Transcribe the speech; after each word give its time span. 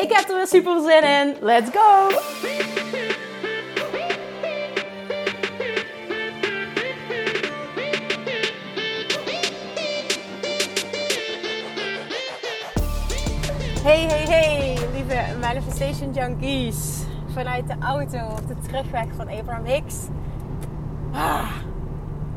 Ik 0.00 0.12
heb 0.12 0.28
er 0.28 0.34
weer 0.34 0.46
super 0.46 0.80
zin 0.80 1.02
in. 1.02 1.36
Let's 1.40 1.70
go! 1.70 2.08
Hey, 13.82 14.06
hey, 14.06 14.24
hey, 14.24 14.78
lieve 14.92 15.38
Manifestation 15.40 16.12
Junkies. 16.12 17.04
Vanuit 17.32 17.66
de 17.66 17.74
auto 17.80 18.18
op 18.18 18.48
de 18.48 18.54
terugweg 18.66 19.06
van 19.16 19.28
Abraham 19.28 19.64
Hicks. 19.64 19.96
Ah, 21.12 21.50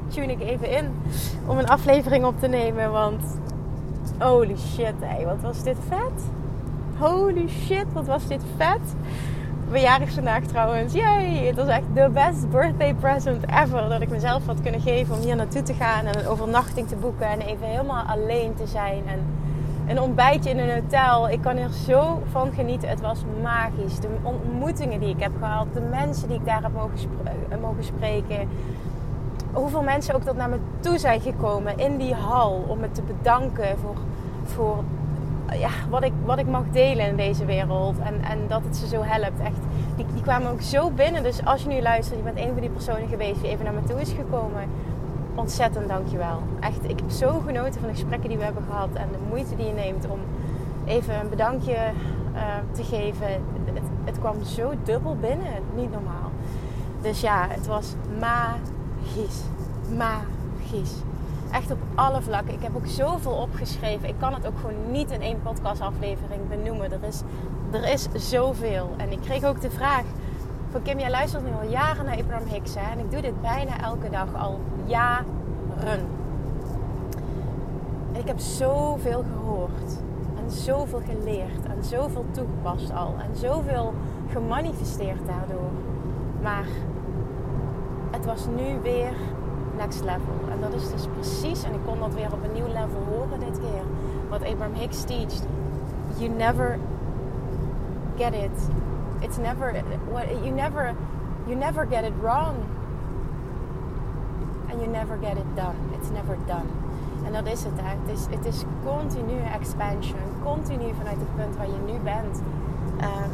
tune 0.08 0.32
ik 0.32 0.42
even 0.42 0.70
in 0.70 1.02
om 1.48 1.58
een 1.58 1.68
aflevering 1.68 2.26
op 2.26 2.40
te 2.40 2.48
nemen. 2.48 2.92
Want 2.92 3.22
holy 4.20 4.58
shit, 4.58 4.94
hey, 5.00 5.26
wat 5.26 5.42
was 5.42 5.64
dit 5.64 5.78
vet? 5.90 6.43
Holy 7.00 7.50
shit, 7.50 7.86
wat 7.94 8.06
was 8.06 8.28
dit 8.28 8.42
vet. 8.58 8.96
Bejarig 9.72 10.12
vandaag 10.12 10.44
trouwens. 10.44 10.94
Yay! 10.94 11.46
Het 11.46 11.56
was 11.56 11.68
echt 11.68 11.84
de 11.94 12.10
best 12.14 12.50
birthday 12.50 12.94
present 12.94 13.44
ever. 13.50 13.90
Dat 13.90 14.02
ik 14.02 14.10
mezelf 14.10 14.46
had 14.46 14.62
kunnen 14.62 14.82
geven 14.82 15.16
om 15.16 15.22
hier 15.22 15.36
naartoe 15.36 15.62
te 15.62 15.74
gaan. 15.74 16.06
En 16.06 16.20
een 16.20 16.28
overnachting 16.28 16.88
te 16.88 16.96
boeken. 16.96 17.28
En 17.28 17.40
even 17.40 17.68
helemaal 17.68 18.04
alleen 18.04 18.56
te 18.56 18.68
zijn. 18.68 19.04
En 19.08 19.20
een 19.88 20.02
ontbijtje 20.02 20.50
in 20.50 20.60
een 20.60 20.74
hotel. 20.74 21.30
Ik 21.30 21.42
kan 21.42 21.58
er 21.58 21.70
zo 21.86 22.22
van 22.32 22.52
genieten. 22.54 22.90
Het 22.90 23.02
was 23.02 23.20
magisch. 23.42 24.00
De 24.00 24.08
ontmoetingen 24.22 25.00
die 25.00 25.10
ik 25.10 25.20
heb 25.22 25.32
gehad. 25.40 25.68
De 25.74 25.82
mensen 25.82 26.28
die 26.28 26.38
ik 26.38 26.46
daar 26.46 26.64
heb 26.64 26.74
mogen, 26.74 27.00
mogen 27.62 27.84
spreken. 27.84 28.50
Hoeveel 29.52 29.84
mensen 29.84 30.16
ook 30.16 30.26
dat 30.26 30.36
naar 30.36 30.50
me 30.50 30.58
toe 30.80 30.98
zijn 30.98 31.22
gekomen 31.22 31.78
in 31.78 31.98
die 31.98 32.14
hal. 32.14 32.66
Om 32.68 32.80
me 32.80 32.92
te 32.92 33.02
bedanken 33.02 33.78
voor, 33.78 33.96
voor 34.44 34.84
ja, 35.52 35.70
wat, 35.90 36.04
ik, 36.04 36.14
wat 36.26 36.40
ik 36.40 36.48
mag 36.48 36.64
delen 36.72 37.06
in 37.06 37.16
deze 37.16 37.46
wereld. 37.46 38.00
En, 38.00 38.22
en 38.22 38.40
dat 38.48 38.62
het 38.64 38.76
ze 38.76 38.88
zo 38.88 39.02
helpt. 39.02 39.40
Echt, 39.40 39.60
die, 39.96 40.06
die 40.14 40.22
kwamen 40.22 40.52
ook 40.52 40.62
zo 40.62 40.90
binnen. 40.90 41.24
Dus 41.24 41.46
als 41.46 41.62
je 41.62 41.68
nu 41.68 41.82
luistert, 41.82 42.18
je 42.18 42.24
bent 42.24 42.38
een 42.38 42.52
van 42.52 42.62
die 42.62 42.70
personen 42.70 43.08
geweest 43.08 43.42
die 43.42 43.50
even 43.50 43.66
naar 43.66 43.74
me 43.74 43.84
toe 43.84 44.02
is 44.02 44.12
gekomen. 44.12 44.70
Ontzettend 45.36 45.88
dankjewel. 45.88 46.42
Echt, 46.60 46.84
ik 46.84 47.00
heb 47.00 47.10
zo 47.10 47.40
genoten 47.46 47.80
van 47.80 47.90
de 47.90 47.96
gesprekken 47.96 48.30
die 48.30 48.38
we 48.38 48.44
hebben 48.44 48.64
gehad. 48.70 48.90
En 48.94 49.08
de 49.12 49.18
moeite 49.30 49.56
die 49.56 49.66
je 49.66 49.74
neemt 49.74 50.06
om 50.10 50.20
even 50.86 51.20
een 51.20 51.30
bedankje 51.30 51.78
uh, 52.34 52.42
te 52.72 52.84
geven. 52.84 53.28
Het, 53.74 53.84
het 54.04 54.20
kwam 54.20 54.44
zo 54.44 54.72
dubbel 54.84 55.18
binnen. 55.22 55.54
Niet 55.76 55.92
normaal. 55.92 56.32
Dus 57.02 57.22
ja, 57.22 57.48
het 57.50 57.68
was 57.68 57.94
magisch. 58.20 59.42
Magisch. 59.98 60.94
Echt 61.54 61.72
op 61.72 61.80
alle 61.96 62.22
vlakken. 62.22 62.54
Ik 62.54 62.62
heb 62.62 62.76
ook 62.76 62.88
zoveel 62.88 63.32
opgeschreven. 63.32 64.08
Ik 64.08 64.16
kan 64.20 64.34
het 64.34 64.48
ook 64.48 64.58
gewoon 64.60 64.92
niet 64.92 65.12
in 65.12 65.22
één 65.22 65.42
podcastaflevering 65.42 66.50
benoemen. 66.50 66.92
Er 66.92 67.04
is, 67.04 67.22
er 67.72 67.84
is 67.84 68.08
zoveel. 68.30 68.90
En 68.98 69.12
ik 69.12 69.22
kreeg 69.22 69.44
ook 69.44 69.62
de 69.62 69.72
vraag 69.72 70.04
van 70.72 70.82
Kim, 70.82 71.00
jij 71.00 71.10
luistert 71.10 71.44
nu 71.44 71.52
al 71.62 71.70
jaren 71.70 72.06
naar 72.06 72.18
Abraham 72.18 72.48
Hicks. 72.48 72.76
En 72.76 73.00
ik 73.00 73.12
doe 73.12 73.22
dit 73.22 73.42
bijna 73.42 73.82
elke 73.82 74.10
dag 74.10 74.36
al 74.36 74.60
jaren. 74.86 75.26
En 78.14 78.20
ik 78.20 78.28
heb 78.28 78.40
zoveel 78.40 79.24
gehoord. 79.34 80.02
En 80.44 80.52
zoveel 80.52 81.02
geleerd. 81.06 81.66
En 81.66 81.84
zoveel 81.84 82.26
toegepast 82.32 82.94
al. 82.94 83.16
En 83.20 83.36
zoveel 83.36 83.94
gemanifesteerd 84.32 85.28
daardoor. 85.28 85.72
Maar 86.42 86.66
het 88.12 88.26
was 88.26 88.46
nu 88.56 88.80
weer 88.82 89.14
next 89.78 90.00
level. 90.04 90.53
Dat 90.64 90.82
is 90.82 90.92
dus 90.92 91.08
precies, 91.14 91.64
en 91.64 91.74
ik 91.74 91.80
kon 91.86 92.00
dat 92.00 92.14
weer 92.14 92.34
op 92.34 92.44
een 92.44 92.54
nieuw 92.54 92.68
level 92.68 93.04
horen 93.10 93.40
dit 93.40 93.60
keer, 93.60 93.84
wat 94.30 94.44
Abraham 94.44 94.74
Hicks 94.74 95.04
teacht. 95.04 95.46
You 96.18 96.30
never 96.30 96.80
get 98.18 98.34
it. 98.34 98.70
It's 99.20 99.38
never, 99.38 99.84
you 100.44 100.52
never, 100.52 100.96
you 101.48 101.56
never 101.56 101.88
get 101.90 102.04
it 102.04 102.14
wrong. 102.22 102.56
And 104.70 104.82
you 104.82 104.88
never 104.92 105.18
get 105.22 105.38
it 105.38 105.56
done. 105.56 105.76
It's 106.00 106.10
never 106.10 106.38
done. 106.46 106.68
En 107.26 107.34
dat 107.34 107.46
is 107.46 107.64
het. 107.64 107.74
Hè. 107.82 107.96
Het, 108.02 108.20
is, 108.20 108.26
het 108.30 108.46
is 108.46 108.64
continue 108.86 109.42
expansion. 109.54 110.20
Continu 110.44 110.94
vanuit 110.98 111.18
het 111.18 111.36
punt 111.36 111.56
waar 111.56 111.68
je 111.68 111.80
nu 111.86 112.00
bent. 112.04 112.42
Um, 113.02 113.32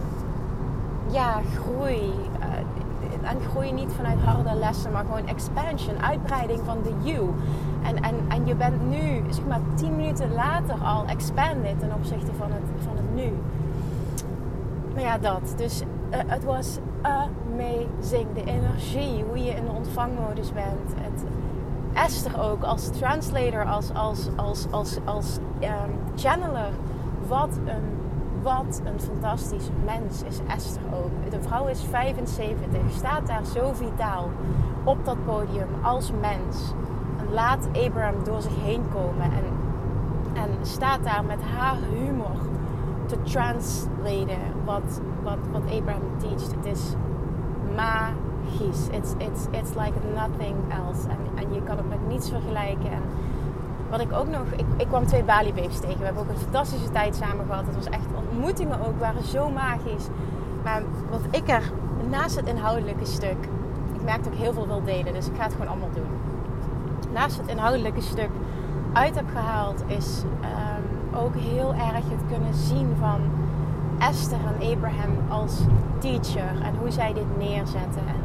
ja, 1.11 1.41
groei. 1.55 2.13
En 3.21 3.37
groei 3.49 3.71
niet 3.71 3.93
vanuit 3.93 4.19
harde 4.19 4.55
lessen, 4.55 4.91
maar 4.91 5.05
gewoon 5.05 5.27
expansion, 5.27 6.03
uitbreiding 6.03 6.59
van 6.65 6.77
de 6.83 6.93
you. 7.01 7.29
En, 7.83 8.03
en, 8.03 8.15
en 8.27 8.45
je 8.45 8.55
bent 8.55 8.89
nu, 8.89 9.23
zeg 9.29 9.45
maar, 9.45 9.59
tien 9.75 9.95
minuten 9.95 10.33
later 10.33 10.75
al 10.83 11.05
expanded 11.05 11.79
ten 11.79 11.93
opzichte 11.93 12.33
van 12.37 12.51
het, 12.51 12.83
van 12.83 12.95
het 12.95 13.15
nu. 13.15 13.33
Maar 14.93 15.03
ja, 15.03 15.17
dat. 15.17 15.53
Dus 15.57 15.81
uh, 15.81 16.17
het 16.25 16.43
was 16.43 16.77
amazing. 17.01 18.27
De 18.33 18.43
energie, 18.43 19.23
hoe 19.27 19.43
je 19.43 19.51
in 19.51 19.65
de 19.65 19.71
ontvangmodus 19.71 20.53
bent. 20.53 20.93
Het, 20.95 21.23
Esther 21.93 22.41
ook 22.41 22.63
als 22.63 22.89
translator, 22.89 23.65
als, 23.65 23.93
als, 23.93 24.27
als, 24.35 24.67
als, 24.71 24.97
als 25.05 25.37
um, 25.61 25.69
channeler. 26.15 26.69
Wat 27.27 27.59
een 27.65 27.98
wat 28.41 28.81
een 28.83 28.99
fantastisch 28.99 29.69
mens 29.85 30.23
is 30.23 30.39
Esther 30.47 30.81
ook. 30.93 31.31
De 31.31 31.41
vrouw 31.41 31.67
is 31.67 31.83
75, 31.83 32.81
staat 32.95 33.27
daar 33.27 33.45
zo 33.45 33.71
vitaal 33.73 34.29
op 34.83 35.05
dat 35.05 35.25
podium 35.25 35.67
als 35.81 36.11
mens. 36.21 36.73
En 37.19 37.33
laat 37.33 37.67
Abraham 37.85 38.23
door 38.23 38.41
zich 38.41 38.63
heen 38.63 38.83
komen 38.93 39.23
en, 39.23 39.43
en 40.33 40.49
staat 40.61 41.03
daar 41.03 41.25
met 41.25 41.41
haar 41.41 41.77
humor 41.91 42.37
te 43.05 43.21
translaten 43.21 44.63
wat, 44.65 45.01
wat, 45.23 45.37
wat 45.51 45.61
Abraham 45.71 46.17
teacht. 46.17 46.55
Het 46.55 46.65
is 46.65 46.93
magisch. 47.75 48.87
It's, 48.91 49.13
it's, 49.17 49.47
it's 49.51 49.75
like 49.75 49.93
nothing 50.13 50.55
else. 50.69 51.07
En, 51.35 51.53
je 51.53 51.63
kan 51.63 51.77
het 51.77 51.89
met 51.89 52.07
niets 52.07 52.29
vergelijken. 52.29 52.91
En, 52.91 53.01
wat 53.89 53.99
ik 53.99 54.13
ook 54.13 54.27
nog, 54.27 54.41
ik, 54.55 54.65
ik 54.77 54.87
kwam 54.87 55.05
twee 55.05 55.23
Bali 55.23 55.53
babes 55.53 55.79
tegen. 55.79 55.97
We 55.97 56.05
hebben 56.05 56.23
ook 56.23 56.29
een 56.29 56.37
fantastische 56.37 56.91
tijd 56.91 57.15
samen 57.15 57.45
gehad. 57.45 57.65
Het 57.65 57.75
was 57.75 57.89
echt 57.89 58.05
ontmoetingen 58.15 58.85
ook 58.85 58.99
waren 58.99 59.23
zo 59.23 59.49
magisch. 59.49 60.07
Maar 60.63 60.81
wat 61.09 61.21
ik 61.31 61.49
er 61.49 61.71
naast 62.09 62.35
het 62.35 62.47
inhoudelijke 62.47 63.05
stuk, 63.05 63.37
ik 63.93 64.03
merkte 64.03 64.29
ook 64.29 64.35
heel 64.35 64.53
veel 64.53 64.67
wil 64.67 64.83
delen, 64.83 65.13
dus 65.13 65.27
ik 65.27 65.35
ga 65.35 65.43
het 65.43 65.51
gewoon 65.51 65.67
allemaal 65.67 65.93
doen. 65.93 66.09
Naast 67.13 67.37
het 67.37 67.47
inhoudelijke 67.47 68.01
stuk 68.01 68.29
uit 68.93 69.15
heb 69.15 69.29
gehaald, 69.33 69.83
is 69.87 70.23
um, 70.23 71.17
ook 71.19 71.35
heel 71.35 71.73
erg 71.73 72.09
het 72.09 72.21
kunnen 72.29 72.53
zien 72.53 72.95
van 72.99 73.19
Esther 73.99 74.39
en 74.47 74.71
Abraham 74.71 75.11
als 75.29 75.59
teacher 75.97 76.61
en 76.63 76.75
hoe 76.79 76.91
zij 76.91 77.13
dit 77.13 77.37
neerzetten. 77.37 78.07
En 78.07 78.21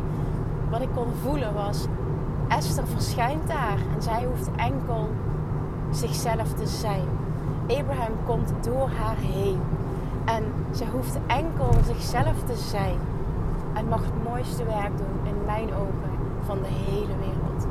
wat 0.71 0.81
ik 0.81 0.89
kon 0.95 1.09
voelen 1.23 1.55
was, 1.55 1.87
Esther 2.49 2.87
verschijnt 2.87 3.49
daar 3.49 3.79
en 3.95 4.03
zij 4.03 4.25
hoeft 4.25 4.51
enkel 4.57 5.09
zichzelf 5.97 6.53
te 6.53 6.67
zijn. 6.67 7.09
Abraham 7.69 8.13
komt 8.25 8.53
door 8.61 8.89
haar 8.89 9.17
heen. 9.17 9.61
En 10.25 10.45
ze 10.75 10.85
hoeft 10.93 11.19
enkel 11.27 11.71
zichzelf 11.87 12.43
te 12.47 12.57
zijn. 12.57 12.99
En 13.73 13.89
mag 13.89 14.01
het 14.05 14.25
mooiste 14.25 14.65
werk 14.65 14.97
doen 14.97 15.27
in 15.27 15.45
mijn 15.47 15.75
ogen 15.75 16.13
van 16.45 16.59
de 16.63 16.69
hele 16.69 17.17
wereld. 17.19 17.67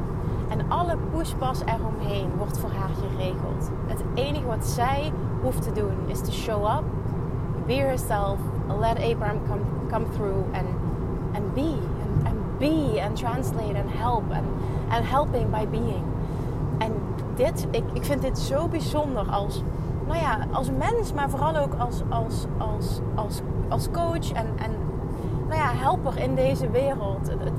En 0.49 0.71
alle 0.71 0.97
pushpas 1.11 1.61
eromheen 1.65 2.29
wordt 2.37 2.59
voor 2.59 2.71
haar 2.71 2.89
geregeld. 2.89 3.71
Het 3.87 4.03
enige 4.13 4.45
wat 4.45 4.65
zij 4.65 5.11
hoeft 5.41 5.61
te 5.61 5.71
doen 5.71 5.97
is 6.05 6.21
te 6.21 6.31
show 6.31 6.63
up, 6.63 6.83
be 7.65 7.73
herself, 7.73 8.37
let 8.79 8.97
Abraham 9.11 9.39
come, 9.47 9.61
come 9.89 10.05
through 10.09 10.43
and, 10.53 10.67
and 11.33 11.53
be. 11.53 11.77
And, 12.03 12.27
and 12.27 12.57
be 12.57 13.01
and 13.01 13.17
translate 13.17 13.75
and 13.75 13.89
help. 13.89 14.23
And, 14.31 14.45
and 14.89 15.05
helping 15.05 15.49
by 15.49 15.65
being. 15.65 16.12
Dit, 17.35 17.67
ik, 17.71 17.83
ik 17.93 18.03
vind 18.03 18.21
dit 18.21 18.39
zo 18.39 18.67
bijzonder 18.67 19.29
als, 19.29 19.63
nou 20.07 20.19
ja, 20.19 20.37
als 20.51 20.71
mens, 20.71 21.13
maar 21.13 21.29
vooral 21.29 21.57
ook 21.57 21.73
als, 21.77 22.01
als, 22.09 22.45
als, 22.57 22.99
als, 23.15 23.41
als 23.69 23.91
coach 23.91 24.31
en, 24.31 24.47
en 24.57 24.71
nou 25.47 25.59
ja, 25.59 25.71
helper 25.73 26.17
in 26.17 26.35
deze 26.35 26.69
wereld. 26.69 27.27
Het, 27.27 27.39
het, 27.43 27.53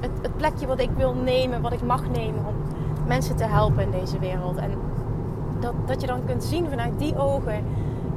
het, 0.00 0.10
het, 0.22 0.36
plekje 0.36 0.66
wat 0.66 0.80
ik 0.80 0.90
wil 0.96 1.14
nemen, 1.14 1.60
wat 1.60 1.72
ik 1.72 1.82
mag 1.82 2.08
nemen 2.08 2.46
om 2.46 2.54
mensen 3.06 3.36
te 3.36 3.44
helpen 3.44 3.82
in 3.82 3.90
deze 3.90 4.18
wereld. 4.18 4.56
En 4.56 4.70
dat, 5.60 5.74
dat 5.86 6.00
je 6.00 6.06
dan 6.06 6.24
kunt 6.24 6.44
zien 6.44 6.68
vanuit 6.68 6.98
die 6.98 7.18
ogen 7.18 7.64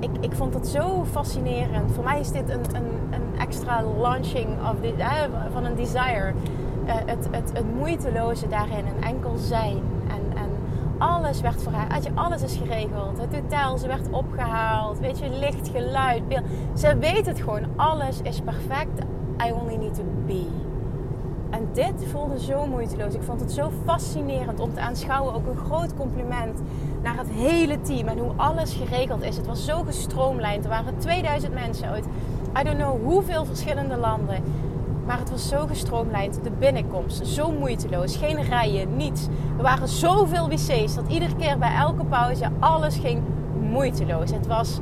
ik, 0.01 0.09
ik 0.19 0.33
vond 0.33 0.53
het 0.53 0.67
zo 0.67 1.05
fascinerend. 1.11 1.91
Voor 1.91 2.03
mij 2.03 2.19
is 2.19 2.31
dit 2.31 2.49
een, 2.49 2.75
een, 2.75 2.89
een 3.09 3.39
extra 3.39 3.83
launching 4.01 4.47
of 4.69 4.75
the, 4.81 5.29
van 5.51 5.65
een 5.65 5.75
desire. 5.75 6.33
Uh, 6.85 6.93
het, 7.05 7.27
het, 7.31 7.51
het 7.53 7.75
moeiteloze 7.75 8.47
daarin 8.47 8.85
en 8.85 9.03
enkel 9.03 9.37
zijn. 9.37 9.77
Alles 11.01 11.41
werd 11.41 11.63
voor 11.63 11.71
haar. 11.71 12.01
Je, 12.01 12.09
alles 12.15 12.41
is 12.41 12.55
geregeld. 12.55 13.17
Het 13.17 13.35
hotel, 13.35 13.77
ze 13.77 13.87
werd 13.87 14.09
opgehaald. 14.11 14.99
Weet 14.99 15.19
je, 15.19 15.29
licht, 15.29 15.69
geluid, 15.69 16.27
beeld. 16.27 16.43
Ze 16.75 16.97
weet 16.97 17.25
het 17.25 17.39
gewoon. 17.39 17.65
Alles 17.75 18.21
is 18.21 18.41
perfect. 18.41 18.99
I 19.47 19.51
only 19.51 19.75
need 19.75 19.93
to 19.95 20.03
be. 20.25 20.45
En 21.49 21.69
dit 21.73 22.05
voelde 22.11 22.39
zo 22.39 22.65
moeiteloos. 22.65 23.13
Ik 23.13 23.21
vond 23.21 23.39
het 23.39 23.51
zo 23.51 23.71
fascinerend 23.85 24.59
om 24.59 24.73
te 24.73 24.79
aanschouwen. 24.79 25.33
Ook 25.33 25.47
een 25.47 25.65
groot 25.65 25.95
compliment 25.95 26.59
naar 27.01 27.17
het 27.17 27.29
hele 27.29 27.81
team 27.81 28.07
en 28.07 28.17
hoe 28.17 28.31
alles 28.35 28.73
geregeld 28.73 29.23
is. 29.23 29.37
Het 29.37 29.47
was 29.47 29.65
zo 29.65 29.83
gestroomlijnd. 29.83 30.63
Er 30.63 30.69
waren 30.69 30.97
2000 30.97 31.53
mensen 31.53 31.87
uit, 31.87 32.05
I 32.59 32.63
don't 32.63 32.77
know 32.77 33.03
hoeveel 33.03 33.45
verschillende 33.45 33.97
landen. 33.97 34.43
Maar 35.11 35.19
het 35.19 35.29
was 35.29 35.47
zo 35.47 35.67
gestroomlijnd. 35.67 36.43
De 36.43 36.51
binnenkomst, 36.51 37.27
zo 37.27 37.51
moeiteloos. 37.51 38.15
Geen 38.15 38.41
rijen, 38.43 38.95
niets. 38.95 39.27
Er 39.57 39.63
waren 39.63 39.87
zoveel 39.87 40.49
wc's 40.49 40.95
dat 40.95 41.07
iedere 41.07 41.35
keer 41.35 41.57
bij 41.57 41.75
elke 41.75 42.05
pauze 42.05 42.49
alles 42.59 42.97
ging 42.97 43.21
moeiteloos. 43.59 44.31
Het 44.31 44.47
was 44.47 44.79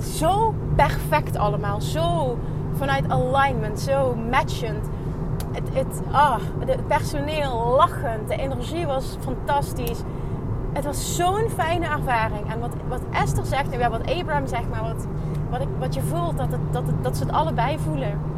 zo 0.00 0.54
perfect 0.76 1.36
allemaal. 1.36 1.80
Zo 1.80 2.38
vanuit 2.72 3.10
alignment, 3.10 3.80
zo 3.80 4.14
matchend 4.30 4.88
het, 5.52 5.68
het, 5.72 6.02
ah, 6.10 6.40
het 6.66 6.86
personeel 6.86 7.74
lachend, 7.76 8.28
de 8.28 8.36
energie 8.36 8.86
was 8.86 9.16
fantastisch. 9.20 10.00
Het 10.72 10.84
was 10.84 11.16
zo'n 11.16 11.48
fijne 11.54 11.86
ervaring. 11.86 12.52
En 12.52 12.60
wat, 12.60 12.74
wat 12.88 13.02
Esther 13.10 13.46
zegt, 13.46 13.70
en 13.70 13.90
wat 13.90 14.12
Abraham 14.18 14.46
zegt, 14.46 14.68
maar 14.70 14.82
wat, 14.82 15.06
wat, 15.50 15.60
ik, 15.60 15.68
wat 15.78 15.94
je 15.94 16.02
voelt, 16.02 16.36
dat, 16.38 16.50
het, 16.50 16.60
dat, 16.72 16.86
het, 16.86 17.04
dat 17.04 17.16
ze 17.16 17.24
het 17.24 17.32
allebei 17.32 17.78
voelen, 17.78 18.32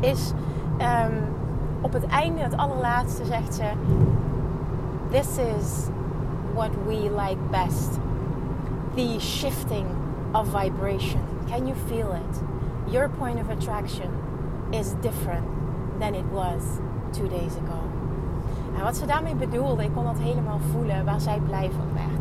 is 0.00 0.32
um, 0.80 1.24
op 1.80 1.92
het 1.92 2.06
einde, 2.06 2.40
het 2.40 2.56
allerlaatste, 2.56 3.24
zegt 3.24 3.54
ze: 3.54 3.64
This 5.10 5.38
is 5.38 5.88
what 6.54 6.70
we 6.86 7.10
like 7.10 7.38
best. 7.50 7.98
The 8.94 9.20
shifting 9.20 9.86
of 10.32 10.48
vibration. 10.48 11.20
Can 11.48 11.66
you 11.66 11.76
feel 11.86 12.12
it? 12.12 12.42
Your 12.92 13.08
point 13.08 13.40
of 13.40 13.50
attraction 13.50 14.10
is 14.70 14.94
different 15.00 15.46
than 15.98 16.14
it 16.14 16.24
was 16.32 16.62
two 17.10 17.28
days 17.28 17.52
ago. 17.64 17.80
En 18.76 18.82
wat 18.82 18.96
ze 18.96 19.06
daarmee 19.06 19.34
bedoelde, 19.34 19.84
ik 19.84 19.90
kon 19.94 20.04
dat 20.04 20.18
helemaal 20.18 20.58
voelen 20.72 21.04
waar 21.04 21.20
zij 21.20 21.40
blij 21.46 21.70
van 21.70 21.92
werd. 21.94 22.15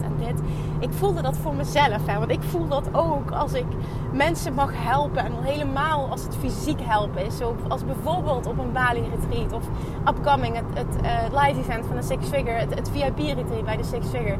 Ik 0.79 0.89
voelde 0.91 1.21
dat 1.21 1.37
voor 1.37 1.53
mezelf. 1.53 2.05
Hè, 2.05 2.19
want 2.19 2.31
ik 2.31 2.43
voel 2.43 2.67
dat 2.67 2.89
ook 2.91 3.31
als 3.31 3.53
ik 3.53 3.65
mensen 4.13 4.53
mag 4.53 4.71
helpen. 4.73 5.25
En 5.25 5.31
helemaal 5.41 6.07
als 6.09 6.23
het 6.23 6.35
fysiek 6.35 6.79
helpen 6.81 7.25
is. 7.25 7.37
Zo 7.37 7.55
als 7.67 7.85
bijvoorbeeld 7.85 8.45
op 8.45 8.57
een 8.57 8.71
Bali 8.71 9.03
retreat. 9.19 9.53
Of 9.53 9.63
upcoming, 10.07 10.55
het, 10.55 10.65
het 10.73 11.03
uh, 11.03 11.41
live 11.43 11.59
event 11.59 11.85
van 11.85 11.95
de 11.95 12.03
Six 12.03 12.27
Figure. 12.27 12.59
Het, 12.59 12.75
het 12.75 12.89
VIP 12.89 13.17
retreat 13.17 13.65
bij 13.65 13.77
de 13.77 13.83
Six 13.83 14.07
Figure 14.07 14.37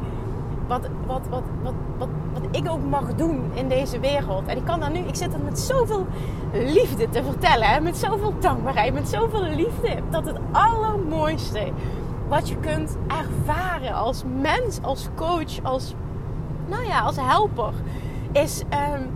wat, 0.66 0.88
wat, 1.06 1.20
wat, 1.30 1.42
wat, 1.62 1.74
wat, 1.98 2.08
wat 2.32 2.42
ik 2.50 2.70
ook 2.70 2.84
mag 2.84 3.14
doen 3.14 3.50
in 3.54 3.68
deze 3.68 4.00
wereld. 4.00 4.46
En 4.46 4.56
ik 4.56 4.64
kan 4.64 4.80
dan 4.80 4.92
nu, 4.92 4.98
ik 4.98 5.14
zit 5.14 5.32
er 5.32 5.40
met 5.44 5.58
zoveel 5.58 6.06
liefde 6.52 7.08
te 7.08 7.22
vertellen. 7.22 7.68
Hè? 7.68 7.80
Met 7.80 7.96
zoveel 7.96 8.34
dankbaarheid, 8.40 8.94
met 8.94 9.08
zoveel 9.08 9.42
liefde. 9.42 10.02
Dat 10.10 10.24
het 10.24 10.38
allermooiste 10.52 11.72
wat 12.28 12.48
je 12.48 12.56
kunt 12.56 12.96
ervaren 13.06 13.94
als 13.94 14.22
mens, 14.40 14.78
als 14.82 15.08
coach, 15.14 15.62
als, 15.62 15.94
nou 16.66 16.86
ja, 16.86 17.00
als 17.00 17.16
helper, 17.20 17.72
is 18.32 18.62
um, 18.94 19.08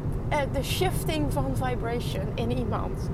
de 0.53 0.63
shifting 0.63 1.33
van 1.33 1.45
vibration 1.55 2.27
in 2.35 2.59
iemand. 2.59 3.11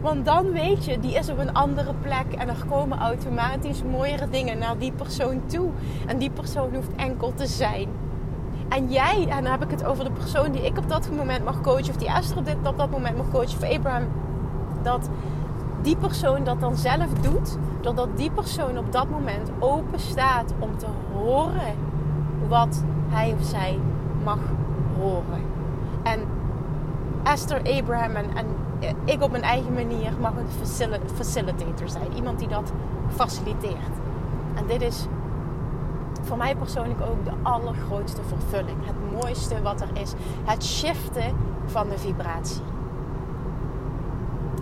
Want 0.00 0.24
dan 0.24 0.52
weet 0.52 0.84
je, 0.84 0.98
die 0.98 1.14
is 1.14 1.30
op 1.30 1.38
een 1.38 1.54
andere 1.54 1.94
plek 1.94 2.32
en 2.38 2.48
er 2.48 2.64
komen 2.68 2.98
automatisch 2.98 3.82
mooiere 3.82 4.28
dingen 4.28 4.58
naar 4.58 4.78
die 4.78 4.92
persoon 4.92 5.42
toe. 5.46 5.70
En 6.06 6.18
die 6.18 6.30
persoon 6.30 6.74
hoeft 6.74 6.94
enkel 6.96 7.32
te 7.34 7.46
zijn. 7.46 7.88
En 8.68 8.92
jij, 8.92 9.26
en 9.28 9.42
dan 9.42 9.52
heb 9.52 9.62
ik 9.62 9.70
het 9.70 9.84
over 9.84 10.04
de 10.04 10.10
persoon 10.10 10.52
die 10.52 10.64
ik 10.64 10.78
op 10.78 10.88
dat 10.88 11.10
moment 11.16 11.44
mag 11.44 11.60
coachen, 11.60 11.88
of 11.88 11.96
die 11.96 12.08
Esther 12.08 12.38
op, 12.38 12.44
dit, 12.44 12.56
op 12.64 12.78
dat 12.78 12.90
moment 12.90 13.16
mag 13.16 13.30
coachen, 13.30 13.58
of 13.62 13.76
Abraham, 13.76 14.08
dat 14.82 15.08
die 15.82 15.96
persoon 15.96 16.44
dat 16.44 16.60
dan 16.60 16.76
zelf 16.76 17.12
doet, 17.20 17.56
doordat 17.80 18.08
die 18.16 18.30
persoon 18.30 18.78
op 18.78 18.92
dat 18.92 19.10
moment 19.10 19.50
open 19.58 20.00
staat 20.00 20.52
om 20.58 20.76
te 20.76 20.86
horen 21.14 21.74
wat 22.48 22.82
hij 23.08 23.34
of 23.38 23.44
zij 23.46 23.78
mag 24.24 24.38
horen. 24.98 25.42
En 26.02 26.20
Esther, 27.22 27.60
Abraham 27.78 28.16
en, 28.16 28.36
en 28.36 28.46
ik 29.04 29.22
op 29.22 29.30
mijn 29.30 29.42
eigen 29.42 29.72
manier 29.72 30.12
mag 30.20 30.32
een 30.36 31.04
facilitator 31.14 31.88
zijn. 31.88 32.14
Iemand 32.14 32.38
die 32.38 32.48
dat 32.48 32.72
faciliteert. 33.14 33.96
En 34.54 34.66
dit 34.66 34.82
is 34.82 35.06
voor 36.22 36.36
mij 36.36 36.56
persoonlijk 36.56 37.00
ook 37.00 37.24
de 37.24 37.32
allergrootste 37.42 38.20
vervulling. 38.22 38.76
Het 38.86 39.22
mooiste 39.22 39.62
wat 39.62 39.80
er 39.80 39.88
is. 39.92 40.12
Het 40.44 40.64
shiften 40.64 41.36
van 41.66 41.88
de 41.88 41.98
vibratie. 41.98 42.71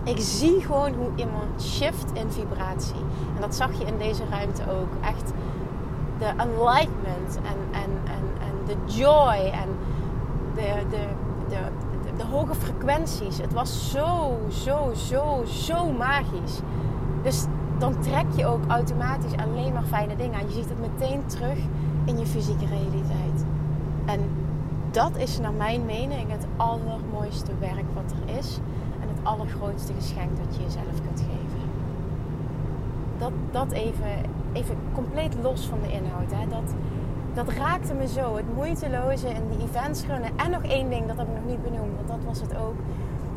Ik 0.03 0.19
zie 0.19 0.61
gewoon 0.61 0.93
hoe 0.93 1.09
iemand 1.15 1.61
shift 1.61 2.11
in 2.13 2.31
vibratie. 2.31 3.01
En 3.35 3.41
dat 3.41 3.55
zag 3.55 3.77
je 3.77 3.85
in 3.85 3.97
deze 3.97 4.23
ruimte 4.29 4.61
ook. 4.61 5.05
Echt 5.05 5.31
de 6.17 6.25
enlightenment 6.25 7.35
en, 7.35 7.81
en, 7.81 7.91
en, 8.05 8.23
en 8.39 8.65
de 8.65 8.93
joy 8.93 9.51
en 9.51 9.69
de, 10.55 10.83
de, 10.89 11.07
de, 11.49 11.57
de 12.17 12.23
hoge 12.23 12.55
frequenties. 12.55 13.37
Het 13.37 13.53
was 13.53 13.91
zo, 13.91 14.37
zo, 14.49 14.93
zo, 14.93 15.43
zo 15.45 15.91
magisch. 15.91 16.59
Dus 17.23 17.45
dan 17.77 17.99
trek 17.99 18.25
je 18.35 18.45
ook 18.45 18.61
automatisch 18.67 19.35
alleen 19.35 19.73
maar 19.73 19.83
fijne 19.83 20.15
dingen 20.15 20.39
aan. 20.39 20.47
Je 20.47 20.53
ziet 20.53 20.69
het 20.69 20.79
meteen 20.79 21.25
terug 21.25 21.57
in 22.05 22.19
je 22.19 22.25
fysieke 22.25 22.65
realiteit. 22.65 23.45
En 24.05 24.19
dat 24.91 25.17
is 25.17 25.39
naar 25.39 25.53
mijn 25.53 25.85
mening 25.85 26.31
het 26.31 26.45
allermooiste 26.57 27.51
werk 27.59 27.85
wat 27.93 28.11
er 28.11 28.37
is. 28.37 28.59
En 29.21 29.27
allergrootste 29.27 29.93
geschenk 29.93 30.37
dat 30.37 30.55
je 30.55 30.61
jezelf 30.61 31.01
kunt 31.01 31.19
geven. 31.19 31.69
Dat, 33.17 33.31
dat 33.51 33.71
even, 33.71 34.07
even 34.53 34.75
compleet 34.93 35.35
los 35.41 35.65
van 35.65 35.81
de 35.81 35.91
inhoud. 35.91 36.31
Hè. 36.31 36.47
Dat, 36.47 36.73
dat 37.33 37.49
raakte 37.49 37.93
me 37.93 38.07
zo. 38.07 38.35
Het 38.35 38.55
moeiteloze 38.55 39.29
in 39.29 39.49
die 39.49 39.67
events 39.67 40.05
runnen. 40.05 40.31
En 40.35 40.51
nog 40.51 40.63
één 40.63 40.89
ding, 40.89 41.07
dat 41.07 41.17
heb 41.17 41.27
ik 41.27 41.33
nog 41.33 41.45
niet 41.45 41.63
benoemd, 41.63 41.95
want 41.95 42.07
dat 42.07 42.23
was 42.25 42.41
het 42.41 42.55
ook. 42.55 42.75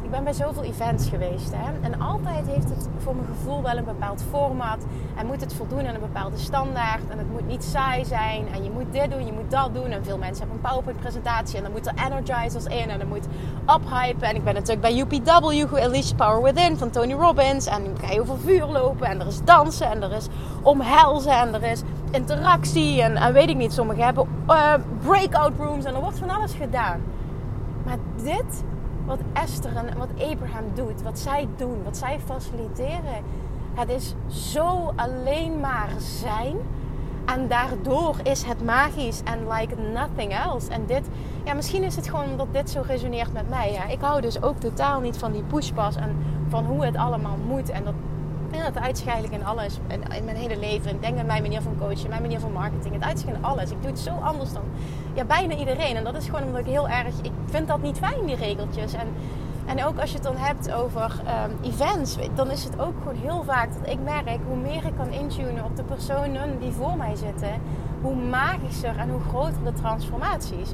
Ik 0.04 0.10
ben 0.10 0.24
bij 0.24 0.32
zoveel 0.32 0.62
events 0.62 1.08
geweest. 1.08 1.52
Hè? 1.54 1.80
En 1.80 2.00
altijd 2.00 2.46
heeft 2.46 2.68
het 2.68 2.88
voor 2.98 3.14
mijn 3.14 3.26
gevoel 3.26 3.62
wel 3.62 3.76
een 3.76 3.84
bepaald 3.84 4.22
format. 4.30 4.84
En 5.16 5.26
moet 5.26 5.40
het 5.40 5.54
voldoen 5.54 5.86
aan 5.86 5.94
een 5.94 6.00
bepaalde 6.00 6.36
standaard. 6.36 7.08
En 7.08 7.18
het 7.18 7.30
moet 7.30 7.46
niet 7.46 7.64
saai 7.64 8.04
zijn. 8.04 8.46
En 8.54 8.64
je 8.64 8.70
moet 8.70 8.92
dit 8.92 9.10
doen, 9.10 9.26
je 9.26 9.32
moet 9.32 9.50
dat 9.50 9.74
doen. 9.74 9.84
En 9.86 10.04
veel 10.04 10.18
mensen 10.18 10.38
hebben 10.38 10.56
een 10.56 10.70
PowerPoint-presentatie. 10.70 11.56
En 11.56 11.62
dan 11.62 11.72
moet 11.72 11.86
er 11.86 11.94
energizers 12.06 12.64
in. 12.64 12.90
En 12.90 12.98
dan 12.98 13.08
moet 13.08 13.26
uphypen. 13.68 14.28
En 14.28 14.34
ik 14.34 14.44
ben 14.44 14.54
natuurlijk 14.54 14.80
bij 14.80 14.98
UPW, 14.98 15.76
Unleash 15.84 16.12
Power 16.12 16.42
Within 16.42 16.76
van 16.76 16.90
Tony 16.90 17.12
Robbins. 17.12 17.66
En 17.66 17.84
dan 17.84 17.98
ga 18.00 18.12
je 18.12 18.20
over 18.20 18.38
vuur 18.38 18.66
lopen. 18.66 19.06
En 19.06 19.20
er 19.20 19.26
is 19.26 19.44
dansen. 19.44 19.90
En 19.90 20.02
er 20.02 20.12
is 20.12 20.26
omhelzen. 20.62 21.32
En 21.32 21.54
er 21.54 21.62
is 21.62 21.82
interactie 22.10 23.02
en, 23.02 23.16
en 23.16 23.32
weet 23.32 23.48
ik 23.48 23.56
niet. 23.56 23.72
Sommigen 23.72 24.04
hebben 24.04 24.28
uh, 24.48 24.74
breakout 25.02 25.52
rooms 25.58 25.84
en 25.84 25.94
er 25.94 26.00
wordt 26.00 26.18
van 26.18 26.30
alles 26.30 26.52
gedaan. 26.52 27.00
Maar 27.84 27.96
dit, 28.22 28.64
wat 29.06 29.18
Esther 29.32 29.76
en 29.76 29.98
wat 29.98 30.08
Abraham 30.30 30.64
doet, 30.74 31.02
wat 31.02 31.18
zij 31.18 31.48
doen, 31.56 31.82
wat 31.84 31.96
zij 31.96 32.20
faciliteren, 32.26 33.22
het 33.74 33.88
is 33.88 34.14
zo 34.28 34.92
alleen 34.96 35.60
maar 35.60 35.90
zijn. 35.98 36.56
En 37.24 37.48
daardoor 37.48 38.16
is 38.22 38.42
het 38.42 38.64
magisch 38.64 39.22
en 39.24 39.48
like 39.48 39.74
nothing 39.92 40.32
else. 40.32 40.70
En 40.70 40.86
dit, 40.86 41.08
ja, 41.44 41.54
misschien 41.54 41.82
is 41.82 41.96
het 41.96 42.08
gewoon 42.08 42.30
omdat 42.30 42.52
dit 42.52 42.70
zo 42.70 42.82
resoneert 42.86 43.32
met 43.32 43.48
mij. 43.48 43.72
Ja. 43.72 43.84
Ik 43.86 44.00
hou 44.00 44.20
dus 44.20 44.42
ook 44.42 44.58
totaal 44.58 45.00
niet 45.00 45.16
van 45.16 45.32
die 45.32 45.42
pushpas 45.42 45.96
en 45.96 46.16
van 46.48 46.64
hoe 46.64 46.84
het 46.84 46.96
allemaal 46.96 47.36
moet. 47.46 47.70
En 47.70 47.84
dat 47.84 47.94
dat 48.72 48.82
uitschijnlijk 48.82 49.32
in 49.32 49.44
alles. 49.44 49.78
In, 49.88 50.24
mijn 50.24 50.36
hele 50.36 50.58
leven. 50.58 50.90
Ik 50.90 51.02
denk 51.02 51.16
met 51.16 51.26
mijn 51.26 51.42
manier 51.42 51.62
van 51.62 51.76
coachen, 51.78 52.08
mijn 52.08 52.22
manier 52.22 52.40
van 52.40 52.52
marketing. 52.52 52.94
Het 52.94 53.04
uitschijnt 53.04 53.38
in 53.38 53.44
alles. 53.44 53.70
Ik 53.70 53.76
doe 53.80 53.90
het 53.90 54.00
zo 54.00 54.10
anders 54.10 54.52
dan 54.52 54.62
ja, 55.14 55.24
bijna 55.24 55.54
iedereen. 55.54 55.96
En 55.96 56.04
dat 56.04 56.16
is 56.16 56.24
gewoon 56.24 56.42
omdat 56.42 56.60
ik 56.60 56.66
heel 56.66 56.88
erg... 56.88 57.14
Ik 57.22 57.32
vind 57.44 57.68
dat 57.68 57.82
niet 57.82 57.98
fijn, 57.98 58.26
die 58.26 58.36
regeltjes. 58.36 58.92
En, 58.92 59.08
en 59.66 59.84
ook 59.84 59.98
als 59.98 60.10
je 60.10 60.14
het 60.14 60.24
dan 60.24 60.36
hebt 60.36 60.72
over 60.72 61.20
um, 61.44 61.70
events. 61.72 62.16
Dan 62.34 62.50
is 62.50 62.64
het 62.64 62.80
ook 62.80 62.94
gewoon 62.98 63.16
heel 63.22 63.42
vaak 63.42 63.68
dat 63.80 63.92
ik 63.92 63.98
merk... 64.04 64.38
Hoe 64.46 64.56
meer 64.56 64.84
ik 64.84 64.96
kan 64.96 65.08
intunen 65.08 65.64
op 65.64 65.76
de 65.76 65.84
personen 65.84 66.58
die 66.58 66.72
voor 66.72 66.96
mij 66.96 67.16
zitten... 67.16 67.60
Hoe 68.00 68.14
magischer 68.14 68.96
en 68.98 69.10
hoe 69.10 69.20
groter 69.20 69.64
de 69.64 69.72
transformaties. 69.72 70.72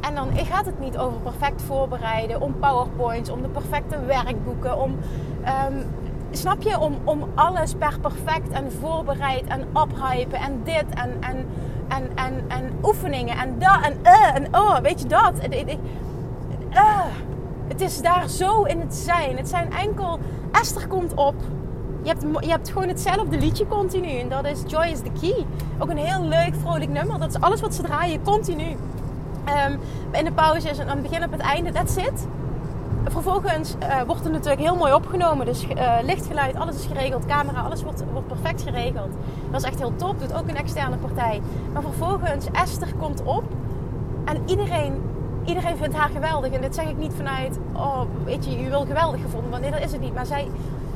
En 0.00 0.14
dan 0.14 0.28
gaat 0.36 0.66
het 0.66 0.80
niet 0.80 0.98
over 0.98 1.18
perfect 1.18 1.62
voorbereiden, 1.62 2.40
om 2.40 2.58
powerpoints, 2.58 3.30
om 3.30 3.42
de 3.42 3.48
perfecte 3.48 4.00
werkboeken, 4.00 4.78
om 4.78 4.90
um, 5.70 5.86
snap 6.30 6.62
je? 6.62 6.78
Om, 6.78 6.96
om 7.04 7.24
alles 7.34 7.74
per 7.74 8.00
perfect 8.00 8.48
en 8.50 8.72
voorbereid 8.80 9.44
en 9.46 9.64
ophypen 9.72 10.38
en 10.38 10.60
dit 10.64 10.84
en, 10.94 11.10
en, 11.20 11.46
en, 11.88 12.08
en, 12.14 12.44
en 12.48 12.72
oefeningen 12.82 13.36
en 13.36 13.58
dat 13.58 13.80
en 13.82 13.96
uh, 14.02 14.34
en 14.34 14.54
oh, 14.54 14.78
weet 14.78 15.00
je 15.00 15.06
dat? 15.06 15.32
uh, 16.70 17.04
het 17.68 17.80
is 17.80 18.02
daar 18.02 18.28
zo 18.28 18.62
in 18.62 18.80
het 18.80 18.94
zijn. 18.94 19.36
Het 19.36 19.48
zijn 19.48 19.72
enkel, 19.72 20.18
Esther 20.52 20.86
komt 20.86 21.14
op. 21.14 21.34
Je 22.02 22.08
hebt, 22.08 22.24
je 22.40 22.50
hebt 22.50 22.68
gewoon 22.68 22.88
hetzelfde 22.88 23.38
liedje 23.38 23.66
continu. 23.66 24.18
En 24.18 24.28
dat 24.28 24.46
is 24.46 24.62
Joy 24.66 24.84
is 24.84 25.00
the 25.00 25.10
Key. 25.20 25.46
Ook 25.78 25.90
een 25.90 25.96
heel 25.96 26.22
leuk, 26.22 26.54
vrolijk 26.60 26.90
nummer. 26.90 27.18
Dat 27.18 27.28
is 27.28 27.40
alles 27.40 27.60
wat 27.60 27.74
ze 27.74 27.82
draaien, 27.82 28.22
continu. 28.22 28.76
Um, 29.68 29.80
in 30.12 30.24
de 30.24 30.32
pauzes 30.32 30.78
en 30.78 30.88
aan 30.88 30.98
het 30.98 31.08
begin 31.08 31.24
op 31.24 31.32
het 31.32 31.40
einde, 31.40 31.72
that's 31.72 31.96
it. 31.96 32.26
Vervolgens 33.08 33.74
uh, 33.82 34.02
wordt 34.02 34.24
het 34.24 34.32
natuurlijk 34.32 34.60
heel 34.60 34.76
mooi 34.76 34.92
opgenomen. 34.92 35.46
Dus 35.46 35.64
uh, 35.64 35.92
lichtgeluid, 36.02 36.56
alles 36.56 36.76
is 36.76 36.86
geregeld. 36.86 37.26
Camera, 37.26 37.60
alles 37.60 37.82
wordt, 37.82 38.04
wordt 38.12 38.26
perfect 38.26 38.62
geregeld. 38.62 39.10
Dat 39.50 39.60
is 39.60 39.66
echt 39.66 39.78
heel 39.78 39.96
top. 39.96 40.20
Doet 40.20 40.34
ook 40.34 40.48
een 40.48 40.56
externe 40.56 40.96
partij. 40.96 41.40
Maar 41.72 41.82
vervolgens, 41.82 42.46
Esther 42.52 42.94
komt 42.98 43.22
op. 43.22 43.44
En 44.24 44.42
iedereen, 44.46 45.02
iedereen 45.44 45.76
vindt 45.76 45.96
haar 45.96 46.08
geweldig. 46.08 46.52
En 46.52 46.60
dit 46.60 46.74
zeg 46.74 46.88
ik 46.88 46.96
niet 46.96 47.12
vanuit, 47.16 47.58
oh, 47.72 48.00
weet 48.24 48.44
je, 48.44 48.62
je 48.62 48.68
wil 48.68 48.86
geweldig 48.86 49.20
gevonden. 49.20 49.50
Want 49.50 49.62
nee, 49.62 49.70
dat 49.70 49.80
is 49.80 49.92
het 49.92 50.00
niet. 50.00 50.14
Maar 50.14 50.26
zij, 50.26 50.48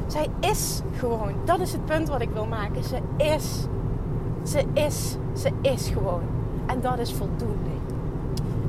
zij 0.07 0.27
is 0.41 0.83
gewoon. 0.97 1.33
Dat 1.45 1.61
is 1.61 1.73
het 1.73 1.85
punt 1.85 2.09
wat 2.09 2.21
ik 2.21 2.31
wil 2.31 2.47
maken. 2.47 2.85
Ze 2.85 2.99
is. 3.17 3.67
Ze 4.43 4.65
is. 4.73 5.17
Ze 5.35 5.51
is 5.63 5.89
gewoon. 5.89 6.23
En 6.67 6.81
dat 6.81 6.99
is 6.99 7.13
voldoende. 7.13 7.71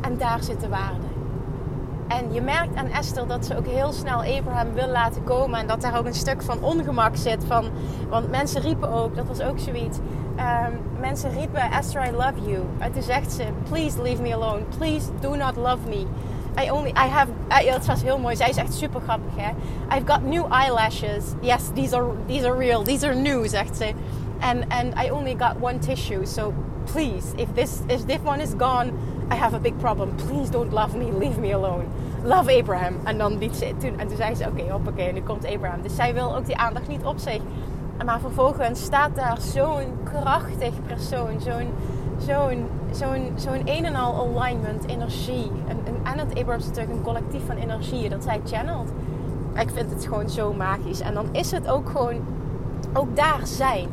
En 0.01 0.17
daar 0.17 0.43
zit 0.43 0.59
de 0.59 0.69
waarde. 0.69 1.10
En 2.17 2.33
je 2.33 2.41
merkt 2.41 2.75
aan 2.75 2.87
Esther 2.87 3.27
dat 3.27 3.45
ze 3.45 3.57
ook 3.57 3.65
heel 3.65 3.91
snel 3.91 4.17
Abraham 4.17 4.73
wil 4.73 4.87
laten 4.87 5.23
komen. 5.23 5.59
En 5.59 5.67
dat 5.67 5.81
daar 5.81 5.97
ook 5.97 6.05
een 6.05 6.13
stuk 6.13 6.41
van 6.41 6.63
ongemak 6.63 7.15
zit. 7.15 7.45
Van, 7.47 7.69
want 8.09 8.29
mensen 8.29 8.61
riepen 8.61 8.89
ook, 8.89 9.15
dat 9.15 9.27
was 9.27 9.41
ook 9.41 9.59
zoiets. 9.59 9.97
Um, 9.97 10.79
mensen 10.99 11.31
riepen 11.31 11.71
Esther, 11.71 12.05
I 12.05 12.11
love 12.11 12.33
you. 12.45 12.63
En 12.79 12.91
toen 12.91 13.01
zegt 13.01 13.31
ze, 13.31 13.43
please 13.69 14.01
leave 14.01 14.21
me 14.21 14.33
alone. 14.33 14.59
Please 14.77 15.09
do 15.19 15.35
not 15.35 15.55
love 15.55 15.77
me. 15.87 16.05
I 16.63 16.69
only, 16.71 16.89
I 16.89 17.07
have, 17.09 17.27
uh, 17.49 17.71
dat 17.71 17.85
was 17.85 18.01
heel 18.01 18.17
mooi. 18.17 18.35
Zij 18.35 18.49
is 18.49 18.55
echt 18.55 18.73
super 18.73 19.01
grappig, 19.01 19.35
hè. 19.35 19.49
I've 19.97 20.11
got 20.11 20.21
new 20.21 20.45
eyelashes. 20.53 21.23
Yes, 21.41 21.61
these 21.73 21.95
are, 21.95 22.07
these 22.27 22.47
are 22.47 22.57
real. 22.57 22.83
These 22.83 23.07
are 23.07 23.15
new, 23.15 23.47
zegt 23.47 23.77
ze. 23.77 23.93
And, 24.39 24.65
and 24.67 24.93
I 25.05 25.09
only 25.09 25.35
got 25.35 25.53
one 25.61 25.79
tissue. 25.79 26.25
So 26.25 26.53
please, 26.91 27.33
if 27.35 27.47
this, 27.53 27.79
if 27.87 28.05
this 28.05 28.19
one 28.23 28.41
is 28.41 28.53
gone, 28.57 28.91
I 29.31 29.35
have 29.35 29.55
a 29.55 29.59
big 29.59 29.79
problem. 29.79 30.17
Please 30.17 30.51
don't 30.51 30.73
love 30.73 30.97
me. 30.97 31.09
Leave 31.11 31.37
me 31.39 31.53
alone. 31.53 31.85
Love 32.23 32.49
Abraham. 32.59 32.99
En 33.03 33.17
dan 33.17 33.37
liet 33.37 33.55
ze 33.55 33.73
toen, 33.77 33.99
en 33.99 34.07
toen 34.07 34.17
zei 34.17 34.35
ze: 34.35 34.43
Oké, 34.43 34.59
okay, 34.59 34.71
hoppakee, 34.71 35.07
en 35.07 35.13
nu 35.13 35.21
komt 35.21 35.45
Abraham. 35.45 35.81
Dus 35.81 35.95
zij 35.95 36.13
wil 36.13 36.35
ook 36.35 36.45
die 36.45 36.57
aandacht 36.57 36.87
niet 36.87 37.03
op 37.03 37.17
zich. 37.17 37.41
Maar 38.05 38.19
vervolgens 38.19 38.83
staat 38.83 39.15
daar 39.15 39.37
zo'n 39.41 39.97
krachtig 40.03 40.73
persoon, 40.87 41.39
zo'n 41.39 41.69
zo'n 42.17 42.65
zo'n 42.91 43.31
zo'n 43.35 43.61
een 43.65 43.85
en 43.85 43.95
al 43.95 44.37
alignment, 44.37 44.87
energie. 44.87 45.51
En, 45.67 45.77
en, 45.83 45.95
en 46.03 46.19
het 46.19 46.29
Abraham 46.29 46.59
is 46.59 46.65
natuurlijk 46.65 46.93
een 46.93 47.03
collectief 47.03 47.45
van 47.45 47.55
energie 47.55 48.09
dat 48.09 48.23
zij 48.23 48.41
channelt. 48.45 48.89
Ik 49.55 49.69
vind 49.73 49.91
het 49.91 50.05
gewoon 50.05 50.29
zo 50.29 50.53
magisch. 50.53 50.99
En 50.99 51.13
dan 51.13 51.25
is 51.31 51.51
het 51.51 51.67
ook 51.67 51.89
gewoon, 51.89 52.15
ook 52.93 53.15
daar 53.15 53.39
zijn. 53.43 53.87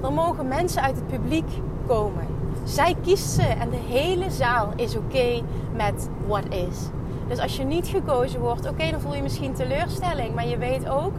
Dan 0.00 0.14
mogen 0.14 0.48
mensen 0.48 0.82
uit 0.82 0.94
het 0.94 1.06
publiek 1.06 1.48
komen. 1.86 2.33
Zij 2.64 2.96
kiest 3.02 3.30
ze 3.30 3.42
en 3.42 3.70
de 3.70 3.76
hele 3.76 4.30
zaal 4.30 4.72
is 4.76 4.96
oké 4.96 5.42
met 5.76 6.08
wat 6.26 6.44
is. 6.48 6.88
Dus 7.28 7.38
als 7.38 7.56
je 7.56 7.64
niet 7.64 7.86
gekozen 7.86 8.40
wordt, 8.40 8.68
oké, 8.68 8.90
dan 8.90 9.00
voel 9.00 9.14
je 9.14 9.22
misschien 9.22 9.54
teleurstelling. 9.54 10.34
Maar 10.34 10.46
je 10.46 10.58
weet 10.58 10.88
ook, 10.88 11.12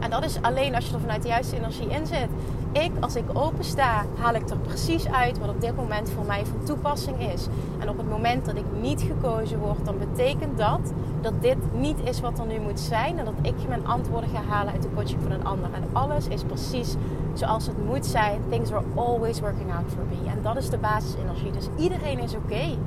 en 0.00 0.10
dat 0.10 0.24
is 0.24 0.42
alleen 0.42 0.74
als 0.74 0.86
je 0.86 0.94
er 0.94 1.00
vanuit 1.00 1.22
de 1.22 1.28
juiste 1.28 1.56
energie 1.56 1.88
in 1.88 2.06
zit. 2.06 2.28
Ik, 2.72 2.90
als 3.00 3.16
ik 3.16 3.24
open 3.32 3.64
sta, 3.64 4.04
haal 4.18 4.34
ik 4.34 4.50
er 4.50 4.58
precies 4.58 5.08
uit 5.08 5.38
wat 5.38 5.48
op 5.48 5.60
dit 5.60 5.76
moment 5.76 6.10
voor 6.10 6.24
mij 6.24 6.46
van 6.46 6.64
toepassing 6.64 7.32
is. 7.32 7.46
En 7.78 7.88
op 7.88 7.96
het 7.96 8.08
moment 8.08 8.44
dat 8.44 8.56
ik 8.56 8.64
niet 8.80 9.02
gekozen 9.02 9.58
word, 9.58 9.84
dan 9.84 9.98
betekent 9.98 10.58
dat 10.58 10.92
dat 11.20 11.42
dit 11.42 11.56
niet 11.72 11.98
is 12.04 12.20
wat 12.20 12.38
er 12.38 12.46
nu 12.46 12.58
moet 12.58 12.80
zijn. 12.80 13.18
En 13.18 13.24
dat 13.24 13.34
ik 13.42 13.68
mijn 13.68 13.86
antwoorden 13.86 14.30
ga 14.30 14.42
halen 14.42 14.72
uit 14.72 14.82
de 14.82 14.88
coaching 14.94 15.22
van 15.22 15.30
een 15.30 15.44
ander. 15.44 15.70
En 15.72 15.84
alles 15.92 16.28
is 16.28 16.42
precies 16.42 16.94
zoals 17.40 17.66
het 17.66 17.84
moet 17.86 18.06
zijn. 18.06 18.40
Things 18.48 18.72
are 18.72 18.84
always 18.94 19.40
working 19.40 19.72
out 19.72 19.92
for 19.94 20.04
me. 20.04 20.30
En 20.30 20.42
dat 20.42 20.56
is 20.56 20.70
de 20.70 20.78
basisenergie. 20.78 21.50
Dus 21.50 21.68
iedereen 21.76 22.18
is 22.18 22.34
oké. 22.34 22.78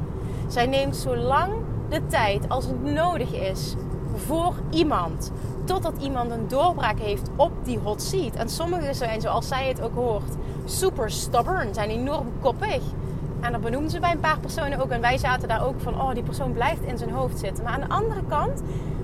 Zij 0.47 0.65
neemt 0.65 0.95
zo 0.95 1.15
lang 1.15 1.53
de 1.89 2.07
tijd 2.07 2.49
als 2.49 2.65
het 2.65 2.83
nodig 2.83 3.33
is 3.33 3.75
voor 4.15 4.53
iemand. 4.69 5.31
Totdat 5.63 5.93
iemand 6.01 6.31
een 6.31 6.47
doorbraak 6.47 6.99
heeft 6.99 7.29
op 7.35 7.51
die 7.63 7.79
hot 7.79 8.01
seat. 8.01 8.35
En 8.35 8.49
sommigen 8.49 8.95
zijn, 8.95 9.21
zoals 9.21 9.47
zij 9.47 9.67
het 9.67 9.81
ook 9.81 9.95
hoort, 9.95 10.35
super 10.65 11.11
stubborn, 11.11 11.73
zijn 11.73 11.89
enorm 11.89 12.27
koppig. 12.41 12.81
En 13.39 13.51
dat 13.51 13.61
benoemden 13.61 13.91
ze 13.91 13.99
bij 13.99 14.11
een 14.11 14.19
paar 14.19 14.39
personen 14.39 14.81
ook. 14.81 14.89
En 14.89 15.01
wij 15.01 15.17
zaten 15.17 15.47
daar 15.47 15.65
ook 15.65 15.81
van, 15.81 16.01
oh, 16.01 16.13
die 16.13 16.23
persoon 16.23 16.53
blijft 16.53 16.81
in 16.81 16.97
zijn 16.97 17.11
hoofd 17.11 17.39
zitten. 17.39 17.63
Maar 17.63 17.73
aan 17.73 17.79
de 17.79 17.95
andere 17.95 18.21
kant, 18.27 18.61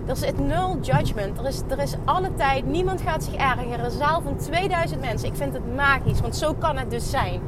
er 0.10 0.16
zit 0.16 0.40
nul 0.40 0.78
judgment. 0.82 1.38
Er 1.38 1.48
is, 1.48 1.62
er 1.68 1.80
is 1.80 1.96
alle 2.06 2.34
tijd, 2.34 2.66
niemand 2.66 3.02
gaat 3.02 3.24
zich 3.24 3.34
ergeren. 3.34 3.86
Een 3.86 3.92
zaal 3.92 4.22
van 4.22 4.38
2000 4.38 5.02
mensen. 5.02 5.28
Ik 5.28 5.36
vind 5.36 5.54
het 5.54 5.76
magisch, 5.76 6.22
want 6.22 6.36
zo 6.36 6.54
kan 6.54 6.78
het 6.78 6.90
dus 6.90 7.10
zijn. 7.10 7.42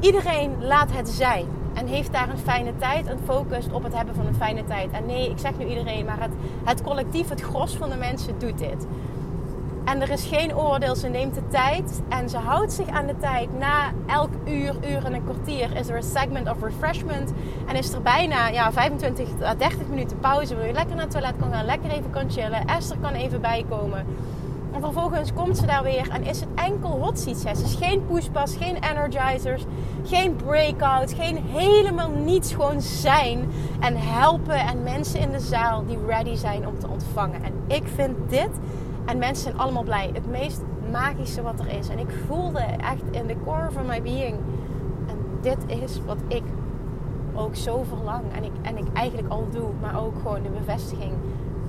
Iedereen 0.00 0.52
laat 0.60 0.92
het 0.92 1.08
zijn 1.08 1.46
en 1.74 1.86
heeft 1.86 2.12
daar 2.12 2.28
een 2.28 2.38
fijne 2.38 2.76
tijd 2.76 3.06
en 3.06 3.18
focust 3.24 3.72
op 3.72 3.82
het 3.82 3.94
hebben 3.94 4.14
van 4.14 4.26
een 4.26 4.34
fijne 4.34 4.64
tijd. 4.64 4.90
En 4.90 5.06
nee, 5.06 5.30
ik 5.30 5.38
zeg 5.38 5.58
nu 5.58 5.66
iedereen, 5.66 6.04
maar 6.04 6.20
het, 6.20 6.30
het 6.64 6.82
collectief, 6.82 7.28
het 7.28 7.40
gros 7.40 7.76
van 7.76 7.90
de 7.90 7.96
mensen 7.96 8.38
doet 8.38 8.58
dit. 8.58 8.86
En 9.86 10.00
er 10.00 10.10
is 10.10 10.24
geen 10.24 10.56
oordeel. 10.56 10.96
Ze 10.96 11.08
neemt 11.08 11.34
de 11.34 11.48
tijd 11.48 12.02
en 12.08 12.28
ze 12.28 12.36
houdt 12.36 12.72
zich 12.72 12.88
aan 12.88 13.06
de 13.06 13.16
tijd. 13.16 13.58
Na 13.58 13.92
elk 14.06 14.30
uur, 14.44 14.74
uur 14.90 15.04
en 15.04 15.14
een 15.14 15.24
kwartier 15.24 15.76
is 15.76 15.88
er 15.88 15.96
een 15.96 16.02
segment 16.02 16.50
of 16.50 16.62
refreshment. 16.62 17.32
En 17.66 17.76
is 17.76 17.92
er 17.92 18.02
bijna 18.02 18.48
ja, 18.48 18.72
25 18.72 19.28
à 19.42 19.54
30 19.54 19.88
minuten 19.88 20.18
pauze. 20.18 20.56
Waar 20.56 20.66
je 20.66 20.72
lekker 20.72 20.94
naar 20.94 21.04
het 21.04 21.10
toilet 21.10 21.34
kan 21.40 21.52
gaan, 21.52 21.64
lekker 21.64 21.90
even 21.90 22.10
kan 22.10 22.30
chillen. 22.30 22.66
Esther 22.66 22.96
kan 22.98 23.12
even 23.12 23.40
bijkomen. 23.40 24.06
En 24.72 24.80
vervolgens 24.80 25.32
komt 25.32 25.56
ze 25.56 25.66
daar 25.66 25.82
weer 25.82 26.08
en 26.10 26.22
is 26.22 26.40
het 26.40 26.48
enkel 26.54 26.90
hot 26.90 27.18
seat 27.18 27.36
sessies. 27.36 27.74
Geen 27.74 28.06
pushpas, 28.06 28.56
geen 28.56 28.76
energizers, 28.90 29.64
geen 30.04 30.36
breakout, 30.36 31.12
geen 31.12 31.36
helemaal 31.36 32.10
niets. 32.10 32.52
Gewoon 32.52 32.80
zijn 32.80 33.48
en 33.80 33.96
helpen 33.96 34.58
en 34.58 34.82
mensen 34.82 35.20
in 35.20 35.30
de 35.30 35.40
zaal 35.40 35.84
die 35.86 35.98
ready 36.06 36.34
zijn 36.34 36.66
om 36.66 36.78
te 36.78 36.88
ontvangen. 36.88 37.42
En 37.42 37.52
ik 37.66 37.82
vind 37.94 38.16
dit, 38.28 38.50
en 39.06 39.18
mensen 39.18 39.44
zijn 39.44 39.58
allemaal 39.58 39.82
blij, 39.82 40.10
het 40.12 40.26
meest 40.26 40.62
magische 40.90 41.42
wat 41.42 41.60
er 41.60 41.68
is. 41.78 41.88
En 41.88 41.98
ik 41.98 42.10
voelde 42.26 42.58
echt 42.60 43.02
in 43.10 43.26
de 43.26 43.36
core 43.44 43.70
van 43.70 43.86
my 43.86 44.02
being. 44.02 44.36
En 45.06 45.16
dit 45.40 45.58
is 45.66 46.00
wat 46.06 46.18
ik 46.28 46.42
ook 47.34 47.56
zo 47.56 47.82
verlang. 47.82 48.22
En 48.32 48.44
ik, 48.44 48.52
en 48.62 48.76
ik 48.76 48.86
eigenlijk 48.92 49.28
al 49.28 49.48
doe, 49.50 49.68
maar 49.80 50.04
ook 50.04 50.14
gewoon 50.22 50.42
de 50.42 50.48
bevestiging 50.48 51.12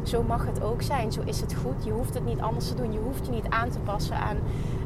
zo 0.03 0.24
mag 0.24 0.46
het 0.46 0.63
ook 0.63 0.82
zijn. 0.82 1.12
Zo 1.12 1.22
is 1.25 1.41
het 1.41 1.53
goed. 1.53 1.84
Je 1.84 1.91
hoeft 1.91 2.13
het 2.13 2.25
niet 2.25 2.39
anders 2.39 2.67
te 2.67 2.75
doen. 2.75 2.94
Je 2.94 3.00
hoeft 3.00 3.25
je 3.25 3.32
niet 3.32 3.50
aan 3.50 3.70
te 3.70 3.79
passen 3.79 4.15
aan 4.15 4.38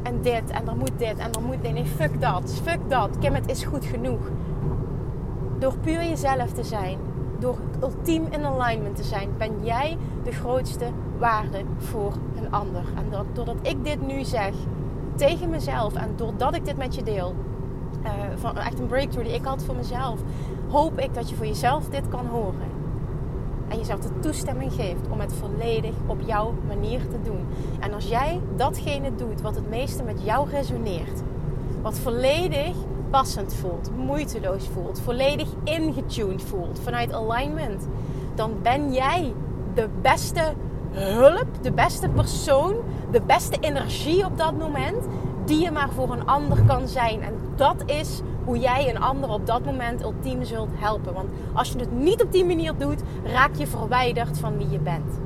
en 0.04 0.22
dit 0.22 0.50
en 0.50 0.66
dan 0.66 0.78
moet 0.78 0.98
dit 0.98 1.18
en 1.18 1.32
dan 1.32 1.44
moet 1.44 1.62
dit. 1.62 1.74
Nee, 1.74 1.86
fuck 1.86 2.22
dat. 2.22 2.62
Fuck 2.64 2.80
dat. 2.88 3.10
Kim, 3.20 3.34
het 3.34 3.50
is 3.50 3.64
goed 3.64 3.86
genoeg. 3.86 4.30
Door 5.60 5.78
puur 5.78 6.04
jezelf 6.04 6.52
te 6.52 6.64
zijn, 6.64 6.98
door 7.42 7.58
ultiem 7.82 8.26
in 8.30 8.46
alignment 8.46 8.96
te 8.96 9.04
zijn, 9.04 9.30
ben 9.38 9.52
jij 9.64 9.98
de 10.24 10.32
grootste 10.32 10.86
waarde 11.18 11.62
voor 11.78 12.14
een 12.36 12.52
ander. 12.52 12.84
En 12.96 13.06
dat, 13.10 13.26
doordat 13.34 13.56
ik 13.62 13.84
dit 13.84 14.02
nu 14.08 14.24
zeg 14.24 14.54
tegen 15.16 15.50
mezelf 15.50 15.94
en 15.94 16.14
doordat 16.16 16.56
ik 16.56 16.66
dit 16.66 16.78
met 16.78 16.96
je 16.96 17.04
deel, 17.04 17.36
uh, 18.04 18.10
van 18.36 18.58
echt 18.58 18.80
een 18.80 18.88
breakthrough 18.88 19.30
die 19.30 19.40
ik 19.40 19.46
had 19.46 19.64
voor 19.64 19.76
mezelf, 19.76 20.20
hoop 20.70 21.00
ik 21.00 21.14
dat 21.14 21.30
je 21.30 21.36
voor 21.36 21.46
jezelf 21.46 21.90
dit 21.90 22.08
kan 22.10 22.26
horen 22.26 22.70
en 23.72 23.78
jezelf 23.78 24.00
de 24.00 24.20
toestemming 24.20 24.74
geeft 24.74 25.08
om 25.10 25.20
het 25.20 25.34
volledig 25.34 25.94
op 26.06 26.22
jouw 26.26 26.54
manier 26.68 27.00
te 27.00 27.22
doen. 27.24 27.46
En 27.80 27.94
als 27.94 28.08
jij 28.08 28.42
datgene 28.56 29.16
doet 29.16 29.42
wat 29.42 29.56
het 29.56 29.70
meeste 29.70 30.04
met 30.04 30.24
jou 30.24 30.50
resoneert, 30.50 31.22
wat 31.82 32.00
volledig 32.00 32.76
passend 33.12 33.54
voelt, 33.54 33.92
moeiteloos 33.98 34.68
voelt, 34.74 35.00
volledig 35.00 35.48
ingetuned 35.64 36.44
voelt 36.44 36.80
vanuit 36.84 37.14
alignment, 37.14 37.88
dan 38.36 38.54
ben 38.62 38.94
jij 38.94 39.34
de 39.74 39.88
beste 40.02 40.54
hulp, 40.92 41.48
de 41.62 41.72
beste 41.72 42.10
persoon, 42.10 42.76
de 43.12 43.22
beste 43.22 43.58
energie 43.60 44.26
op 44.26 44.38
dat 44.38 44.58
moment 44.58 45.06
die 45.46 45.62
je 45.62 45.72
maar 45.72 45.90
voor 45.90 46.12
een 46.12 46.26
ander 46.26 46.64
kan 46.64 46.88
zijn. 46.88 47.22
En 47.22 47.34
dat 47.56 47.84
is 47.86 48.22
hoe 48.46 48.58
jij 48.58 48.90
een 48.90 49.02
ander 49.02 49.30
op 49.30 49.46
dat 49.46 49.66
moment 49.66 50.02
ultiem 50.02 50.44
zult 50.44 50.70
helpen. 50.74 51.14
Want 51.14 51.30
als 51.54 51.72
je 51.72 51.80
het 51.80 51.92
niet 51.92 52.24
op 52.24 52.32
die 52.32 52.46
manier 52.46 52.78
doet, 52.78 53.02
raak 53.24 53.56
je 53.56 53.68
verwijderd 53.68 54.40
van 54.40 54.58
wie 54.58 54.70
je 54.70 54.80
bent. 54.80 55.20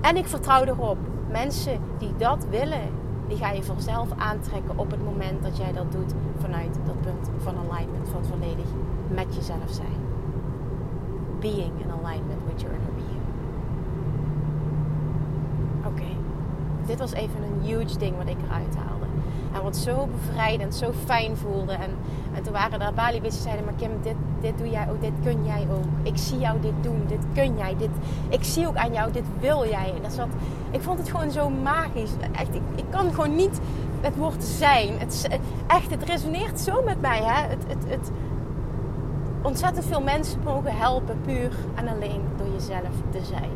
En 0.00 0.16
ik 0.16 0.26
vertrouw 0.26 0.64
erop, 0.64 0.98
mensen 1.30 1.80
die 1.98 2.16
dat 2.16 2.46
willen, 2.50 2.90
die 3.28 3.36
ga 3.36 3.50
je 3.50 3.62
vanzelf 3.62 4.08
aantrekken 4.16 4.78
op 4.78 4.90
het 4.90 5.04
moment 5.04 5.42
dat 5.42 5.56
jij 5.56 5.72
dat 5.72 5.92
doet 5.92 6.14
vanuit 6.38 6.78
dat 6.86 7.00
punt 7.00 7.30
van 7.38 7.54
alignment, 7.56 8.08
van 8.08 8.24
volledig 8.24 8.66
met 9.08 9.34
jezelf 9.34 9.70
zijn. 9.70 10.06
Being 11.40 11.80
in 11.80 11.90
alignment 11.90 12.40
with 12.46 12.60
your 12.60 12.76
inner 12.76 12.92
being. 12.94 13.22
Oké, 15.86 16.16
dit 16.86 16.98
was 16.98 17.12
even 17.12 17.42
een 17.42 17.60
huge 17.62 17.98
ding 17.98 18.16
wat 18.16 18.28
ik 18.28 18.42
eruit 18.42 18.76
haalde. 18.76 18.97
Wat 19.62 19.76
zo 19.76 20.08
bevrijdend, 20.12 20.74
zo 20.74 20.92
fijn 21.04 21.36
voelde. 21.36 21.72
En, 21.72 21.90
en 22.34 22.42
toen 22.42 22.52
waren 22.52 22.80
er 22.80 22.94
Bali 22.94 23.20
zeiden, 23.30 23.64
maar 23.64 23.74
Kim, 23.74 23.90
dit, 24.02 24.14
dit 24.40 24.58
doe 24.58 24.70
jij 24.70 24.86
ook, 24.90 25.00
dit 25.00 25.12
kun 25.22 25.44
jij 25.44 25.66
ook. 25.72 26.06
Ik 26.06 26.16
zie 26.16 26.38
jou 26.38 26.60
dit 26.60 26.72
doen, 26.80 27.04
dit 27.06 27.24
kun 27.34 27.56
jij. 27.56 27.76
Dit, 27.78 27.90
ik 28.28 28.44
zie 28.44 28.66
ook 28.66 28.76
aan 28.76 28.92
jou, 28.92 29.12
dit 29.12 29.24
wil 29.40 29.68
jij. 29.68 29.92
En 29.96 30.02
dat 30.02 30.12
zat, 30.12 30.28
ik 30.70 30.80
vond 30.80 30.98
het 30.98 31.10
gewoon 31.10 31.30
zo 31.30 31.50
magisch. 31.50 32.10
Echt, 32.32 32.54
ik, 32.54 32.62
ik 32.74 32.84
kan 32.90 33.12
gewoon 33.12 33.36
niet 33.36 33.60
het 34.00 34.16
woord 34.16 34.44
zijn. 34.44 34.98
Het, 34.98 35.28
echt, 35.66 35.90
het 35.90 36.02
resoneert 36.02 36.60
zo 36.60 36.82
met 36.82 37.00
mij. 37.00 37.20
Hè? 37.22 37.48
Het, 37.48 37.64
het, 37.68 37.84
het, 37.88 38.10
ontzettend 39.42 39.86
veel 39.86 40.02
mensen 40.02 40.40
mogen 40.44 40.76
helpen 40.76 41.20
puur 41.24 41.52
en 41.74 41.88
alleen 41.88 42.22
door 42.36 42.48
jezelf 42.52 42.94
te 43.10 43.24
zijn. 43.24 43.50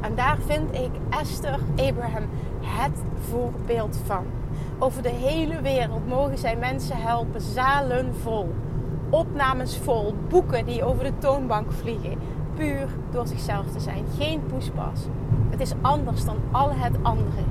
En 0.00 0.14
daar 0.14 0.38
vind 0.46 0.74
ik 0.74 0.90
Esther 1.20 1.58
Abraham 1.76 2.24
het 2.60 2.98
voorbeeld 3.30 3.98
van. 4.06 4.37
Over 4.80 5.02
de 5.02 5.08
hele 5.08 5.60
wereld 5.60 6.08
mogen 6.08 6.38
zij 6.38 6.56
mensen 6.56 6.96
helpen, 6.96 7.40
zalen 7.40 8.14
vol, 8.14 8.54
opnames 9.10 9.78
vol, 9.78 10.14
boeken 10.28 10.66
die 10.66 10.84
over 10.84 11.04
de 11.04 11.18
toonbank 11.18 11.72
vliegen. 11.72 12.18
Puur 12.54 12.88
door 13.10 13.26
zichzelf 13.26 13.66
te 13.66 13.80
zijn. 13.80 14.04
Geen 14.18 14.46
poespas. 14.46 15.00
Het 15.50 15.60
is 15.60 15.72
anders 15.80 16.24
dan 16.24 16.36
al 16.50 16.70
het 16.70 16.96
andere. 17.02 17.42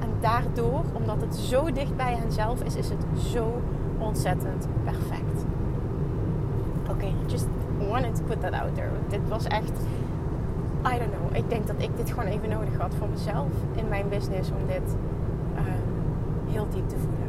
En 0.00 0.08
daardoor, 0.20 0.82
omdat 0.92 1.20
het 1.20 1.36
zo 1.36 1.72
dicht 1.72 1.96
bij 1.96 2.14
henzelf 2.14 2.62
is, 2.62 2.76
is 2.76 2.88
het 2.88 3.04
zo 3.32 3.62
ontzettend 3.98 4.66
perfect. 4.84 5.44
Oké, 6.82 6.90
okay, 6.90 7.14
just 7.26 7.46
wanted 7.88 8.16
to 8.16 8.22
put 8.22 8.40
that 8.40 8.52
out 8.52 8.74
there. 8.74 8.90
Dit 9.08 9.28
was 9.28 9.44
echt 9.44 9.72
I 10.94 10.98
don't 10.98 11.10
know. 11.10 11.36
Ik 11.36 11.50
denk 11.50 11.66
dat 11.66 11.76
ik 11.78 11.96
dit 11.96 12.10
gewoon 12.10 12.28
even 12.28 12.48
nodig 12.48 12.78
had 12.78 12.94
voor 12.98 13.08
mezelf 13.08 13.50
in 13.74 13.88
mijn 13.88 14.08
business 14.08 14.50
om 14.50 14.66
dit 14.66 14.96
heel 16.50 16.66
diep 16.70 16.88
te 16.88 16.96
voelen. 16.96 17.28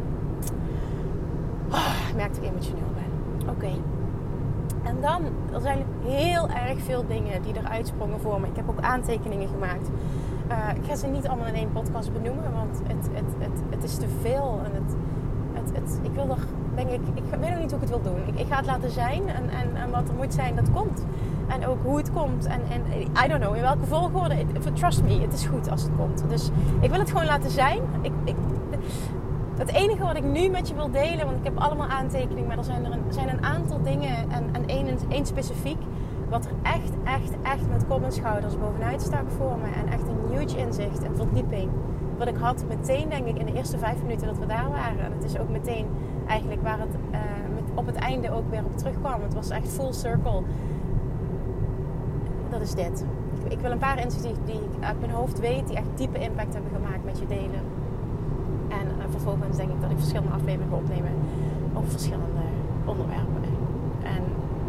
Oh, 1.71 2.09
ik 2.09 2.15
merk 2.15 2.33
dat 2.33 2.43
ik 2.43 2.49
emotioneel 2.49 2.91
ben. 2.93 3.49
Oké. 3.49 3.71
En 4.83 5.01
dan, 5.01 5.21
er 5.53 5.61
zijn 5.61 5.85
heel 6.05 6.49
erg 6.49 6.79
veel 6.79 7.07
dingen 7.07 7.41
die 7.41 7.57
eruit 7.57 7.87
sprongen 7.87 8.19
voor 8.19 8.39
me. 8.41 8.47
Ik 8.47 8.55
heb 8.55 8.69
ook 8.69 8.81
aantekeningen 8.81 9.47
gemaakt. 9.47 9.89
Uh, 10.51 10.57
ik 10.75 10.85
ga 10.85 10.95
ze 10.95 11.07
niet 11.07 11.27
allemaal 11.27 11.47
in 11.47 11.53
één 11.53 11.71
podcast 11.71 12.13
benoemen, 12.13 12.53
want 12.53 12.81
het, 12.87 13.09
het, 13.13 13.33
het, 13.37 13.61
het 13.69 13.83
is 13.83 13.95
te 13.95 14.07
veel. 14.21 14.59
En 14.63 14.71
het, 14.73 14.95
het, 15.53 15.75
het, 15.75 15.99
ik 16.01 16.11
wil 16.11 16.29
er, 16.29 16.37
denk 16.75 16.89
ik, 16.89 17.01
ik 17.13 17.23
weet 17.39 17.49
nog 17.49 17.59
niet 17.59 17.71
hoe 17.71 17.81
ik 17.81 17.89
het 17.89 18.01
wil 18.01 18.01
doen. 18.01 18.27
Ik, 18.27 18.39
ik 18.39 18.47
ga 18.47 18.55
het 18.55 18.65
laten 18.65 18.91
zijn 18.91 19.27
en, 19.27 19.49
en, 19.49 19.75
en 19.75 19.91
wat 19.91 20.09
er 20.09 20.15
moet 20.15 20.33
zijn, 20.33 20.55
dat 20.55 20.71
komt. 20.71 21.05
En 21.47 21.67
ook 21.67 21.77
hoe 21.83 21.97
het 21.97 22.11
komt. 22.11 22.45
En, 22.45 22.61
en 22.71 22.81
I 23.25 23.27
don't 23.27 23.41
know 23.41 23.55
in 23.55 23.61
welke 23.61 23.85
volgorde. 23.85 24.35
Trust 24.73 25.03
me, 25.03 25.21
het 25.21 25.33
is 25.33 25.45
goed 25.45 25.69
als 25.69 25.81
het 25.81 25.91
komt. 25.97 26.23
Dus 26.27 26.49
ik 26.79 26.89
wil 26.89 26.99
het 26.99 27.09
gewoon 27.11 27.25
laten 27.25 27.49
zijn. 27.49 27.81
Ik, 28.01 28.11
ik, 28.23 28.35
het 29.57 29.71
enige 29.71 30.03
wat 30.03 30.15
ik 30.15 30.23
nu 30.23 30.49
met 30.49 30.67
je 30.67 30.75
wil 30.75 30.91
delen, 30.91 31.25
want 31.25 31.37
ik 31.37 31.43
heb 31.43 31.57
allemaal 31.57 31.87
aantekeningen, 31.87 32.47
maar 32.47 32.57
er 32.57 32.63
zijn 32.63 32.85
er 32.85 32.91
een, 32.91 33.03
zijn 33.09 33.29
een 33.29 33.43
aantal 33.43 33.81
dingen 33.81 34.31
en, 34.31 34.49
en 34.51 34.67
één, 35.09 35.25
specifiek, 35.25 35.81
wat 36.29 36.45
er 36.45 36.51
echt, 36.61 36.91
echt, 37.03 37.31
echt 37.41 37.69
met 37.69 37.87
kop 37.87 38.03
en 38.03 38.11
schouders 38.11 38.57
bovenuit 38.57 39.01
stak 39.01 39.29
voor 39.37 39.57
me. 39.57 39.67
En 39.81 39.91
echt 39.91 40.07
een 40.07 40.37
huge 40.37 40.57
inzicht 40.57 41.03
en 41.03 41.15
verdieping. 41.15 41.69
Wat 42.17 42.27
ik 42.27 42.37
had 42.37 42.65
meteen, 42.67 43.09
denk 43.09 43.25
ik, 43.25 43.37
in 43.37 43.45
de 43.45 43.53
eerste 43.53 43.77
vijf 43.77 44.01
minuten 44.01 44.27
dat 44.27 44.37
we 44.37 44.45
daar 44.45 44.69
waren. 44.69 44.99
En 44.99 45.11
het 45.11 45.23
is 45.23 45.39
ook 45.39 45.49
meteen 45.49 45.85
eigenlijk 46.27 46.61
waar 46.61 46.79
het 46.79 46.95
uh, 47.11 47.19
op 47.75 47.85
het 47.85 47.95
einde 47.95 48.31
ook 48.31 48.49
weer 48.49 48.63
op 48.65 48.77
terugkwam. 48.77 49.21
Het 49.21 49.33
was 49.33 49.49
echt 49.49 49.67
full 49.67 49.93
circle 49.93 50.43
dat 52.49 52.61
is 52.61 52.73
dit. 52.73 53.05
Ik, 53.47 53.59
wil 53.59 53.71
een 53.71 53.77
paar 53.77 53.99
inzichten 53.99 54.45
die 54.45 54.55
ik 54.55 54.83
uit 54.83 54.99
mijn 54.99 55.11
hoofd 55.11 55.39
weet, 55.39 55.67
die 55.67 55.75
echt 55.75 55.87
diepe 55.95 56.19
impact 56.19 56.53
hebben 56.53 56.71
gemaakt 56.71 57.03
met 57.03 57.19
je 57.19 57.25
delen. 57.25 57.61
En 58.69 58.87
uh, 58.97 59.03
vervolgens 59.09 59.57
denk 59.57 59.69
ik 59.69 59.81
dat 59.81 59.91
ik 59.91 59.97
verschillende 59.97 60.33
afleveringen 60.33 60.77
opnemen 60.77 61.11
over 61.73 61.89
verschillende 61.89 62.45
onderwerpen. 62.85 63.43
En 64.03 64.23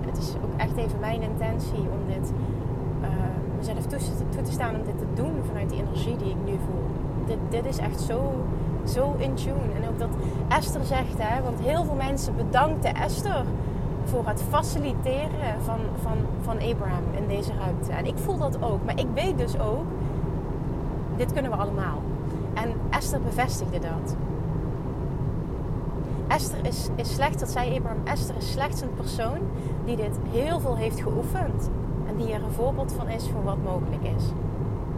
het 0.07 0.19
is 0.19 0.35
ook 0.45 0.55
echt 0.57 0.77
even 0.77 1.01
mijn 1.01 1.23
intentie 1.23 1.85
om 1.97 2.03
dit 2.07 2.33
uh, 3.03 3.09
mezelf 3.57 3.87
toe, 3.87 3.99
toe, 4.31 4.43
te 4.43 4.53
staan 4.53 4.75
om 4.75 4.85
dit 4.85 4.99
te 4.99 5.07
doen 5.15 5.33
vanuit 5.47 5.71
die 5.71 5.83
energie 5.83 6.17
die 6.17 6.31
ik 6.31 6.43
nu 6.45 6.53
voel. 6.67 6.87
Dit, 7.27 7.39
dit 7.49 7.67
is 7.67 7.79
echt 7.79 8.01
zo, 8.01 8.33
zo 8.85 9.15
in 9.19 9.35
tune. 9.35 9.73
En 9.77 9.89
ook 9.89 9.99
dat 9.99 10.09
Esther 10.49 10.85
zegt, 10.85 11.19
hè, 11.19 11.43
want 11.43 11.61
heel 11.61 11.85
veel 11.85 11.95
mensen 11.95 12.37
bedankten 12.37 12.95
Esther 12.95 13.45
voor 14.05 14.27
het 14.27 14.43
faciliteren 14.49 15.61
van, 15.65 15.79
van, 16.03 16.17
van 16.41 16.55
Abraham 16.55 17.05
in 17.17 17.29
deze 17.29 17.53
ruimte. 17.59 17.93
En 17.93 18.07
ik 18.07 18.17
voel 18.17 18.39
dat 18.39 18.63
ook. 18.63 18.85
Maar 18.85 18.99
ik 18.99 19.07
weet 19.15 19.39
dus 19.39 19.59
ook, 19.59 19.85
dit 21.17 21.33
kunnen 21.33 21.51
we 21.51 21.57
allemaal. 21.57 22.03
En 22.55 22.73
Esther 22.91 23.21
bevestigde 23.21 23.79
dat. 23.79 24.17
Esther 26.27 26.67
is, 26.67 26.89
is 26.95 27.15
slechts, 27.15 27.37
dat 27.37 27.51
zei 27.51 27.77
Abraham, 27.77 28.01
Esther 28.05 28.37
is 28.37 28.51
slechts 28.51 28.81
een 28.81 28.95
persoon 28.95 29.39
die 29.85 29.97
dit 29.97 30.19
heel 30.31 30.61
veel 30.61 30.77
heeft 30.77 31.01
geoefend. 31.01 31.71
En 32.07 32.17
die 32.17 32.33
er 32.33 32.43
een 32.43 32.51
voorbeeld 32.51 32.93
van 32.93 33.09
is 33.09 33.29
voor 33.29 33.43
wat 33.45 33.63
mogelijk 33.65 34.03
is. 34.03 34.25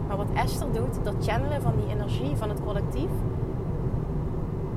Maar 0.07 0.17
wat 0.17 0.29
Esther 0.33 0.71
doet, 0.71 1.03
dat 1.03 1.15
channelen 1.19 1.61
van 1.61 1.73
die 1.75 1.95
energie 1.95 2.35
van 2.35 2.49
het 2.49 2.61
collectief, 2.63 3.09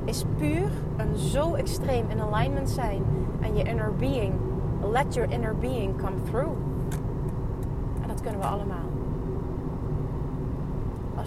is 0.05 0.23
puur 0.37 0.69
een 0.97 1.15
zo 1.15 1.53
extreem 1.53 2.09
in 2.09 2.21
alignment 2.21 2.69
zijn 2.69 3.03
en 3.39 3.55
je 3.55 3.63
inner 3.63 3.93
being. 3.95 4.33
Let 4.91 5.13
your 5.13 5.31
inner 5.31 5.55
being 5.55 5.97
come 5.97 6.21
through. 6.23 6.51
En 8.01 8.07
dat 8.07 8.21
kunnen 8.21 8.39
we 8.39 8.47
allemaal. 8.47 8.86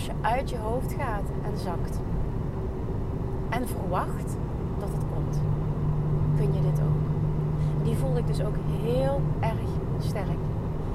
Als 0.00 0.08
je 0.08 0.28
uit 0.28 0.50
je 0.50 0.58
hoofd 0.58 0.94
gaat 0.98 1.28
en 1.44 1.58
zakt. 1.58 2.00
En 3.48 3.68
verwacht 3.68 4.36
dat 4.78 4.88
het 4.88 5.04
komt. 5.14 5.40
Kun 6.36 6.54
je 6.54 6.60
dit 6.60 6.80
ook. 6.80 7.84
Die 7.84 7.96
voelde 7.96 8.18
ik 8.18 8.26
dus 8.26 8.42
ook 8.42 8.54
heel 8.82 9.20
erg 9.40 9.68
sterk. 9.98 10.38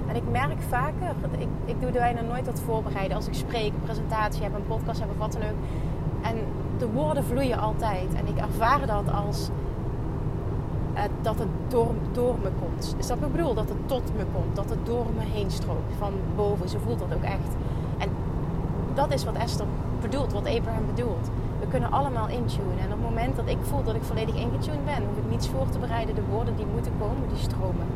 En 0.08 0.16
ik 0.16 0.30
merk 0.32 0.62
vaker, 0.62 1.16
ik, 1.38 1.48
ik 1.66 1.82
doe 1.82 1.92
bijna 1.92 2.22
nooit 2.22 2.46
wat 2.46 2.62
voorbereiden. 2.62 3.16
Als 3.16 3.28
ik 3.28 3.34
spreek, 3.34 3.74
een 3.74 3.82
presentatie 3.84 4.44
heb, 4.44 4.56
een 4.56 4.68
podcast 4.68 5.00
heb 5.00 5.10
of 5.10 5.18
wat 5.18 5.32
dan 5.32 5.42
ook. 5.42 5.58
En 6.22 6.36
de 6.78 6.88
woorden 6.88 7.24
vloeien 7.24 7.60
altijd. 7.60 8.14
En 8.14 8.28
ik 8.28 8.38
ervaar 8.38 8.88
dat 8.88 9.12
als 9.12 9.50
uh, 10.94 11.02
dat 11.22 11.40
het 11.40 11.50
door, 11.68 11.94
door 12.12 12.36
me 12.44 12.50
komt. 12.60 12.96
Is 12.98 13.08
dat 13.08 13.18
ik 13.18 13.32
bedoel? 13.32 13.54
Dat 13.54 13.70
het 13.70 13.88
tot 13.88 14.16
me 14.18 14.26
komt. 14.34 14.56
Dat 14.56 14.70
het 14.70 14.86
door 14.86 15.06
me 15.18 15.24
heen 15.24 15.52
stroomt. 15.52 15.94
Van 15.98 16.14
boven. 16.36 16.70
Zo 16.70 16.78
voelt 16.86 17.00
dat 17.00 17.14
ook 17.14 17.24
echt. 17.24 17.56
Dat 18.96 19.14
is 19.14 19.24
wat 19.24 19.36
Esther 19.36 19.66
bedoelt. 20.02 20.34
Wat 20.34 20.46
Abraham 20.46 20.86
bedoelt. 20.96 21.30
We 21.60 21.68
kunnen 21.68 21.92
allemaal 21.92 22.28
intunen. 22.28 22.80
En 22.80 22.86
op 22.86 22.92
het 22.92 23.10
moment 23.10 23.36
dat 23.36 23.48
ik 23.48 23.58
voel 23.62 23.84
dat 23.84 23.96
ik 23.96 24.04
volledig 24.04 24.36
ingetuned 24.36 24.86
ben, 24.86 25.06
hoef 25.08 25.18
ik 25.18 25.30
niets 25.30 25.48
voor 25.48 25.70
te 25.70 25.80
bereiden. 25.80 26.16
De 26.16 26.26
woorden 26.32 26.56
die 26.56 26.66
moeten 26.66 26.92
komen, 27.00 27.28
die 27.28 27.38
stromen. 27.38 27.88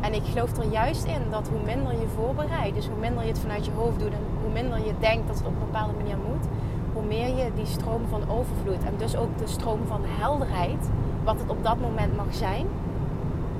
En 0.00 0.14
ik 0.14 0.22
geloof 0.24 0.56
er 0.56 0.70
juist 0.70 1.04
in 1.04 1.22
dat 1.30 1.48
hoe 1.48 1.60
minder 1.64 1.92
je 1.92 2.08
voorbereidt, 2.14 2.74
dus 2.74 2.86
hoe 2.86 2.98
minder 3.00 3.22
je 3.22 3.28
het 3.28 3.38
vanuit 3.38 3.64
je 3.64 3.70
hoofd 3.70 3.98
doet 3.98 4.12
en 4.12 4.24
hoe 4.42 4.52
minder 4.52 4.78
je 4.78 4.92
denkt 4.98 5.26
dat 5.26 5.36
het 5.36 5.46
op 5.46 5.52
een 5.52 5.66
bepaalde 5.66 5.92
manier 5.92 6.16
moet, 6.16 6.46
hoe 6.92 7.04
meer 7.04 7.28
je 7.36 7.50
die 7.54 7.66
stroom 7.66 8.02
van 8.08 8.22
overvloed 8.28 8.84
en 8.84 8.94
dus 8.96 9.16
ook 9.16 9.38
de 9.38 9.46
stroom 9.46 9.80
van 9.86 10.00
helderheid 10.04 10.90
wat 11.24 11.40
het 11.40 11.50
op 11.50 11.64
dat 11.64 11.80
moment 11.80 12.16
mag 12.16 12.34
zijn, 12.34 12.66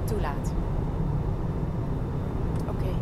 toelaat. 0.05 0.53
Oké. 2.69 2.93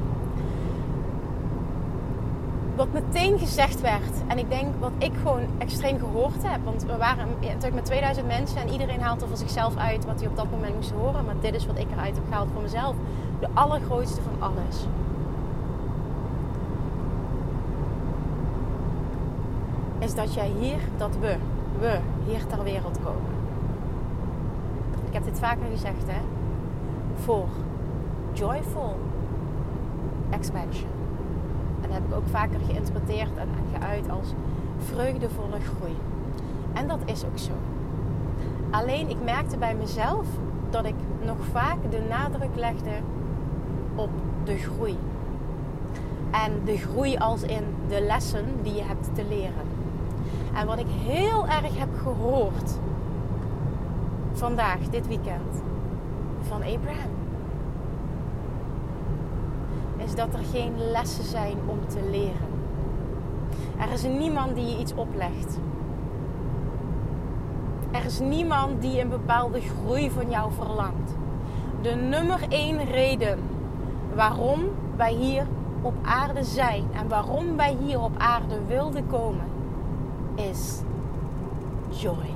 Meteen 2.93 3.39
gezegd 3.39 3.81
werd, 3.81 4.27
en 4.27 4.39
ik 4.39 4.49
denk 4.49 4.75
wat 4.79 4.93
ik 4.99 5.13
gewoon 5.23 5.47
extreem 5.59 5.99
gehoord 5.99 6.43
heb, 6.43 6.61
want 6.65 6.83
we 6.83 6.97
waren 6.97 7.29
natuurlijk 7.41 7.75
met 7.75 7.85
2000 7.85 8.27
mensen 8.27 8.61
en 8.61 8.69
iedereen 8.69 9.01
haalt 9.01 9.23
er 9.23 9.29
voor 9.29 9.37
zichzelf 9.37 9.77
uit 9.77 10.05
wat 10.05 10.21
hij 10.21 10.29
op 10.29 10.37
dat 10.37 10.51
moment 10.51 10.75
moest 10.75 10.91
horen, 10.91 11.25
maar 11.25 11.35
dit 11.41 11.55
is 11.55 11.67
wat 11.67 11.79
ik 11.79 11.87
eruit 11.93 12.15
heb 12.15 12.25
gehaald 12.29 12.49
voor 12.53 12.63
mezelf. 12.63 12.95
De 13.41 13.49
allergrootste 13.55 14.21
van 14.23 14.49
alles. 14.49 14.87
Is 19.99 20.15
dat 20.15 20.35
jij 20.35 20.51
hier, 20.61 20.79
dat 20.97 21.17
we, 21.21 21.37
we 21.79 21.99
hier 22.27 22.47
ter 22.47 22.63
wereld 22.63 22.99
komen 23.05 23.41
ik 25.11 25.17
heb 25.17 25.25
dit 25.25 25.39
vaker 25.39 25.67
gezegd, 25.71 26.07
hè. 26.07 26.21
Voor 27.15 27.49
joyful 28.33 28.97
expansion. 30.31 31.00
Dat 31.91 31.99
heb 31.99 32.09
ik 32.09 32.17
ook 32.17 32.29
vaker 32.29 32.61
geïnterpreteerd 32.67 33.31
en 33.37 33.49
geuit 33.81 34.11
als 34.11 34.33
vreugdevolle 34.79 35.61
groei. 35.61 35.97
En 36.73 36.89
dat 36.89 36.99
is 37.05 37.25
ook 37.25 37.39
zo. 37.39 37.53
Alleen 38.71 39.09
ik 39.09 39.17
merkte 39.25 39.57
bij 39.57 39.75
mezelf 39.75 40.27
dat 40.71 40.85
ik 40.85 40.95
nog 41.25 41.37
vaak 41.53 41.91
de 41.91 42.01
nadruk 42.09 42.55
legde 42.55 42.91
op 43.95 44.11
de 44.45 44.57
groei. 44.57 44.97
En 46.31 46.53
de 46.65 46.77
groei 46.77 47.17
als 47.17 47.43
in 47.43 47.65
de 47.89 48.01
lessen 48.01 48.45
die 48.63 48.75
je 48.75 48.83
hebt 48.83 49.15
te 49.15 49.25
leren. 49.29 49.67
En 50.55 50.67
wat 50.67 50.79
ik 50.79 50.89
heel 50.89 51.47
erg 51.47 51.79
heb 51.79 51.89
gehoord 52.03 52.79
vandaag, 54.33 54.79
dit 54.91 55.07
weekend, 55.07 55.63
van 56.49 56.63
Abraham. 56.63 57.20
Is 60.05 60.15
dat 60.15 60.35
er 60.35 60.45
geen 60.53 60.73
lessen 60.91 61.25
zijn 61.25 61.57
om 61.67 61.79
te 61.87 62.01
leren. 62.11 62.49
Er 63.79 63.93
is 63.93 64.03
niemand 64.03 64.55
die 64.55 64.67
je 64.67 64.79
iets 64.79 64.95
oplegt. 64.95 65.59
Er 67.91 68.05
is 68.05 68.19
niemand 68.19 68.81
die 68.83 69.01
een 69.01 69.09
bepaalde 69.09 69.61
groei 69.61 70.11
van 70.11 70.31
jou 70.31 70.53
verlangt. 70.53 71.15
De 71.83 71.95
nummer 71.95 72.41
één 72.49 72.85
reden 72.85 73.39
waarom 74.15 74.61
wij 74.97 75.13
hier 75.13 75.47
op 75.83 75.95
aarde 76.03 76.45
zijn 76.45 76.85
en 76.93 77.09
waarom 77.09 77.57
wij 77.57 77.77
hier 77.85 78.01
op 78.01 78.13
aarde 78.19 78.65
wilden 78.67 79.07
komen 79.07 79.45
is 80.35 80.83
joy. 81.91 82.35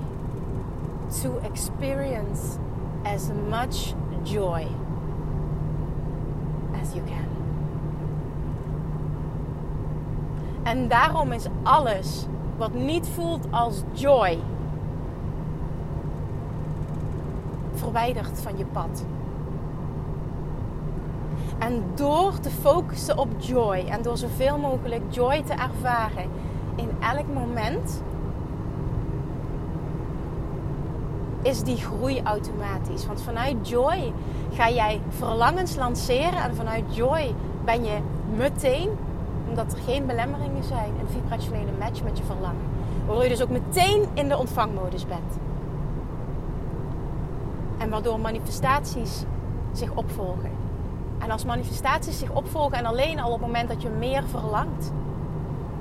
To 1.22 1.38
experience 1.42 2.58
as 3.04 3.30
much 3.48 3.94
joy 4.22 4.66
as 6.80 6.94
you 6.94 7.02
can. 7.06 7.33
En 10.64 10.88
daarom 10.88 11.32
is 11.32 11.46
alles 11.62 12.26
wat 12.56 12.74
niet 12.74 13.08
voelt 13.08 13.46
als 13.50 13.82
joy 13.92 14.38
verwijderd 17.74 18.40
van 18.40 18.58
je 18.58 18.64
pad. 18.64 19.04
En 21.58 21.82
door 21.94 22.40
te 22.40 22.50
focussen 22.50 23.18
op 23.18 23.28
joy 23.38 23.84
en 23.88 24.02
door 24.02 24.16
zoveel 24.16 24.58
mogelijk 24.58 25.02
joy 25.08 25.42
te 25.42 25.52
ervaren 25.52 26.30
in 26.76 26.90
elk 27.00 27.26
moment, 27.34 28.02
is 31.42 31.62
die 31.62 31.76
groei 31.76 32.22
automatisch. 32.22 33.06
Want 33.06 33.22
vanuit 33.22 33.68
joy 33.68 34.12
ga 34.52 34.70
jij 34.70 35.00
verlangens 35.08 35.76
lanceren 35.76 36.42
en 36.42 36.54
vanuit 36.54 36.84
joy 36.96 37.34
ben 37.64 37.84
je 37.84 37.98
meteen, 38.36 38.90
omdat 39.54 39.72
er 39.72 39.82
geen 39.82 40.06
belemmeringen 40.06 40.64
zijn, 40.64 40.92
een 41.00 41.08
vibrationele 41.08 41.72
match 41.78 42.02
met 42.02 42.18
je 42.18 42.24
verlangen. 42.24 42.66
Waardoor 43.06 43.22
je 43.22 43.28
dus 43.28 43.42
ook 43.42 43.48
meteen 43.48 44.06
in 44.14 44.28
de 44.28 44.38
ontvangmodus 44.38 45.06
bent. 45.06 45.38
En 47.78 47.90
waardoor 47.90 48.20
manifestaties 48.20 49.24
zich 49.72 49.90
opvolgen. 49.90 50.50
En 51.18 51.30
als 51.30 51.44
manifestaties 51.44 52.18
zich 52.18 52.30
opvolgen 52.30 52.78
en 52.78 52.86
alleen 52.86 53.20
al 53.20 53.26
op 53.32 53.38
het 53.38 53.46
moment 53.46 53.68
dat 53.68 53.82
je 53.82 53.88
meer 53.88 54.24
verlangt, 54.24 54.92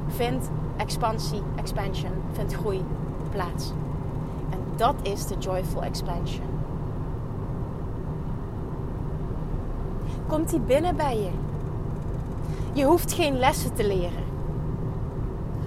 vindt 0.08 0.50
expansie, 0.78 1.42
expansion, 1.56 2.12
vindt 2.32 2.54
groei 2.54 2.84
plaats. 3.32 3.72
En 4.50 4.60
dat 4.76 4.96
is 5.02 5.28
de 5.28 5.38
joyful 5.38 5.84
expansion. 5.84 6.46
Komt 10.28 10.50
die 10.50 10.60
binnen 10.60 10.96
bij 10.96 11.18
je? 11.18 11.30
Je 12.74 12.84
hoeft 12.84 13.14
geen 13.14 13.40
lessen 13.40 13.74
te 13.74 13.88
leren. 13.88 14.24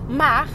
Maar 0.09 0.49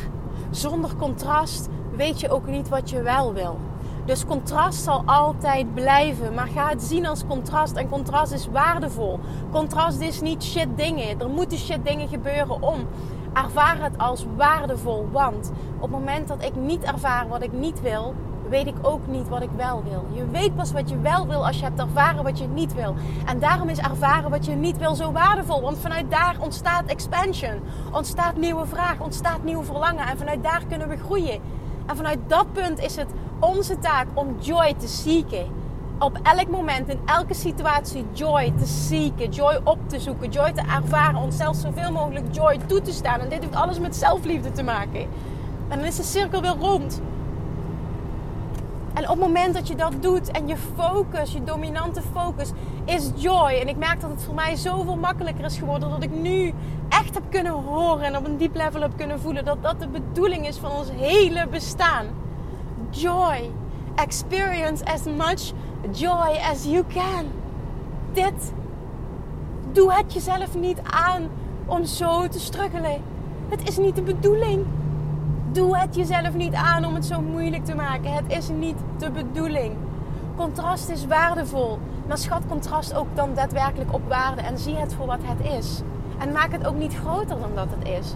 zonder 0.49 0.95
contrast 0.95 1.67
weet 1.95 2.19
je 2.19 2.29
ook 2.29 2.47
niet 2.47 2.69
wat 2.69 2.89
je 2.89 3.01
wel 3.01 3.33
wil. 3.33 3.57
Dus 4.05 4.25
contrast 4.25 4.83
zal 4.83 5.03
altijd 5.05 5.73
blijven. 5.73 6.33
Maar 6.33 6.47
ga 6.47 6.69
het 6.69 6.83
zien 6.83 7.05
als 7.05 7.25
contrast. 7.27 7.75
En 7.75 7.89
contrast 7.89 8.31
is 8.31 8.47
waardevol. 8.47 9.19
Contrast 9.51 9.99
is 9.99 10.21
niet 10.21 10.43
shit 10.43 10.67
dingen. 10.75 11.19
Er 11.19 11.29
moeten 11.29 11.57
shit 11.57 11.85
dingen 11.85 12.07
gebeuren 12.07 12.61
om. 12.61 12.87
Ervaar 13.33 13.81
het 13.81 13.97
als 13.97 14.25
waardevol. 14.35 15.07
Want 15.11 15.51
op 15.75 15.81
het 15.81 15.91
moment 15.91 16.27
dat 16.27 16.43
ik 16.43 16.55
niet 16.55 16.83
ervaar 16.83 17.27
wat 17.27 17.43
ik 17.43 17.51
niet 17.51 17.81
wil, 17.81 18.13
weet 18.51 18.67
ik 18.67 18.75
ook 18.81 19.07
niet 19.07 19.29
wat 19.29 19.41
ik 19.41 19.49
wel 19.55 19.83
wil. 19.83 20.05
Je 20.13 20.25
weet 20.25 20.55
pas 20.55 20.71
wat 20.71 20.89
je 20.89 20.99
wel 20.99 21.27
wil 21.27 21.45
als 21.45 21.57
je 21.57 21.63
hebt 21.63 21.79
ervaren 21.79 22.23
wat 22.23 22.39
je 22.39 22.47
niet 22.47 22.73
wil. 22.73 22.95
En 23.25 23.39
daarom 23.39 23.69
is 23.69 23.77
ervaren 23.77 24.29
wat 24.29 24.45
je 24.45 24.51
niet 24.51 24.77
wil 24.77 24.95
zo 24.95 25.11
waardevol. 25.11 25.61
Want 25.61 25.77
vanuit 25.77 26.11
daar 26.11 26.35
ontstaat 26.39 26.85
expansion. 26.85 27.61
Ontstaat 27.91 28.35
nieuwe 28.35 28.65
vraag, 28.65 28.99
ontstaat 28.99 29.43
nieuw 29.43 29.63
verlangen. 29.63 30.07
En 30.07 30.17
vanuit 30.17 30.43
daar 30.43 30.61
kunnen 30.69 30.87
we 30.87 30.97
groeien. 30.97 31.39
En 31.85 31.95
vanuit 31.95 32.19
dat 32.27 32.53
punt 32.53 32.79
is 32.79 32.95
het 32.95 33.09
onze 33.39 33.79
taak 33.79 34.07
om 34.13 34.35
joy 34.39 34.73
te 34.77 34.87
zieken. 34.87 35.45
Op 35.99 36.19
elk 36.23 36.47
moment, 36.47 36.89
in 36.89 36.99
elke 37.05 37.33
situatie, 37.33 38.05
joy 38.11 38.53
te 38.57 38.65
zieken, 38.65 39.29
joy 39.29 39.59
op 39.63 39.89
te 39.89 39.99
zoeken, 39.99 40.29
joy 40.29 40.51
te 40.51 40.61
ervaren, 40.61 41.21
onszelf 41.21 41.55
zoveel 41.55 41.91
mogelijk 41.91 42.25
joy 42.31 42.57
toe 42.65 42.81
te 42.81 42.91
staan. 42.91 43.19
En 43.19 43.29
dit 43.29 43.41
heeft 43.41 43.55
alles 43.55 43.79
met 43.79 43.95
zelfliefde 43.95 44.51
te 44.51 44.63
maken. 44.63 45.01
En 45.67 45.77
dan 45.77 45.87
is 45.87 45.95
de 45.95 46.03
cirkel 46.03 46.41
weer 46.41 46.55
rond. 46.59 47.01
En 48.93 49.03
op 49.03 49.09
het 49.09 49.19
moment 49.19 49.53
dat 49.53 49.67
je 49.67 49.75
dat 49.75 49.93
doet 49.99 50.31
en 50.31 50.47
je 50.47 50.55
focus, 50.75 51.31
je 51.31 51.43
dominante 51.43 52.01
focus, 52.13 52.51
is 52.85 53.11
joy. 53.15 53.51
En 53.61 53.67
ik 53.67 53.77
merk 53.77 54.01
dat 54.01 54.09
het 54.09 54.23
voor 54.23 54.33
mij 54.33 54.55
zoveel 54.55 54.95
makkelijker 54.95 55.45
is 55.45 55.57
geworden. 55.57 55.89
Dat 55.89 56.03
ik 56.03 56.11
nu 56.11 56.53
echt 56.89 57.13
heb 57.13 57.23
kunnen 57.29 57.51
horen 57.51 58.05
en 58.05 58.17
op 58.17 58.25
een 58.25 58.37
diep 58.37 58.55
level 58.55 58.81
heb 58.81 58.97
kunnen 58.97 59.19
voelen 59.19 59.45
dat 59.45 59.63
dat 59.63 59.79
de 59.79 59.87
bedoeling 59.87 60.47
is 60.47 60.57
van 60.57 60.71
ons 60.71 60.91
hele 60.91 61.47
bestaan 61.47 62.05
joy. 62.89 63.51
Experience 63.95 64.85
as 64.85 65.03
much 65.03 65.53
joy 65.91 66.37
as 66.51 66.63
you 66.63 66.83
can. 66.93 67.25
Dit. 68.13 68.53
Doe 69.71 69.93
het 69.93 70.13
jezelf 70.13 70.55
niet 70.55 70.79
aan 70.83 71.29
om 71.65 71.85
zo 71.85 72.27
te 72.27 72.39
struggelen. 72.39 73.01
Het 73.49 73.67
is 73.67 73.77
niet 73.77 73.95
de 73.95 74.01
bedoeling. 74.01 74.65
Doe 75.51 75.77
het 75.77 75.95
jezelf 75.95 76.33
niet 76.33 76.53
aan 76.53 76.85
om 76.85 76.93
het 76.93 77.05
zo 77.05 77.21
moeilijk 77.21 77.65
te 77.65 77.75
maken. 77.75 78.13
Het 78.13 78.25
is 78.27 78.49
niet 78.49 78.77
de 78.97 79.11
bedoeling. 79.11 79.75
Contrast 80.35 80.89
is 80.89 81.05
waardevol. 81.05 81.79
Maar 82.07 82.17
schat 82.17 82.41
contrast 82.47 82.93
ook 82.93 83.07
dan 83.13 83.33
daadwerkelijk 83.33 83.93
op 83.93 84.01
waarde 84.07 84.41
en 84.41 84.57
zie 84.57 84.75
het 84.75 84.93
voor 84.93 85.05
wat 85.05 85.19
het 85.21 85.47
is. 85.59 85.81
En 86.17 86.31
maak 86.31 86.51
het 86.51 86.67
ook 86.67 86.75
niet 86.75 86.95
groter 86.95 87.39
dan 87.39 87.51
dat 87.55 87.67
het 87.69 87.87
is. 87.87 88.13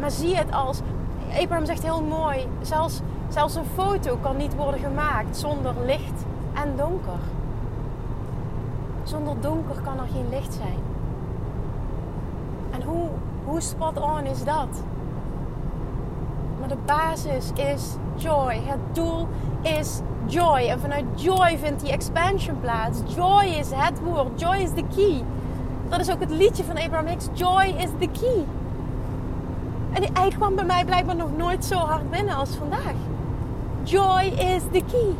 Maar 0.00 0.10
zie 0.10 0.36
het 0.36 0.52
als. 0.52 0.80
Abraham 1.40 1.66
zegt 1.66 1.82
heel 1.82 2.02
mooi. 2.02 2.46
Zelfs 2.62 3.00
Zelfs 3.28 3.54
een 3.54 3.64
foto 3.74 4.16
kan 4.16 4.36
niet 4.36 4.54
worden 4.54 4.80
gemaakt 4.80 5.36
zonder 5.36 5.74
licht 5.84 6.24
en 6.54 6.76
donker. 6.76 7.18
Zonder 9.02 9.34
donker 9.40 9.80
kan 9.84 9.98
er 9.98 10.08
geen 10.12 10.28
licht 10.30 10.54
zijn. 10.54 10.78
En 12.70 12.82
hoe, 12.82 13.08
hoe 13.44 13.60
spot 13.60 14.00
on 14.00 14.24
is 14.24 14.44
dat? 14.44 14.82
De 16.68 16.76
basis 16.86 17.50
is 17.54 17.96
joy. 18.16 18.60
Het 18.64 18.78
doel 18.92 19.28
is 19.62 20.00
joy. 20.26 20.68
En 20.68 20.80
vanuit 20.80 21.04
joy 21.14 21.58
vindt 21.58 21.80
die 21.80 21.92
expansion 21.92 22.60
plaats. 22.60 22.98
Joy 23.16 23.44
is 23.44 23.70
het 23.74 24.00
woord. 24.00 24.40
Joy 24.40 24.56
is 24.56 24.70
the 24.74 24.84
key. 24.94 25.22
Dat 25.88 26.00
is 26.00 26.10
ook 26.10 26.20
het 26.20 26.30
liedje 26.30 26.64
van 26.64 26.76
Abraham 26.78 27.06
Hicks. 27.06 27.28
Joy 27.32 27.74
is 27.78 27.90
the 27.98 28.08
key. 28.20 28.44
En 29.92 30.02
hij 30.12 30.28
kwam 30.28 30.54
bij 30.54 30.64
mij 30.64 30.84
blijkbaar 30.84 31.16
nog 31.16 31.36
nooit 31.36 31.64
zo 31.64 31.74
hard 31.74 32.10
binnen 32.10 32.34
als 32.34 32.50
vandaag. 32.50 32.94
Joy 33.82 34.22
is 34.22 34.62
the 34.72 34.82
key. 34.90 35.14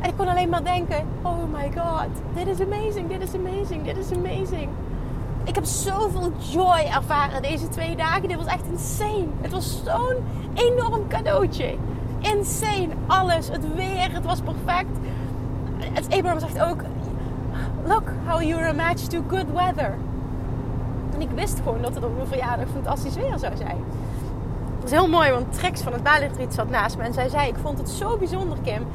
En 0.00 0.08
ik 0.08 0.16
kon 0.16 0.28
alleen 0.28 0.48
maar 0.48 0.64
denken: 0.64 1.06
oh 1.22 1.42
my 1.52 1.72
god, 1.76 2.08
dit 2.34 2.46
is 2.46 2.60
amazing, 2.60 3.08
dit 3.08 3.22
is 3.22 3.34
amazing, 3.34 3.84
dit 3.84 3.96
is 3.96 4.12
amazing. 4.12 4.68
Ik 5.46 5.54
heb 5.54 5.64
zoveel 5.64 6.32
joy 6.38 6.86
ervaren 6.94 7.42
deze 7.42 7.68
twee 7.68 7.96
dagen. 7.96 8.28
Dit 8.28 8.36
was 8.36 8.46
echt 8.46 8.66
insane. 8.70 9.26
Het 9.40 9.52
was 9.52 9.82
zo'n 9.84 10.24
enorm 10.54 11.08
cadeautje. 11.08 11.76
Insane. 12.20 12.88
Alles. 13.06 13.48
Het 13.48 13.74
weer. 13.74 14.12
Het 14.12 14.24
was 14.24 14.40
perfect. 14.40 14.98
Het 15.78 16.06
Abraham 16.10 16.40
zegt 16.40 16.60
ook: 16.60 16.80
Look 17.84 18.12
how 18.24 18.42
you're 18.42 18.68
a 18.68 18.72
match 18.72 19.02
to 19.02 19.22
good 19.28 19.52
weather. 19.52 19.94
En 21.14 21.20
ik 21.20 21.30
wist 21.34 21.60
gewoon 21.64 21.82
dat 21.82 21.94
het 21.94 22.04
op 22.04 22.14
mijn 22.16 22.26
verjaardag 22.26 22.68
fantastisch 22.68 23.14
weer 23.14 23.38
zou 23.38 23.56
zijn 23.56 23.84
is 24.86 24.92
heel 24.92 25.08
mooi, 25.08 25.30
want 25.30 25.52
Trex 25.52 25.80
van 25.80 25.92
het 25.92 26.02
Bali 26.02 26.28
zat 26.48 26.70
naast 26.70 26.96
me. 26.96 27.02
En 27.02 27.12
zij 27.12 27.28
zei, 27.28 27.48
ik 27.48 27.56
vond 27.62 27.78
het 27.78 27.88
zo 27.88 28.16
bijzonder, 28.16 28.58
Kim, 28.62 28.86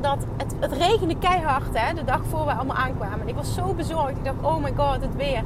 dat 0.00 0.18
het, 0.36 0.54
het 0.60 0.72
regende 0.72 1.18
keihard 1.18 1.78
hè, 1.78 1.94
de 1.94 2.04
dag 2.04 2.20
voor 2.28 2.44
we 2.44 2.52
allemaal 2.52 2.76
aankwamen. 2.76 3.20
En 3.20 3.28
ik 3.28 3.34
was 3.34 3.54
zo 3.54 3.74
bezorgd. 3.74 4.10
Ik 4.10 4.24
dacht, 4.24 4.36
oh 4.42 4.62
my 4.62 4.72
god, 4.76 5.00
het 5.00 5.16
weer. 5.16 5.42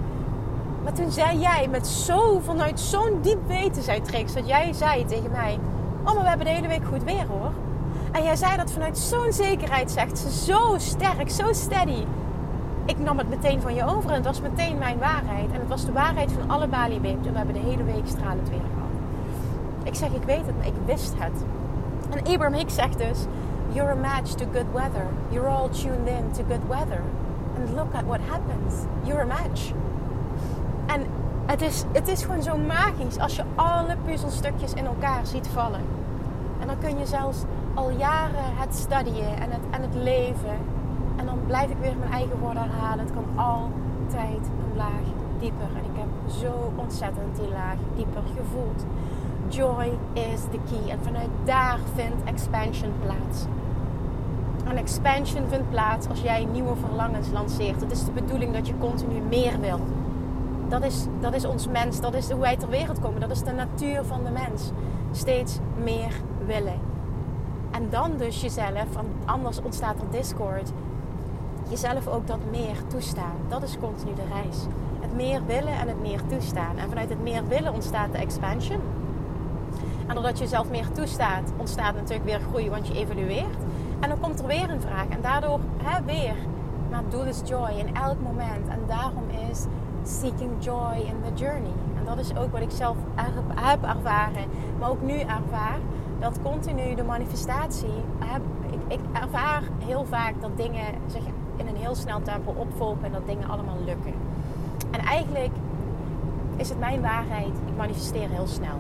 Maar 0.83 0.93
toen 0.93 1.11
zei 1.11 1.39
jij, 1.39 1.69
met 1.71 1.87
zo, 1.87 2.41
vanuit 2.41 2.81
zo'n 2.81 3.19
diep 3.21 3.47
weten, 3.47 3.83
zei 3.83 4.01
Trix, 4.01 4.33
dat 4.33 4.49
jij 4.49 4.73
zei 4.73 5.05
tegen 5.05 5.31
mij... 5.31 5.59
Oh, 6.05 6.15
maar 6.15 6.23
we 6.23 6.29
hebben 6.29 6.47
de 6.47 6.53
hele 6.53 6.69
week 6.69 6.85
goed 6.85 7.05
weer, 7.05 7.27
hoor. 7.27 7.53
En 8.13 8.23
jij 8.23 8.37
zei 8.37 8.57
dat 8.57 8.73
vanuit 8.73 8.99
zo'n 8.99 9.33
zekerheid, 9.33 9.91
zegt 9.91 10.19
ze. 10.19 10.31
Zo 10.31 10.75
sterk, 10.79 11.31
zo 11.31 11.53
steady. 11.53 12.05
Ik 12.85 12.99
nam 12.99 13.19
het 13.19 13.29
meteen 13.29 13.61
van 13.61 13.75
je 13.75 13.85
over 13.85 14.11
en 14.11 14.17
het 14.17 14.25
was 14.25 14.41
meteen 14.41 14.79
mijn 14.79 14.99
waarheid. 14.99 15.53
En 15.53 15.61
het 15.61 15.69
was 15.69 15.85
de 15.85 15.93
waarheid 15.93 16.33
van 16.33 16.51
alle 16.51 16.67
Bali-babes. 16.67 17.27
En 17.27 17.33
we 17.33 17.37
hebben 17.37 17.55
de 17.55 17.61
hele 17.61 17.85
week 17.85 18.07
stralend 18.07 18.49
weer 18.49 18.59
gehad. 18.59 18.91
Ik 19.83 19.95
zeg, 19.95 20.11
ik 20.11 20.23
weet 20.23 20.47
het, 20.47 20.57
maar 20.57 20.67
ik 20.67 20.75
wist 20.85 21.13
het. 21.17 21.45
En 22.11 22.19
Abraham 22.19 22.53
Hicks 22.53 22.75
zegt 22.75 22.99
dus: 22.99 23.19
You're 23.73 23.91
a 23.91 23.95
match 23.95 24.31
to 24.31 24.45
good 24.53 24.73
weather. 24.73 25.07
You're 25.29 25.49
all 25.49 25.69
tuned 25.69 26.09
in 26.09 26.31
to 26.33 26.45
good 26.49 26.69
weather. 26.69 27.01
And 27.57 27.75
look 27.75 27.95
at 27.95 28.05
what 28.05 28.21
happens. 28.29 28.75
You're 29.03 29.21
a 29.21 29.27
match. 29.27 29.73
En 30.87 31.07
het 31.47 31.63
is, 31.63 31.85
het 31.93 32.09
is 32.09 32.23
gewoon 32.23 32.43
zo 32.43 32.57
magisch 32.57 33.19
als 33.19 33.37
je 33.37 33.43
alle 33.55 33.97
puzzelstukjes 34.05 34.73
in 34.73 34.87
elkaar 34.87 35.27
ziet 35.27 35.49
vallen. 35.49 35.81
En 36.61 36.67
dan 36.67 36.79
kun 36.79 36.99
je 36.99 37.07
zelfs 37.07 37.39
al 37.75 37.91
jaren 37.91 38.57
het 38.57 38.75
studeren 38.75 39.37
en 39.37 39.51
het, 39.51 39.61
en 39.71 39.83
het 39.83 39.95
leven. 39.95 40.57
En 41.17 41.27
dan 41.27 41.39
blijf 41.47 41.71
ik 41.71 41.77
weer 41.81 41.97
mijn 41.99 42.13
eigen 42.13 42.39
woorden 42.39 42.63
herhalen. 42.63 43.05
Het 43.05 43.15
kan 43.15 43.45
altijd 43.45 44.47
een 44.47 44.77
laag 44.77 45.07
dieper. 45.39 45.69
En 45.75 45.85
ik 45.85 45.97
heb 45.99 46.33
zo 46.41 46.73
ontzettend 46.77 47.37
die 47.37 47.49
laag 47.49 47.77
dieper 47.97 48.23
gevoeld 48.37 48.85
Joy 49.49 49.99
is 50.13 50.41
the 50.51 50.59
key. 50.71 50.91
En 50.91 50.99
vanuit 51.03 51.29
daar 51.45 51.79
vindt 51.95 52.25
expansion 52.25 52.93
plaats. 53.05 53.45
En 54.65 54.77
expansion 54.77 55.49
vindt 55.49 55.71
plaats 55.71 56.09
als 56.09 56.21
jij 56.21 56.45
nieuwe 56.45 56.77
verlangens 56.77 57.31
lanceert. 57.31 57.81
Het 57.81 57.93
is 57.93 58.05
de 58.05 58.13
bedoeling 58.13 58.53
dat 58.53 58.67
je 58.67 58.79
continu 58.79 59.21
meer 59.21 59.61
wil. 59.61 59.81
Dat 60.73 60.83
is, 60.83 61.07
dat 61.21 61.35
is 61.35 61.45
ons 61.45 61.69
mens, 61.69 62.01
dat 62.01 62.15
is 62.15 62.31
hoe 62.31 62.41
wij 62.41 62.57
ter 62.57 62.69
wereld 62.69 63.01
komen. 63.01 63.21
Dat 63.21 63.31
is 63.31 63.43
de 63.43 63.53
natuur 63.53 64.05
van 64.05 64.25
de 64.25 64.31
mens. 64.31 64.71
Steeds 65.11 65.59
meer 65.83 66.13
willen. 66.47 66.81
En 67.71 67.91
dan 67.91 68.17
dus 68.17 68.41
jezelf, 68.41 68.95
want 68.95 69.09
anders 69.25 69.63
ontstaat 69.63 70.01
er 70.01 70.11
discord. 70.11 70.73
Jezelf 71.69 72.07
ook 72.07 72.27
dat 72.27 72.39
meer 72.51 72.87
toestaan. 72.87 73.37
Dat 73.49 73.63
is 73.63 73.79
continu 73.81 74.15
de 74.15 74.23
reis. 74.33 74.57
Het 75.01 75.15
meer 75.15 75.47
willen 75.47 75.73
en 75.73 75.89
het 75.89 76.01
meer 76.01 76.21
toestaan. 76.27 76.79
En 76.79 76.89
vanuit 76.89 77.09
het 77.09 77.23
meer 77.23 77.49
willen 77.49 77.73
ontstaat 77.73 78.13
de 78.13 78.19
expansion. 78.19 78.81
En 80.07 80.15
doordat 80.15 80.39
je 80.39 80.45
jezelf 80.45 80.71
meer 80.71 80.93
toestaat, 80.93 81.53
ontstaat 81.57 81.95
natuurlijk 81.95 82.25
weer 82.25 82.41
groei, 82.49 82.71
want 82.71 82.87
je 82.87 82.95
evolueert. 82.95 83.63
En 84.01 84.09
dan 84.09 84.21
komt 84.21 84.41
er 84.41 84.47
weer 84.47 84.71
een 84.71 84.81
vraag. 84.81 85.09
En 85.09 85.21
daardoor 85.21 85.61
hè, 85.83 86.05
weer. 86.05 86.35
Maar 86.91 87.03
doel 87.09 87.25
is 87.25 87.41
joy 87.45 87.71
in 87.71 87.97
elk 87.97 88.21
moment. 88.21 88.69
En 88.69 88.81
daarom 88.87 89.25
is 89.51 89.67
seeking 90.03 90.51
joy 90.59 90.95
in 90.95 91.17
the 91.25 91.43
journey. 91.45 91.73
En 91.99 92.05
dat 92.05 92.19
is 92.19 92.37
ook 92.37 92.53
wat 92.53 92.61
ik 92.61 92.71
zelf 92.71 92.97
heb 93.55 93.83
ervaren, 93.85 94.45
maar 94.79 94.91
ook 94.91 95.03
nu 95.03 95.19
ervaar. 95.19 95.79
Dat 96.19 96.39
continu 96.43 96.95
de 96.95 97.03
manifestatie. 97.03 98.03
Ik, 98.71 98.81
ik 98.89 99.01
ervaar 99.13 99.63
heel 99.79 100.05
vaak 100.05 100.35
dat 100.41 100.57
dingen 100.57 100.87
zich 101.07 101.23
in 101.57 101.67
een 101.67 101.77
heel 101.77 101.95
snel 101.95 102.23
tempo 102.23 102.55
opvolgen 102.57 103.05
en 103.05 103.13
dat 103.13 103.27
dingen 103.27 103.49
allemaal 103.49 103.77
lukken. 103.85 104.15
En 104.91 105.01
eigenlijk 105.01 105.53
is 106.57 106.69
het 106.69 106.79
mijn 106.79 107.01
waarheid. 107.01 107.53
Ik 107.67 107.77
manifesteer 107.77 108.29
heel 108.29 108.47
snel. 108.47 108.77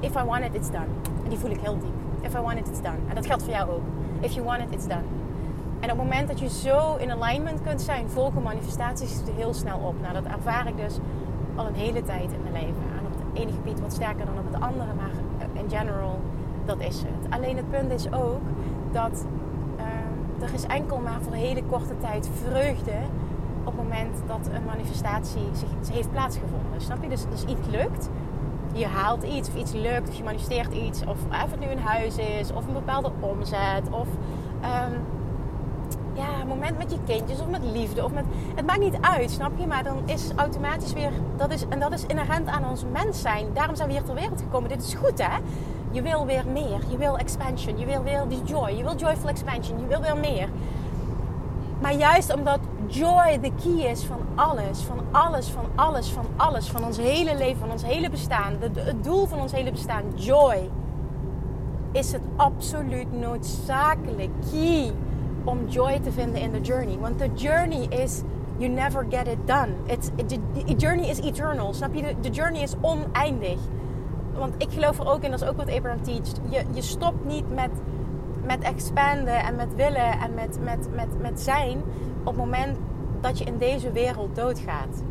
If 0.00 0.16
I 0.16 0.24
want 0.24 0.44
it, 0.44 0.54
it's 0.54 0.70
done. 0.70 0.86
En 1.24 1.28
die 1.28 1.38
voel 1.38 1.50
ik 1.50 1.60
heel 1.60 1.78
diep. 1.78 2.24
If 2.24 2.34
I 2.34 2.40
want 2.40 2.58
it, 2.58 2.68
it's 2.68 2.80
done. 2.82 2.98
En 3.08 3.14
dat 3.14 3.26
geldt 3.26 3.42
voor 3.42 3.52
jou 3.52 3.70
ook. 3.70 3.82
If 4.20 4.32
you 4.32 4.46
want 4.46 4.60
it, 4.62 4.72
it's 4.72 4.86
done. 4.86 5.19
En 5.80 5.90
op 5.90 5.98
het 5.98 6.06
moment 6.06 6.28
dat 6.28 6.40
je 6.40 6.48
zo 6.48 6.96
in 6.96 7.10
alignment 7.10 7.62
kunt 7.62 7.82
zijn, 7.82 8.08
volgen 8.08 8.42
manifestaties 8.42 9.12
het 9.12 9.30
heel 9.36 9.54
snel 9.54 9.78
op. 9.78 10.00
Nou, 10.00 10.14
dat 10.14 10.24
ervaar 10.24 10.66
ik 10.66 10.76
dus 10.76 10.98
al 11.54 11.66
een 11.66 11.74
hele 11.74 12.02
tijd 12.02 12.32
in 12.32 12.42
mijn 12.42 12.52
leven. 12.52 12.82
En 12.98 13.06
op 13.06 13.12
het 13.12 13.42
ene 13.42 13.52
gebied 13.52 13.80
wat 13.80 13.92
sterker 13.92 14.26
dan 14.26 14.38
op 14.38 14.52
het 14.52 14.62
andere, 14.62 14.94
maar 14.94 15.10
in 15.52 15.70
general, 15.70 16.20
dat 16.64 16.80
is 16.80 16.98
het. 16.98 17.32
Alleen 17.34 17.56
het 17.56 17.70
punt 17.70 17.92
is 17.92 18.12
ook 18.12 18.42
dat 18.92 19.26
uh, 19.76 20.48
er 20.48 20.54
is 20.54 20.66
enkel 20.66 20.98
maar 20.98 21.22
voor 21.22 21.32
hele 21.32 21.62
korte 21.62 21.98
tijd 21.98 22.30
vreugde 22.44 22.98
op 23.64 23.76
het 23.76 23.82
moment 23.82 24.16
dat 24.26 24.50
een 24.52 24.64
manifestatie 24.64 25.48
zich 25.52 25.92
heeft 25.92 26.10
plaatsgevonden. 26.10 26.80
Snap 26.80 27.02
je? 27.02 27.08
Dus, 27.08 27.24
dus 27.30 27.44
iets 27.44 27.68
lukt 27.70 28.10
je 28.72 28.86
haalt 28.86 29.22
iets 29.22 29.48
of 29.48 29.54
iets 29.54 29.72
lukt 29.72 30.08
of 30.08 30.14
je 30.14 30.24
manifesteert 30.24 30.72
iets. 30.72 31.00
Of, 31.00 31.18
of 31.44 31.50
het 31.50 31.60
nu 31.60 31.66
een 31.66 31.78
huis 31.78 32.16
is 32.16 32.52
of 32.52 32.66
een 32.66 32.72
bepaalde 32.72 33.10
omzet 33.20 33.90
of 33.90 34.08
um, 34.62 34.96
ja, 36.20 36.44
moment 36.44 36.78
met 36.78 36.90
je 36.90 36.98
kindjes 37.06 37.40
of 37.40 37.48
met 37.48 37.60
liefde. 37.72 38.04
Of 38.04 38.12
met, 38.12 38.24
het 38.54 38.66
maakt 38.66 38.80
niet 38.80 38.96
uit, 39.00 39.30
snap 39.30 39.52
je? 39.56 39.66
Maar 39.66 39.84
dan 39.84 39.96
is 40.04 40.32
automatisch 40.36 40.92
weer, 40.92 41.12
dat 41.36 41.50
is, 41.52 41.64
en 41.68 41.80
dat 41.80 41.92
is 41.92 42.06
inherent 42.06 42.48
aan 42.48 42.68
ons 42.68 42.84
mens 42.92 43.20
zijn. 43.20 43.46
Daarom 43.54 43.76
zijn 43.76 43.88
we 43.88 43.94
hier 43.94 44.04
ter 44.04 44.14
wereld 44.14 44.40
gekomen. 44.40 44.68
Dit 44.68 44.82
is 44.82 44.94
goed 44.94 45.18
hè? 45.18 45.36
Je 45.90 46.02
wil 46.02 46.26
weer 46.26 46.44
meer. 46.52 46.80
Je 46.88 46.96
wil 46.96 47.18
expansion. 47.18 47.78
Je 47.78 47.86
wil 47.86 48.02
weer 48.02 48.22
die 48.28 48.42
joy. 48.44 48.70
Je 48.70 48.82
wil 48.82 48.96
joyful 48.96 49.28
expansion. 49.28 49.80
Je 49.80 49.86
wil 49.86 50.00
weer 50.00 50.16
meer. 50.16 50.48
Maar 51.80 51.94
juist 51.94 52.34
omdat 52.34 52.58
joy 52.86 53.40
de 53.40 53.52
key 53.62 53.90
is 53.90 54.04
van 54.04 54.18
alles, 54.34 54.82
van 54.82 54.98
alles, 55.10 55.48
van 55.48 55.64
alles, 55.74 56.08
van 56.08 56.26
alles, 56.36 56.68
van 56.68 56.84
ons 56.84 56.96
hele 56.96 57.36
leven, 57.36 57.58
van 57.58 57.70
ons 57.70 57.84
hele 57.84 58.10
bestaan, 58.10 58.56
het 58.60 59.04
doel 59.04 59.26
van 59.26 59.40
ons 59.40 59.52
hele 59.52 59.70
bestaan, 59.70 60.02
joy, 60.14 60.70
is 61.92 62.12
het 62.12 62.22
absoluut 62.36 63.12
noodzakelijk 63.12 64.30
key 64.50 64.92
om 65.44 65.68
joy 65.68 65.98
te 65.98 66.12
vinden 66.12 66.40
in 66.40 66.52
de 66.52 66.60
journey. 66.60 66.98
Want 66.98 67.18
de 67.18 67.30
journey 67.34 67.86
is, 67.88 68.22
you 68.56 68.72
never 68.72 69.06
get 69.08 69.26
it 69.26 69.38
done. 69.44 69.68
It's, 69.86 70.10
the 70.66 70.74
journey 70.76 71.08
is 71.08 71.20
eternal, 71.20 71.74
snap 71.74 71.94
je? 71.94 72.14
De 72.20 72.30
journey 72.30 72.62
is 72.62 72.74
oneindig. 72.80 73.58
Want 74.34 74.54
ik 74.58 74.70
geloof 74.70 74.98
er 74.98 75.08
ook 75.08 75.22
in, 75.22 75.30
dat 75.30 75.42
is 75.42 75.48
ook 75.48 75.56
wat 75.56 75.70
Abraham 75.70 76.02
teacht, 76.02 76.40
je, 76.48 76.64
je 76.72 76.82
stopt 76.82 77.24
niet 77.24 77.54
met 77.54 77.70
met 78.44 78.62
expanden 78.62 79.42
en 79.42 79.56
met 79.56 79.74
willen 79.74 80.18
en 80.20 80.34
met, 80.34 80.58
met, 80.62 80.88
met, 80.94 81.20
met 81.20 81.40
zijn 81.40 81.82
op 82.20 82.26
het 82.26 82.36
moment 82.36 82.78
dat 83.20 83.38
je 83.38 83.44
in 83.44 83.58
deze 83.58 83.92
wereld 83.92 84.36
doodgaat. 84.36 85.02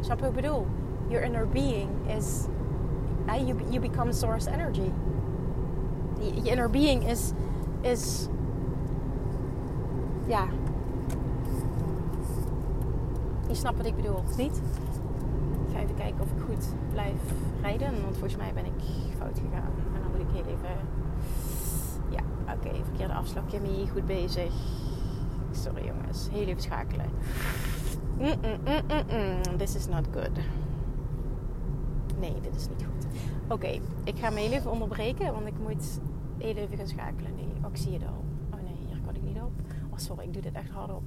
Snap 0.00 0.18
je 0.18 0.24
wat 0.24 0.34
ik 0.34 0.40
bedoel? 0.40 0.66
Your 1.06 1.24
inner 1.24 1.48
being 1.48 1.88
is. 2.16 2.44
you, 3.26 3.56
you 3.68 3.80
become 3.80 4.12
source 4.12 4.50
energy. 4.50 4.90
Je 6.20 6.50
inner 6.50 6.70
being 6.70 7.08
is. 7.08 7.32
is 7.80 8.28
ja. 10.30 10.48
Je 13.48 13.54
snapt 13.54 13.76
wat 13.76 13.86
ik 13.86 13.96
bedoel, 13.96 14.22
niet? 14.36 14.62
Ik 15.66 15.74
ga 15.74 15.80
even 15.80 15.94
kijken 15.94 16.20
of 16.20 16.30
ik 16.30 16.42
goed 16.46 16.74
blijf 16.92 17.20
rijden. 17.62 18.02
Want 18.02 18.12
volgens 18.12 18.36
mij 18.36 18.52
ben 18.54 18.64
ik 18.64 18.82
fout 19.18 19.38
gegaan. 19.38 19.72
En 19.94 20.00
dan 20.02 20.10
moet 20.10 20.20
ik 20.20 20.34
heel 20.34 20.54
even 20.54 20.76
Oké, 22.54 22.68
okay, 22.68 22.84
verkeerde 22.84 23.12
afslag. 23.14 23.46
Kimmy, 23.46 23.86
goed 23.92 24.06
bezig. 24.06 24.52
Sorry 25.50 25.86
jongens, 25.86 26.28
heel 26.30 26.46
even 26.46 26.62
schakelen. 26.62 27.06
Mm 28.18 28.34
-mm, 28.40 29.56
This 29.56 29.74
is 29.74 29.88
not 29.88 30.06
good. 30.12 30.30
Nee, 32.18 32.34
dit 32.40 32.56
is 32.56 32.68
niet 32.68 32.84
goed. 32.84 33.06
Oké, 33.48 33.80
ik 34.04 34.18
ga 34.18 34.30
me 34.30 34.40
heel 34.40 34.52
even 34.52 34.70
onderbreken, 34.70 35.32
want 35.32 35.46
ik 35.46 35.58
moet 35.62 36.00
heel 36.38 36.54
even 36.54 36.76
gaan 36.76 36.86
schakelen. 36.86 37.34
Nee, 37.36 37.70
ik 37.70 37.76
zie 37.76 37.92
het 37.92 38.02
al. 38.02 38.24
Oh 38.54 38.62
nee, 38.62 38.86
hier 38.86 39.00
kan 39.04 39.14
ik 39.14 39.22
niet 39.22 39.36
op. 39.36 39.52
Oh, 39.89 39.89
sorry, 40.00 40.24
ik 40.24 40.32
doe 40.32 40.42
dit 40.42 40.54
echt 40.54 40.70
hard 40.70 40.90
op. 40.90 41.02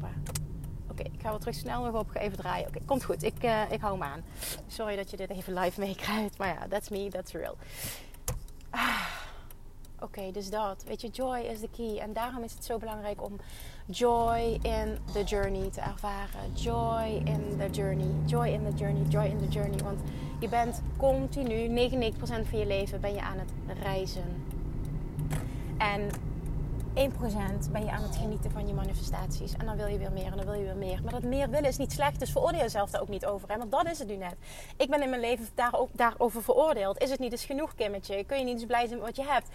Oké, 0.89 1.03
ik 1.03 1.21
ga 1.21 1.29
wel 1.29 1.39
terug 1.39 1.56
snel 1.56 1.84
nog 1.84 1.93
op. 1.93 2.15
Even 2.15 2.38
draaien. 2.38 2.67
Oké, 2.67 2.79
komt 2.86 3.03
goed. 3.03 3.23
Ik, 3.23 3.43
uh, 3.43 3.71
ik 3.71 3.82
hou 3.82 3.97
me 3.97 4.03
aan. 4.03 4.23
Sorry 4.67 4.95
dat 4.95 5.10
je 5.12 5.17
dit 5.17 5.29
even 5.29 5.53
live 5.53 5.79
meekrijgt. 5.86 6.38
Maar 6.38 6.47
ja, 6.47 6.67
that's 6.67 6.89
me, 6.89 7.10
that's 7.10 7.32
real. 7.32 7.58
Ah. 8.69 9.21
Oké, 10.03 10.32
dus 10.32 10.49
dat. 10.49 10.84
Weet 10.88 11.01
je, 11.01 11.08
joy 11.08 11.39
is 11.39 11.60
de 11.60 11.69
key. 11.75 11.97
En 11.97 12.13
daarom 12.13 12.43
is 12.43 12.53
het 12.53 12.65
zo 12.65 12.77
belangrijk 12.77 13.23
om 13.23 13.39
joy 13.86 14.60
in 14.62 14.97
the 15.13 15.23
journey 15.23 15.69
te 15.69 15.82
ervaren. 15.82 16.53
Joy 16.53 17.21
in 17.25 17.58
the 17.58 17.69
journey. 17.71 18.25
Joy 18.25 18.47
in 18.47 18.63
the 18.69 18.75
journey. 18.75 19.03
Joy 19.08 19.25
in 19.25 19.38
the 19.38 19.47
journey. 19.47 19.84
Want 19.84 19.99
je 20.39 20.49
bent 20.49 20.82
continu, 20.97 21.89
99% 21.89 22.15
van 22.19 22.60
je 22.60 22.65
leven 22.65 23.01
ben 23.01 23.13
je 23.13 23.21
aan 23.21 23.38
het 23.38 23.77
reizen. 23.79 24.45
En 25.77 26.10
1% 26.93 27.71
ben 27.71 27.86
je 27.86 27.91
aan 27.91 28.03
het 28.03 28.15
genieten 28.15 28.51
van 28.51 28.67
je 28.67 28.73
manifestaties. 28.73 29.53
En 29.53 29.65
dan 29.65 29.77
wil 29.77 29.88
je 29.88 29.97
weer 29.97 30.12
meer 30.12 30.32
en 30.32 30.38
dan 30.38 30.45
wil 30.45 30.53
je 30.53 30.63
weer 30.63 30.75
meer. 30.75 30.99
Maar 31.03 31.12
dat 31.12 31.23
meer 31.23 31.49
willen 31.49 31.69
is 31.69 31.77
niet 31.77 31.91
slecht, 31.91 32.19
dus 32.19 32.32
veroordeel 32.32 32.60
jezelf 32.60 32.89
daar 32.89 33.01
ook 33.01 33.08
niet 33.08 33.25
over. 33.25 33.49
Hè? 33.49 33.58
Want 33.58 33.71
dat 33.71 33.86
is 33.86 33.99
het 33.99 34.08
nu 34.08 34.15
net. 34.15 34.36
Ik 34.77 34.89
ben 34.89 35.01
in 35.01 35.10
mijn 35.10 35.21
leven 35.21 35.47
daar 35.56 35.73
ook, 35.73 35.89
daarover 35.91 36.43
veroordeeld. 36.43 37.01
Is 37.01 37.10
het 37.10 37.19
niet 37.19 37.32
eens 37.32 37.45
genoeg, 37.45 37.75
Kimmetje? 37.75 38.23
Kun 38.23 38.38
je 38.38 38.43
niet 38.43 38.53
eens 38.53 38.65
blij 38.65 38.88
zijn 38.88 38.99
met 38.99 39.08
wat 39.08 39.15
je 39.15 39.32
hebt? 39.32 39.47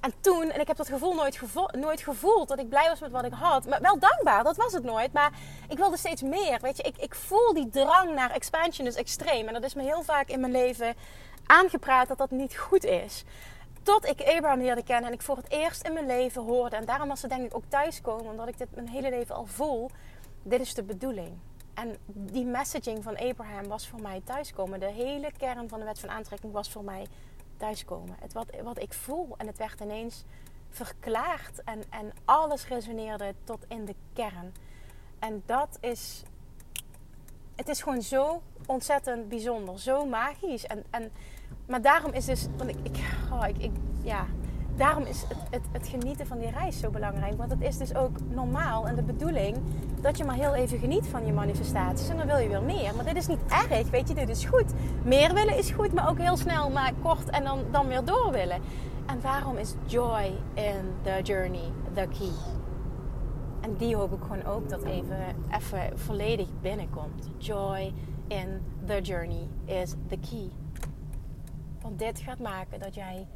En 0.00 0.12
toen, 0.20 0.50
en 0.50 0.60
ik 0.60 0.66
heb 0.66 0.76
dat 0.76 0.88
gevoel 0.88 1.14
nooit, 1.14 1.36
gevo 1.36 1.68
nooit 1.78 2.00
gevoeld 2.00 2.48
dat 2.48 2.58
ik 2.58 2.68
blij 2.68 2.88
was 2.88 3.00
met 3.00 3.10
wat 3.10 3.24
ik 3.24 3.32
had. 3.32 3.66
Maar 3.66 3.80
wel 3.80 3.98
dankbaar, 3.98 4.44
dat 4.44 4.56
was 4.56 4.72
het 4.72 4.84
nooit. 4.84 5.12
Maar 5.12 5.32
ik 5.68 5.78
wilde 5.78 5.96
steeds 5.96 6.22
meer. 6.22 6.58
Weet 6.60 6.76
je, 6.76 6.82
ik, 6.82 6.96
ik 6.96 7.14
voel 7.14 7.54
die 7.54 7.68
drang 7.68 8.14
naar 8.14 8.30
expansion 8.30 8.86
is 8.86 8.94
extreem. 8.94 9.46
En 9.46 9.54
dat 9.54 9.64
is 9.64 9.74
me 9.74 9.82
heel 9.82 10.02
vaak 10.02 10.28
in 10.28 10.40
mijn 10.40 10.52
leven 10.52 10.94
aangepraat 11.46 12.08
dat 12.08 12.18
dat 12.18 12.30
niet 12.30 12.56
goed 12.56 12.84
is. 12.84 13.24
Tot 13.86 14.06
ik 14.06 14.20
Abraham 14.20 14.58
leerde 14.58 14.82
kennen 14.82 15.06
en 15.06 15.12
ik 15.12 15.22
voor 15.22 15.36
het 15.36 15.50
eerst 15.50 15.86
in 15.86 15.92
mijn 15.92 16.06
leven 16.06 16.42
hoorde. 16.42 16.76
En 16.76 16.84
daarom 16.84 17.08
was 17.08 17.20
ze 17.20 17.28
denk 17.28 17.44
ik 17.44 17.54
ook 17.54 17.64
thuiskomen, 17.68 18.30
omdat 18.30 18.48
ik 18.48 18.58
dit 18.58 18.74
mijn 18.74 18.88
hele 18.88 19.10
leven 19.10 19.34
al 19.34 19.46
voel. 19.46 19.90
Dit 20.42 20.60
is 20.60 20.74
de 20.74 20.82
bedoeling. 20.82 21.38
En 21.74 21.96
die 22.06 22.44
messaging 22.44 23.02
van 23.02 23.16
Abraham 23.16 23.68
was 23.68 23.88
voor 23.88 24.00
mij 24.00 24.20
thuiskomen. 24.24 24.80
De 24.80 24.90
hele 24.90 25.30
kern 25.38 25.68
van 25.68 25.78
de 25.78 25.84
wet 25.84 25.98
van 25.98 26.10
aantrekking 26.10 26.52
was 26.52 26.70
voor 26.70 26.84
mij 26.84 27.06
thuiskomen. 27.56 28.16
Het 28.20 28.32
wat, 28.32 28.46
wat 28.62 28.82
ik 28.82 28.92
voel. 28.92 29.34
En 29.36 29.46
het 29.46 29.58
werd 29.58 29.80
ineens 29.80 30.24
verklaard. 30.68 31.62
En, 31.64 31.82
en 31.90 32.12
alles 32.24 32.68
resoneerde 32.68 33.34
tot 33.44 33.64
in 33.68 33.84
de 33.84 33.94
kern. 34.12 34.54
En 35.18 35.42
dat 35.46 35.78
is. 35.80 36.22
Het 37.54 37.68
is 37.68 37.82
gewoon 37.82 38.02
zo 38.02 38.42
ontzettend 38.66 39.28
bijzonder. 39.28 39.80
Zo 39.80 40.06
magisch. 40.06 40.66
En, 40.66 40.84
en, 40.90 41.12
maar 41.68 41.82
daarom 41.82 42.12
is 42.12 42.24
dus. 42.24 42.46
Want 42.56 42.70
ik, 42.70 42.76
ik, 42.82 42.96
oh, 43.32 43.48
ik, 43.48 43.58
ik 43.58 43.70
ja, 44.02 44.26
daarom 44.76 45.04
is 45.04 45.24
het, 45.28 45.38
het, 45.50 45.62
het, 45.72 45.88
genieten 45.88 46.26
van 46.26 46.38
die 46.38 46.50
reis 46.50 46.78
zo 46.78 46.90
belangrijk. 46.90 47.36
Want 47.36 47.50
het 47.50 47.60
is 47.60 47.78
dus 47.78 47.94
ook 47.94 48.16
normaal 48.28 48.86
en 48.86 48.94
de 48.94 49.02
bedoeling 49.02 49.56
dat 50.00 50.18
je 50.18 50.24
maar 50.24 50.34
heel 50.34 50.54
even 50.54 50.78
geniet 50.78 51.06
van 51.06 51.26
je 51.26 51.32
manifestaties. 51.32 52.08
En 52.08 52.16
dan 52.16 52.26
wil 52.26 52.38
je 52.38 52.48
weer 52.48 52.62
meer. 52.62 52.94
Maar 52.94 53.04
dit 53.04 53.16
is 53.16 53.26
niet 53.26 53.40
erg, 53.48 53.90
weet 53.90 54.08
je, 54.08 54.14
dit 54.14 54.28
is 54.28 54.44
goed. 54.44 54.72
Meer 55.04 55.34
willen 55.34 55.58
is 55.58 55.70
goed, 55.70 55.92
maar 55.92 56.08
ook 56.08 56.18
heel 56.18 56.36
snel, 56.36 56.70
maar 56.70 56.92
kort 57.02 57.30
en 57.30 57.44
dan, 57.44 57.60
dan 57.70 57.86
weer 57.86 58.04
door 58.04 58.30
willen. 58.32 58.60
En 59.06 59.20
waarom 59.20 59.56
is 59.56 59.74
joy 59.84 60.32
in 60.54 60.92
the 61.02 61.20
journey 61.22 61.72
the 61.94 62.08
key? 62.18 62.32
En 63.60 63.76
die 63.76 63.96
hoop 63.96 64.12
ik 64.12 64.22
gewoon 64.22 64.44
ook 64.44 64.68
dat 64.68 64.82
even, 64.82 65.18
even 65.50 65.98
volledig 65.98 66.48
binnenkomt. 66.60 67.28
Joy 67.38 67.92
in 68.28 68.60
the 68.86 69.00
journey 69.00 69.48
is 69.64 69.94
the 70.08 70.18
key. 70.30 70.50
Want 71.86 71.98
dit 71.98 72.18
gaat 72.18 72.38
maken 72.38 72.78
dat 72.78 72.94
jij, 72.94 73.26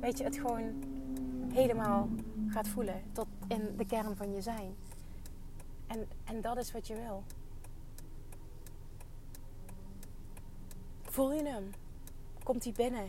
weet 0.00 0.18
je, 0.18 0.24
het 0.24 0.36
gewoon 0.36 0.82
helemaal 1.52 2.08
gaat 2.48 2.68
voelen 2.68 3.02
tot 3.12 3.26
in 3.48 3.76
de 3.76 3.86
kern 3.86 4.16
van 4.16 4.32
je 4.32 4.40
zijn. 4.40 4.76
En, 5.86 6.08
en 6.24 6.40
dat 6.40 6.56
is 6.56 6.72
wat 6.72 6.86
je 6.86 6.94
wil. 6.94 7.24
Voel 11.02 11.32
je 11.32 11.44
hem? 11.44 11.70
Komt 12.42 12.64
hij 12.64 12.72
binnen? 12.72 13.08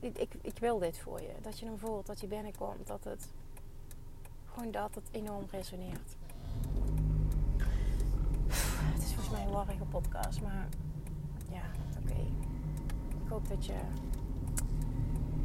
Ik, 0.00 0.18
ik, 0.42 0.58
wil 0.58 0.78
dit 0.78 0.98
voor 0.98 1.20
je. 1.20 1.34
Dat 1.42 1.58
je 1.58 1.66
hem 1.66 1.78
voelt, 1.78 2.06
dat 2.06 2.20
hij 2.20 2.28
binnenkomt. 2.28 2.86
Dat 2.86 3.04
het 3.04 3.28
gewoon 4.52 4.70
dat 4.70 4.94
het 4.94 5.08
enorm 5.10 5.44
resoneert. 5.50 6.16
Het 8.48 9.02
is 9.02 9.14
volgens 9.14 9.30
mij 9.30 9.42
een 9.44 9.52
warrige 9.52 9.84
podcast, 9.84 10.40
maar 10.40 10.68
hoop 13.32 13.48
dat 13.48 13.66
je. 13.66 13.72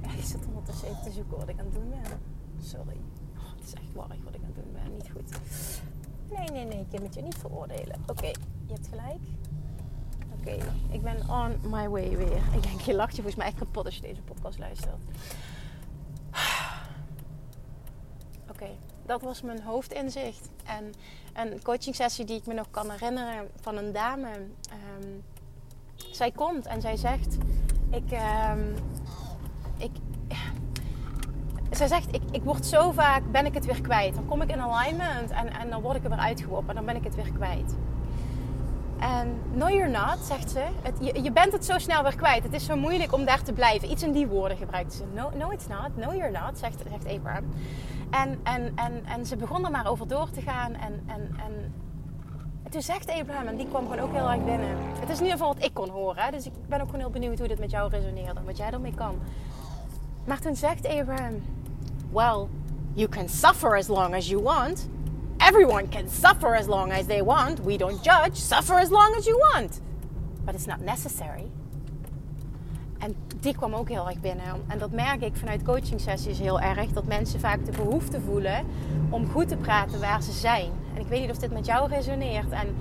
Ja, 0.02 0.12
ik 0.18 0.24
zit 0.24 0.46
ondertussen 0.48 0.88
even 0.88 1.04
te 1.04 1.12
zoeken 1.12 1.38
wat 1.38 1.50
ik 1.50 1.60
aan 1.60 1.66
het 1.66 1.74
doen 1.74 1.90
ben. 1.90 2.20
Sorry. 2.62 3.00
Oh, 3.38 3.52
het 3.56 3.64
is 3.64 3.74
echt 3.74 3.94
warrig 3.94 4.24
wat 4.24 4.34
ik 4.34 4.42
aan 4.42 4.52
het 4.54 4.64
doen 4.64 4.74
ben. 4.74 4.94
Niet 4.94 5.10
goed. 5.12 5.40
Nee, 6.30 6.48
nee, 6.48 6.66
nee. 6.66 6.86
Ik 6.90 7.00
moet 7.00 7.16
je 7.16 7.22
niet 7.22 7.36
veroordelen. 7.36 8.04
Oké, 8.08 8.26
je 8.66 8.74
hebt 8.74 8.88
gelijk. 8.88 9.22
Oké, 10.40 10.58
ik 10.90 11.02
ben 11.02 11.30
on 11.30 11.72
my 11.72 11.90
way 11.90 12.18
weer. 12.18 12.42
Ik 12.54 12.64
denk, 12.64 12.80
je 12.80 12.96
lacht 12.96 13.16
je 13.16 13.22
volgens 13.22 13.36
mij 13.36 13.46
echt 13.46 13.58
kapot 13.58 13.86
als 13.86 13.96
je 13.96 14.02
deze 14.02 14.22
podcast 14.22 14.60
luistert. 14.60 15.04
Oké, 18.50 18.70
dat 19.06 19.22
was 19.22 19.42
mijn 19.42 19.62
hoofdinzicht. 19.62 20.50
En 20.64 20.94
een 21.34 21.62
coaching 21.62 21.96
sessie 21.96 22.26
die 22.26 22.38
ik 22.38 22.46
me 22.46 22.54
nog 22.54 22.70
kan 22.72 22.92
herinneren 22.92 23.50
van 23.62 23.78
een 23.78 23.92
dame. 23.92 24.32
Ehm, 24.70 25.20
zij 26.12 26.32
komt 26.32 26.66
en 26.66 26.82
zij 26.82 26.96
zegt: 26.96 27.38
Ik. 27.90 28.12
Um, 28.52 28.76
ik 29.78 29.92
zij 31.72 31.88
zegt, 31.88 32.16
ik, 32.16 32.22
ik 32.32 32.44
word 32.44 32.66
zo 32.66 32.92
vaak, 32.92 33.22
ben 33.32 33.46
ik 33.46 33.54
het 33.54 33.66
weer 33.66 33.82
kwijt. 33.82 34.16
Dan 34.16 34.26
kom 34.26 34.42
ik 34.42 34.52
in 34.52 34.62
alignment 34.62 35.32
en, 35.32 35.54
en 35.60 35.70
dan 35.70 35.82
word 35.82 35.96
ik 35.96 36.04
er 36.04 36.10
weer 36.10 36.20
uitgeworpen 36.20 36.70
en 36.70 36.76
dan 36.76 36.86
ben 36.86 36.96
ik 36.96 37.04
het 37.04 37.16
weer 37.16 37.32
kwijt. 37.32 37.76
En 39.00 39.40
no 39.54 39.70
you're 39.70 39.90
not, 39.90 40.18
zegt 40.20 40.52
ze. 40.52 40.64
Het, 40.82 40.94
je, 41.00 41.24
je, 41.24 41.32
bent 41.32 41.52
het 41.52 41.66
zo 41.66 41.78
snel 41.78 42.04
weer 42.04 42.16
kwijt. 42.16 42.44
Het 42.44 42.54
is 42.54 42.66
zo 42.66 42.76
moeilijk 42.76 43.14
om 43.14 43.26
daar 43.26 43.44
te 43.44 43.54
blijven. 43.54 43.92
Iets 43.92 44.04
in 44.04 44.12
die 44.12 44.28
woorden 44.28 44.58
gebruikt 44.58 44.94
ze. 44.94 45.04
No, 45.14 45.30
no 45.38 45.50
it's 45.50 45.68
not. 45.68 45.96
No 45.96 46.14
you're 46.14 46.32
not, 46.32 46.58
zegt, 46.58 46.84
zegt 46.90 47.18
Abraham. 47.18 47.44
En, 48.10 48.40
en, 48.44 48.72
en, 48.76 49.06
en 49.06 49.26
ze 49.26 49.36
begon 49.36 49.66
er 49.66 49.72
maar 49.72 49.88
over 49.88 50.08
door 50.08 50.30
te 50.30 50.42
gaan. 50.42 50.74
En, 50.74 51.04
en, 51.06 51.36
en 51.46 51.74
toen 52.70 52.82
zegt 52.82 53.10
Abraham, 53.10 53.48
en 53.48 53.58
die 53.58 53.68
kwam 53.68 53.88
gewoon 53.88 54.00
ook 54.00 54.14
heel 54.14 54.30
erg 54.30 54.46
binnen. 54.46 54.78
Het 55.00 55.10
is 55.10 55.18
in 55.18 55.24
ieder 55.24 55.38
geval 55.38 55.54
wat 55.54 55.64
ik 55.64 55.74
kon 55.74 55.90
horen. 55.90 56.32
Dus 56.32 56.46
ik 56.46 56.52
ben 56.68 56.80
ook 56.80 56.86
gewoon 56.86 57.02
heel 57.02 57.10
benieuwd 57.10 57.40
hoe 57.40 57.48
dit 57.48 57.60
met 57.60 57.72
jou 57.72 57.90
resoneert. 57.90 58.38
En 58.38 58.46
wat 58.46 58.58
jij 58.58 58.72
ermee 58.72 58.94
kan. 58.94 59.16
Maar 60.26 60.40
toen 60.40 60.56
zegt 60.56 60.88
Abraham... 60.88 61.42
Well, 62.12 62.48
you 62.94 63.10
can 63.10 63.30
suffer 63.30 63.76
as 63.76 63.88
long 63.88 64.16
as 64.16 64.28
you 64.28 64.44
want... 64.44 64.90
Everyone 65.38 65.88
can 65.90 66.10
suffer 66.10 66.56
as 66.56 66.66
long 66.66 66.92
as 66.92 67.06
they 67.06 67.24
want. 67.24 67.64
We 67.64 67.78
don't 67.78 68.04
judge. 68.04 68.36
Suffer 68.36 68.80
as 68.80 68.90
long 68.90 69.16
as 69.16 69.26
you 69.26 69.38
want. 69.54 69.82
But 70.46 70.56
it's 70.56 70.66
not 70.66 70.80
necessary. 70.80 71.46
En 72.98 73.16
die 73.40 73.56
kwam 73.56 73.74
ook 73.74 73.90
heel 73.90 74.08
erg 74.08 74.20
binnen. 74.20 74.46
En 74.68 74.80
dat 74.80 74.92
merk 74.92 75.22
ik 75.22 75.36
vanuit 75.36 75.64
coaching 75.64 76.02
sessies 76.02 76.40
heel 76.40 76.60
erg. 76.60 76.92
Dat 76.92 77.06
mensen 77.06 77.40
vaak 77.40 77.66
de 77.66 77.72
behoefte 77.72 78.22
voelen 78.22 78.66
om 79.10 79.30
goed 79.32 79.48
te 79.48 79.58
praten 79.58 80.00
waar 80.00 80.22
ze 80.22 80.32
zijn. 80.32 80.72
En 80.98 81.04
ik 81.04 81.10
weet 81.10 81.22
niet 81.22 81.32
of 81.32 81.38
dit 81.38 81.54
met 81.54 81.66
jou 81.66 81.90
resoneert. 81.90 82.52
En 82.52 82.76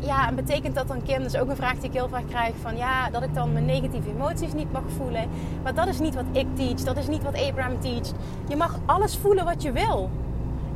ja, 0.00 0.28
en 0.28 0.34
betekent 0.34 0.74
dat 0.74 0.88
dan 0.88 1.02
Kim? 1.02 1.18
Dat 1.22 1.34
is 1.34 1.40
ook 1.40 1.48
een 1.48 1.56
vraag 1.56 1.74
die 1.74 1.84
ik 1.84 1.92
heel 1.92 2.08
vaak 2.08 2.28
krijg. 2.28 2.54
Van 2.60 2.76
ja, 2.76 3.10
dat 3.10 3.22
ik 3.22 3.34
dan 3.34 3.52
mijn 3.52 3.64
negatieve 3.64 4.08
emoties 4.08 4.52
niet 4.52 4.72
mag 4.72 4.82
voelen. 4.96 5.28
Maar 5.62 5.74
dat 5.74 5.86
is 5.86 5.98
niet 5.98 6.14
wat 6.14 6.24
ik 6.32 6.46
teach. 6.54 6.80
Dat 6.80 6.96
is 6.96 7.06
niet 7.06 7.22
wat 7.22 7.48
Abraham 7.48 7.80
teach. 7.80 8.08
Je 8.48 8.56
mag 8.56 8.78
alles 8.86 9.16
voelen 9.16 9.44
wat 9.44 9.62
je 9.62 9.72
wil. 9.72 10.10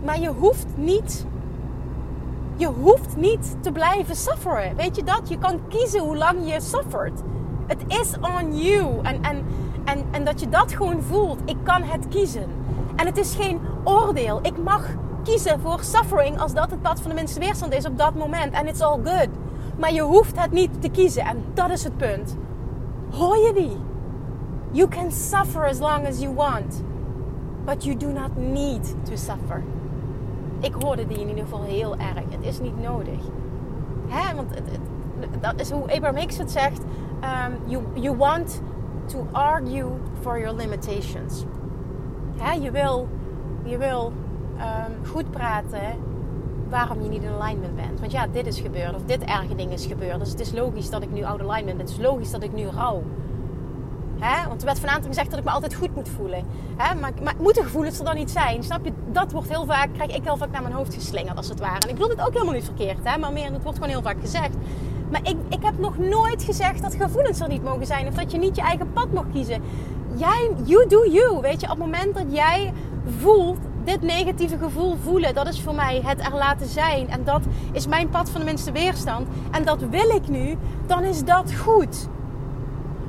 Maar 0.04 0.20
je 0.20 0.28
hoeft 0.28 0.66
niet. 0.76 1.26
Je 2.56 2.66
hoeft 2.66 3.16
niet 3.16 3.56
te 3.60 3.72
blijven 3.72 4.16
sufferen. 4.16 4.76
Weet 4.76 4.96
je 4.96 5.04
dat? 5.04 5.28
Je 5.28 5.38
kan 5.38 5.60
kiezen 5.68 6.00
hoe 6.00 6.16
lang 6.16 6.52
je 6.52 6.60
suffert. 6.60 7.20
Het 7.66 7.82
is 7.86 8.14
on 8.20 8.58
you. 8.58 8.98
En, 9.02 9.22
en, 9.22 9.44
en, 9.84 10.04
en 10.10 10.24
dat 10.24 10.40
je 10.40 10.48
dat 10.48 10.72
gewoon 10.72 11.02
voelt. 11.02 11.40
Ik 11.44 11.56
kan 11.62 11.82
het 11.82 12.08
kiezen. 12.08 12.46
En 12.96 13.06
het 13.06 13.16
is 13.16 13.34
geen 13.34 13.60
oordeel. 13.84 14.38
Ik 14.42 14.62
mag 14.62 14.84
kiezen 15.30 15.60
voor 15.60 15.80
suffering 15.80 16.40
als 16.40 16.54
dat 16.54 16.70
het 16.70 16.82
pad 16.82 17.00
van 17.00 17.10
de 17.10 17.16
minste 17.16 17.40
weerstand 17.40 17.72
is 17.72 17.86
op 17.86 17.98
dat 17.98 18.14
moment. 18.14 18.52
En 18.52 18.66
it's 18.66 18.80
all 18.80 18.98
good. 19.04 19.28
Maar 19.78 19.92
je 19.92 20.02
hoeft 20.02 20.40
het 20.40 20.50
niet 20.50 20.82
te 20.82 20.88
kiezen. 20.88 21.22
En 21.22 21.44
dat 21.54 21.70
is 21.70 21.84
het 21.84 21.96
punt. 21.96 22.36
Hoor 23.10 23.36
je 23.36 23.52
die? 23.52 23.76
You 24.70 24.88
can 24.88 25.12
suffer 25.12 25.68
as 25.68 25.78
long 25.78 26.06
as 26.06 26.18
you 26.18 26.34
want. 26.34 26.82
But 27.64 27.84
you 27.84 27.96
do 27.96 28.06
not 28.06 28.36
need 28.36 28.94
to 29.04 29.16
suffer 29.16 29.62
ik 30.60 30.74
hoorde 30.82 31.06
die 31.06 31.20
in 31.20 31.28
ieder 31.28 31.42
geval 31.42 31.62
heel 31.62 31.96
erg. 31.96 32.22
Het 32.30 32.42
is 32.44 32.60
niet 32.60 32.82
nodig. 32.82 33.20
Hè? 34.08 34.34
Want 34.34 34.50
dat 35.40 35.60
is 35.60 35.70
hoe 35.70 35.82
Abraham 35.82 36.16
Hicks 36.16 36.38
het 36.38 36.50
zegt. 36.50 36.82
Um, 37.20 37.56
you, 37.66 37.82
you 37.94 38.16
want 38.16 38.62
to 39.06 39.26
argue 39.32 39.90
for 40.20 40.38
your 40.38 40.56
limitations. 40.56 41.44
Hè? 42.36 42.52
Je 42.52 42.70
wil, 42.70 43.08
je 43.62 43.78
wil 43.78 44.12
um, 44.60 45.06
goed 45.06 45.30
praten 45.30 45.80
waarom 46.68 47.02
je 47.02 47.08
niet 47.08 47.22
in 47.22 47.32
alignment 47.40 47.76
bent. 47.76 48.00
Want 48.00 48.12
ja, 48.12 48.26
dit 48.26 48.46
is 48.46 48.60
gebeurd 48.60 48.94
of 48.94 49.02
dit 49.04 49.24
erge 49.24 49.54
ding 49.54 49.72
is 49.72 49.86
gebeurd. 49.86 50.18
Dus 50.18 50.30
het 50.30 50.40
is 50.40 50.52
logisch 50.52 50.90
dat 50.90 51.02
ik 51.02 51.10
nu 51.10 51.24
out 51.24 51.40
of 51.42 51.48
alignment 51.48 51.76
ben. 51.76 51.86
Het 51.86 51.96
is 51.96 52.02
logisch 52.04 52.30
dat 52.30 52.42
ik 52.42 52.52
nu 52.52 52.66
rouw. 52.66 53.02
Hè? 54.18 54.48
Want 54.48 54.60
er 54.60 54.66
werd 54.66 54.80
van 54.80 54.88
aantal 54.88 55.08
gezegd 55.08 55.30
dat 55.30 55.38
ik 55.38 55.44
me 55.44 55.50
altijd 55.50 55.74
goed 55.74 55.94
moet 55.94 56.08
voelen. 56.08 56.44
Hè? 56.76 56.94
Maar, 56.94 57.12
maar 57.22 57.34
moeten 57.40 57.64
gevoelens 57.64 57.98
er 57.98 58.04
dan 58.04 58.14
niet 58.14 58.30
zijn? 58.30 58.62
Snap 58.62 58.84
je? 58.84 58.92
Dat 59.12 59.32
wordt 59.32 59.48
heel 59.48 59.66
vaak, 59.66 59.88
krijg 59.92 60.16
ik 60.16 60.24
heel 60.24 60.36
vaak 60.36 60.50
naar 60.50 60.62
mijn 60.62 60.74
hoofd 60.74 60.94
geslingerd 60.94 61.36
als 61.36 61.48
het 61.48 61.60
ware. 61.60 61.78
En 61.78 61.88
ik 61.88 61.94
bedoel 61.94 62.08
dit 62.08 62.20
ook 62.20 62.32
helemaal 62.32 62.54
niet 62.54 62.64
verkeerd. 62.64 62.98
Hè? 63.02 63.18
Maar 63.18 63.32
meer, 63.32 63.52
het 63.52 63.62
wordt 63.62 63.78
gewoon 63.78 63.92
heel 63.92 64.02
vaak 64.02 64.20
gezegd. 64.20 64.54
Maar 65.10 65.20
ik, 65.22 65.36
ik 65.48 65.62
heb 65.62 65.78
nog 65.78 65.98
nooit 65.98 66.42
gezegd 66.42 66.82
dat 66.82 66.94
gevoelens 66.94 67.40
er 67.40 67.48
niet 67.48 67.62
mogen 67.62 67.86
zijn. 67.86 68.06
Of 68.06 68.14
dat 68.14 68.32
je 68.32 68.38
niet 68.38 68.56
je 68.56 68.62
eigen 68.62 68.92
pad 68.92 69.12
mag 69.12 69.24
kiezen. 69.32 69.62
Jij, 70.14 70.50
you 70.64 70.88
do 70.88 71.06
you. 71.06 71.40
Weet 71.40 71.60
je, 71.60 71.66
op 71.66 71.78
het 71.78 71.84
moment 71.84 72.14
dat 72.14 72.26
jij 72.28 72.72
voelt 73.18 73.58
dit 73.88 74.02
negatieve 74.02 74.58
gevoel 74.58 74.96
voelen, 75.02 75.34
dat 75.34 75.48
is 75.48 75.60
voor 75.60 75.74
mij 75.74 76.02
het 76.04 76.20
er 76.20 76.34
laten 76.34 76.66
zijn. 76.66 77.10
En 77.10 77.24
dat 77.24 77.42
is 77.72 77.86
mijn 77.86 78.08
pad 78.08 78.30
van 78.30 78.40
de 78.40 78.46
minste 78.46 78.72
weerstand. 78.72 79.28
En 79.50 79.64
dat 79.64 79.82
wil 79.90 80.10
ik 80.10 80.28
nu, 80.28 80.56
dan 80.86 81.04
is 81.04 81.24
dat 81.24 81.54
goed. 81.54 82.08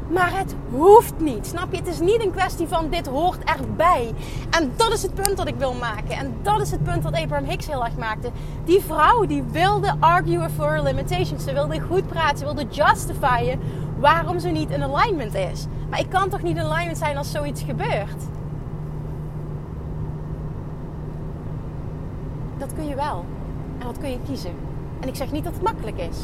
Maar 0.09 0.37
het 0.37 0.55
hoeft 0.71 1.13
niet. 1.19 1.47
Snap 1.47 1.71
je? 1.71 1.77
Het 1.77 1.87
is 1.87 1.99
niet 1.99 2.23
een 2.23 2.31
kwestie 2.31 2.67
van 2.67 2.89
dit 2.89 3.07
hoort 3.07 3.43
erbij. 3.43 4.13
En 4.49 4.71
dat 4.75 4.93
is 4.93 5.01
het 5.01 5.13
punt 5.13 5.37
dat 5.37 5.47
ik 5.47 5.55
wil 5.55 5.73
maken. 5.73 6.15
En 6.15 6.33
dat 6.41 6.61
is 6.61 6.71
het 6.71 6.83
punt 6.83 7.03
wat 7.03 7.13
Abraham 7.13 7.45
Hicks 7.49 7.67
heel 7.67 7.85
erg 7.85 7.97
maakte. 7.97 8.29
Die 8.65 8.81
vrouw 8.81 9.25
die 9.25 9.43
wilde 9.51 9.95
arguen 9.99 10.51
for 10.51 10.71
her 10.71 10.83
limitations. 10.83 11.43
Ze 11.43 11.53
wilde 11.53 11.79
goed 11.79 12.07
praten. 12.07 12.37
Ze 12.37 12.43
wilde 12.43 12.65
justifyen 12.69 13.59
waarom 13.99 14.39
ze 14.39 14.49
niet 14.49 14.69
in 14.69 14.83
alignment 14.83 15.35
is. 15.35 15.65
Maar 15.89 15.99
ik 15.99 16.09
kan 16.09 16.29
toch 16.29 16.41
niet 16.41 16.57
in 16.57 16.63
alignment 16.63 16.97
zijn 16.97 17.17
als 17.17 17.31
zoiets 17.31 17.61
gebeurt? 17.61 18.38
Dat 22.59 22.73
kun 22.73 22.87
je 22.87 22.95
wel. 22.95 23.25
En 23.79 23.85
dat 23.85 23.97
kun 23.97 24.09
je 24.09 24.19
kiezen. 24.25 24.53
En 24.99 25.07
ik 25.07 25.15
zeg 25.15 25.31
niet 25.31 25.43
dat 25.43 25.53
het 25.53 25.61
makkelijk 25.61 25.97
is. 25.97 26.17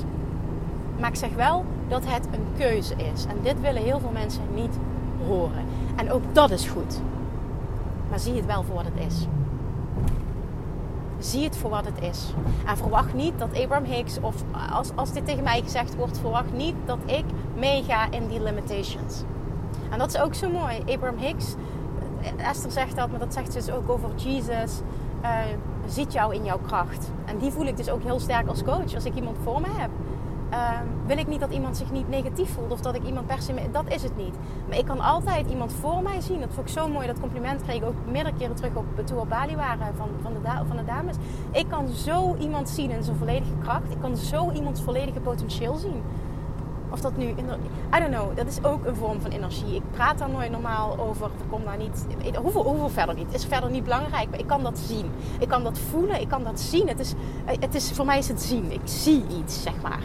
Maar 0.99 1.09
ik 1.09 1.15
zeg 1.15 1.33
wel 1.33 1.65
dat 1.87 2.01
het 2.05 2.25
een 2.31 2.45
keuze 2.57 2.95
is. 2.95 3.25
En 3.25 3.37
dit 3.41 3.61
willen 3.61 3.81
heel 3.81 3.99
veel 3.99 4.11
mensen 4.11 4.43
niet 4.53 4.77
horen. 5.27 5.65
En 5.95 6.11
ook 6.11 6.23
dat 6.31 6.51
is 6.51 6.67
goed. 6.67 7.01
Maar 8.09 8.19
zie 8.19 8.35
het 8.35 8.45
wel 8.45 8.63
voor 8.63 8.75
wat 8.75 8.85
het 8.85 9.05
is. 9.07 9.27
Zie 11.19 11.43
het 11.43 11.57
voor 11.57 11.69
wat 11.69 11.85
het 11.85 12.01
is. 12.01 12.33
En 12.65 12.77
verwacht 12.77 13.13
niet 13.13 13.39
dat 13.39 13.59
Abraham 13.59 13.83
Hicks, 13.83 14.19
of 14.21 14.35
als, 14.71 14.91
als 14.95 15.11
dit 15.11 15.25
tegen 15.25 15.43
mij 15.43 15.61
gezegd 15.61 15.95
wordt, 15.95 16.19
verwacht 16.19 16.53
niet 16.53 16.75
dat 16.85 16.97
ik 17.05 17.25
meega 17.55 18.11
in 18.11 18.27
die 18.27 18.43
limitations. 18.43 19.23
En 19.89 19.99
dat 19.99 20.07
is 20.07 20.19
ook 20.19 20.33
zo 20.33 20.49
mooi. 20.49 20.79
Abraham 20.79 21.17
Hicks, 21.17 21.55
Esther 22.37 22.71
zegt 22.71 22.95
dat, 22.95 23.09
maar 23.09 23.19
dat 23.19 23.33
zegt 23.33 23.53
ze 23.53 23.57
dus 23.57 23.71
ook 23.71 23.89
over 23.89 24.09
Jesus. 24.15 24.81
Uh, 25.23 25.29
ziet 25.87 26.13
jou 26.13 26.35
in 26.35 26.43
jouw 26.43 26.59
kracht. 26.67 27.11
En 27.25 27.37
die 27.37 27.51
voel 27.51 27.65
ik 27.65 27.77
dus 27.77 27.89
ook 27.89 28.03
heel 28.03 28.19
sterk 28.19 28.47
als 28.47 28.63
coach. 28.63 28.95
Als 28.95 29.05
ik 29.05 29.15
iemand 29.15 29.37
voor 29.43 29.61
me 29.61 29.67
heb 29.77 29.89
Ehm, 30.49 30.85
wil 31.05 31.17
ik 31.17 31.27
niet 31.27 31.39
dat 31.39 31.51
iemand 31.51 31.77
zich 31.77 31.91
niet 31.91 32.09
negatief 32.09 32.49
voelt 32.53 32.71
of 32.71 32.81
dat 32.81 32.95
ik 32.95 33.03
iemand 33.03 33.27
per 33.27 33.41
se. 33.41 33.53
Dat 33.71 33.93
is 33.93 34.03
het 34.03 34.17
niet. 34.17 34.35
Maar 34.67 34.77
ik 34.77 34.85
kan 34.85 34.99
altijd 34.99 35.49
iemand 35.49 35.73
voor 35.73 36.01
mij 36.01 36.21
zien. 36.21 36.39
Dat 36.39 36.49
vond 36.53 36.67
ik 36.67 36.73
zo 36.73 36.87
mooi. 36.87 37.07
Dat 37.07 37.19
compliment 37.19 37.61
kreeg 37.61 37.75
ik 37.75 37.85
ook 37.85 37.95
meerdere 38.11 38.35
keren 38.35 38.55
terug 38.55 38.75
op, 38.75 38.85
toen 39.05 39.15
we 39.15 39.21
op 39.21 39.29
Bali 39.29 39.55
waren 39.55 39.95
van, 39.95 40.09
van, 40.21 40.33
de, 40.33 40.49
van 40.67 40.77
de 40.77 40.85
dames. 40.85 41.15
Ik 41.51 41.65
kan 41.69 41.87
zo 41.87 42.35
iemand 42.39 42.69
zien 42.69 42.91
in 42.91 43.03
zijn 43.03 43.17
volledige 43.17 43.53
kracht. 43.61 43.91
Ik 43.91 44.01
kan 44.01 44.17
zo 44.17 44.51
iemands 44.51 44.81
volledige 44.81 45.19
potentieel 45.19 45.75
zien. 45.75 46.01
Of 46.89 47.01
dat 47.01 47.17
nu, 47.17 47.25
I 47.25 47.99
don't 47.99 48.15
know, 48.15 48.37
dat 48.37 48.47
is 48.47 48.63
ook 48.63 48.85
een 48.85 48.95
vorm 48.95 49.21
van 49.21 49.31
energie. 49.31 49.75
Ik 49.75 49.91
praat 49.91 50.17
daar 50.17 50.29
nooit 50.29 50.51
normaal 50.51 50.99
over. 50.99 51.25
Ik 51.25 51.49
kom 51.49 51.63
daar 51.63 51.77
niet, 51.77 52.05
hoeveel, 52.35 52.63
hoeveel 52.63 52.89
verder 52.89 53.15
niet. 53.15 53.25
Het 53.25 53.35
is 53.35 53.45
verder 53.45 53.69
niet 53.69 53.83
belangrijk, 53.83 54.29
maar 54.29 54.39
ik 54.39 54.47
kan 54.47 54.63
dat 54.63 54.77
zien. 54.77 55.11
Ik 55.39 55.47
kan 55.47 55.63
dat 55.63 55.79
voelen, 55.79 56.21
ik 56.21 56.27
kan 56.27 56.43
dat 56.43 56.59
zien. 56.59 56.87
Het 56.87 56.99
is, 56.99 57.13
het 57.45 57.75
is, 57.75 57.91
voor 57.91 58.05
mij 58.05 58.17
is 58.17 58.27
het 58.27 58.41
zien. 58.41 58.71
Ik 58.71 58.81
zie 58.83 59.25
iets, 59.39 59.61
zeg 59.61 59.73
maar. 59.81 60.03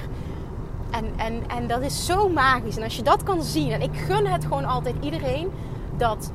En, 0.91 1.05
en, 1.17 1.49
en 1.49 1.67
dat 1.67 1.81
is 1.81 2.07
zo 2.07 2.29
magisch. 2.29 2.77
En 2.77 2.83
als 2.83 2.97
je 2.97 3.03
dat 3.03 3.23
kan 3.23 3.43
zien, 3.43 3.73
en 3.73 3.83
ik 3.83 3.97
gun 3.97 4.27
het 4.27 4.45
gewoon 4.45 4.65
altijd 4.65 4.95
iedereen, 5.01 5.51
dat 5.97 6.31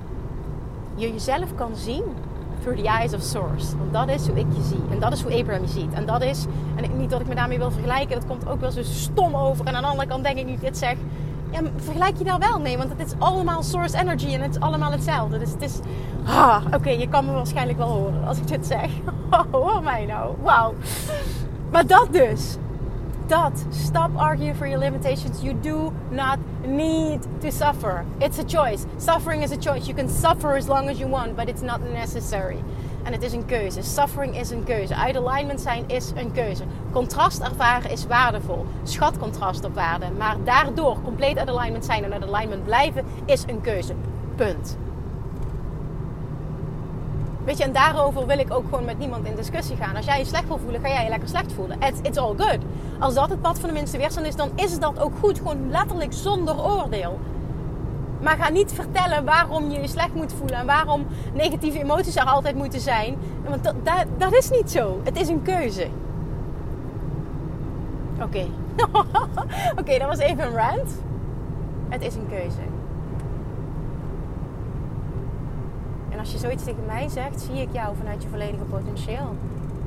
je 0.96 1.12
jezelf 1.12 1.56
kan 1.56 1.76
zien 1.76 2.04
through 2.66 2.84
the 2.84 2.90
eyes 2.90 3.14
of 3.14 3.22
source. 3.22 3.78
Want 3.78 3.94
dat 3.94 4.10
is 4.10 4.28
hoe 4.28 4.40
ik 4.40 4.46
je 4.56 4.64
zie. 4.64 4.84
En 4.92 5.00
dat 5.00 5.14
is 5.14 5.22
hoe 5.22 5.34
Abraham 5.34 5.62
je 5.64 5.70
ziet. 5.70 5.94
En 5.94 6.06
dat 6.06 6.22
is, 6.24 6.46
en 6.76 6.98
niet 6.98 7.10
dat 7.10 7.22
ik 7.22 7.28
me 7.28 7.36
daarmee 7.36 7.58
wil 7.58 7.72
vergelijken, 7.72 8.16
dat 8.16 8.26
komt 8.26 8.48
ook 8.48 8.60
wel 8.60 8.72
zo 8.72 8.84
stom 8.84 9.36
over. 9.36 9.66
En 9.66 9.76
aan 9.76 9.82
de 9.82 9.88
andere 9.88 10.08
kant 10.08 10.24
denk 10.24 10.38
ik 10.38 10.46
nu 10.46 10.52
ik 10.52 10.62
dit 10.62 10.78
zeg, 10.78 10.96
ja, 11.52 11.60
vergelijk 11.76 12.18
je 12.18 12.24
daar 12.24 12.40
wel 12.40 12.60
mee. 12.60 12.78
Want 12.78 12.90
het 12.90 13.08
is 13.08 13.14
allemaal 13.18 13.64
source 13.64 13.98
energy 13.98 14.34
en 14.34 14.42
het 14.42 14.56
is 14.56 14.62
allemaal 14.62 14.92
hetzelfde. 14.92 15.40
Dus 15.40 15.52
het 15.52 15.62
is, 15.62 15.80
ah, 16.26 16.66
oké, 16.74 16.90
je 16.90 17.10
kan 17.10 17.26
me 17.26 17.32
waarschijnlijk 17.32 17.78
wel 17.78 17.90
horen 17.90 18.28
als 18.28 18.38
ik 18.38 18.48
dit 18.48 18.66
zeg. 18.66 18.90
hoor 19.52 19.84
mij 19.84 20.06
nou, 20.06 20.36
wauw. 20.42 20.74
Maar 21.72 21.88
dat 21.88 22.08
dus 22.12 22.58
Stop 23.28 24.12
arguing 24.18 24.54
for 24.56 24.68
your 24.68 24.80
limitations. 24.80 25.44
You 25.44 25.54
do 25.54 25.92
not 26.12 26.40
need 26.64 27.22
to 27.42 27.52
suffer. 27.52 28.06
It's 28.20 28.40
a 28.40 28.44
choice. 28.44 28.86
Suffering 28.98 29.42
is 29.42 29.52
a 29.52 29.58
choice. 29.58 29.88
You 29.88 29.96
can 29.96 30.10
suffer 30.10 30.56
as 30.56 30.68
long 30.68 30.90
as 30.90 31.00
you 31.00 31.08
want, 31.08 31.36
but 31.36 31.50
it's 31.50 31.62
not 31.62 31.82
necessary. 31.82 32.64
En 33.04 33.14
het 33.14 33.24
is 33.24 33.34
een 33.34 33.46
keuze. 33.46 33.82
Suffering 33.82 34.38
is 34.38 34.50
een 34.50 34.64
keuze. 34.64 34.96
Uit 34.96 35.18
alignment 35.18 35.62
zijn 35.62 35.84
is 35.88 36.12
een 36.16 36.32
keuze. 36.32 36.64
Contrast 36.92 37.42
ervaren 37.42 37.92
is 37.92 38.06
waardevol. 38.06 38.66
Schat 38.84 39.18
contrast 39.18 39.66
op 39.66 39.76
waarde. 39.76 40.06
Maar 40.18 40.36
daardoor 40.44 41.02
compleet 41.02 41.38
uit 41.38 41.50
alignment 41.50 41.86
zijn 41.86 42.04
en 42.04 42.14
uit 42.14 42.24
alignment 42.24 42.64
blijven 42.64 43.06
is 43.26 43.44
een 43.48 43.62
keuze. 43.62 43.94
Punt. 44.36 44.78
Weet 47.46 47.58
je, 47.58 47.64
en 47.64 47.74
daarover 47.74 48.26
wil 48.26 48.40
ik 48.40 48.54
ook 48.54 48.64
gewoon 48.70 48.86
met 48.86 48.98
niemand 48.98 49.26
in 49.26 49.36
discussie 49.36 49.76
gaan. 49.76 49.96
Als 49.96 50.06
jij 50.06 50.20
je 50.20 50.26
slecht 50.26 50.48
wil 50.48 50.58
voelen, 50.58 50.82
ga 50.82 50.88
jij 50.88 51.04
je 51.04 51.10
lekker 51.10 51.30
slecht 51.30 51.54
voelen. 51.54 51.82
It's, 51.82 52.00
it's 52.02 52.18
all 52.18 52.34
good. 52.38 52.58
Als 53.00 53.14
dat 53.14 53.30
het 53.30 53.42
pad 53.42 53.60
van 53.60 53.70
de 53.70 53.76
minste 53.76 53.98
weerstand 53.98 54.28
is, 54.28 54.36
dan 54.36 54.52
is 54.56 54.80
dat 54.80 55.00
ook 55.00 55.14
goed. 55.20 55.38
Gewoon 55.38 55.72
letterlijk 55.72 56.14
zonder 56.14 56.64
oordeel. 56.64 57.20
Maar 58.22 58.38
ga 58.38 58.50
niet 58.50 58.74
vertellen 58.74 59.26
waarom 59.26 59.70
je 59.70 59.82
je 59.82 59.88
slecht 59.88 60.14
moet 60.14 60.34
voelen 60.34 60.58
en 60.58 60.66
waarom 60.66 61.06
negatieve 61.34 61.80
emoties 61.80 62.16
er 62.16 62.26
altijd 62.26 62.56
moeten 62.56 62.80
zijn. 62.80 63.18
Want 63.48 63.64
dat, 63.64 63.76
dat, 63.84 64.06
dat 64.18 64.34
is 64.34 64.50
niet 64.50 64.72
zo. 64.72 65.00
Het 65.04 65.20
is 65.20 65.28
een 65.28 65.42
keuze. 65.42 65.88
Oké. 68.22 68.46
Oké, 69.80 69.98
dat 69.98 70.08
was 70.08 70.18
even 70.18 70.46
een 70.46 70.56
rant. 70.56 71.02
Het 71.90 72.02
is 72.02 72.16
een 72.16 72.28
keuze. 72.30 72.62
En 76.10 76.15
als 76.26 76.34
je 76.34 76.40
zoiets 76.40 76.64
tegen 76.64 76.86
mij 76.86 77.10
zegt, 77.10 77.42
zie 77.42 77.62
ik 77.62 77.72
jou 77.72 77.96
vanuit 77.96 78.24
je 78.24 78.30
volledige 78.30 78.64
potentieel. 78.64 79.36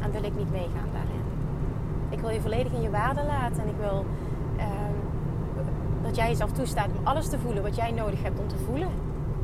En 0.01 0.11
wil 0.11 0.25
ik 0.25 0.37
niet 0.37 0.51
meegaan 0.51 0.89
daarin. 0.93 1.23
Ik 2.09 2.21
wil 2.21 2.31
je 2.31 2.41
volledig 2.41 2.73
in 2.73 2.83
je 2.83 2.91
waarde 2.91 3.25
laten. 3.25 3.63
En 3.63 3.69
ik 3.69 3.77
wil 3.79 4.07
ehm, 4.57 4.95
dat 6.03 6.17
jij 6.17 6.29
jezelf 6.29 6.53
toestaat 6.53 6.89
om 6.99 7.07
alles 7.07 7.29
te 7.29 7.39
voelen 7.39 7.63
wat 7.63 7.77
jij 7.77 7.91
nodig 7.91 8.23
hebt 8.23 8.39
om 8.39 8.49
te 8.49 8.57
voelen. 8.57 8.89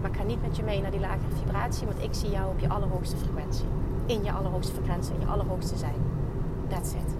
Maar 0.00 0.10
ik 0.10 0.16
ga 0.16 0.22
niet 0.22 0.42
met 0.42 0.56
je 0.56 0.62
mee 0.62 0.80
naar 0.80 0.90
die 0.90 1.00
lagere 1.00 1.36
vibratie, 1.38 1.86
want 1.86 2.02
ik 2.02 2.14
zie 2.14 2.30
jou 2.30 2.50
op 2.50 2.58
je 2.58 2.68
allerhoogste 2.68 3.16
frequentie. 3.16 3.66
In 4.06 4.24
je 4.24 4.32
allerhoogste 4.32 4.72
frequentie, 4.72 5.14
in 5.14 5.20
je 5.20 5.26
allerhoogste 5.26 5.76
zijn. 5.76 6.00
That's 6.68 6.92
it. 6.92 7.16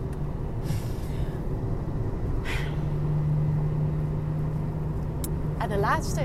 En 5.59 5.69
de 5.69 5.79
laatste 5.79 6.21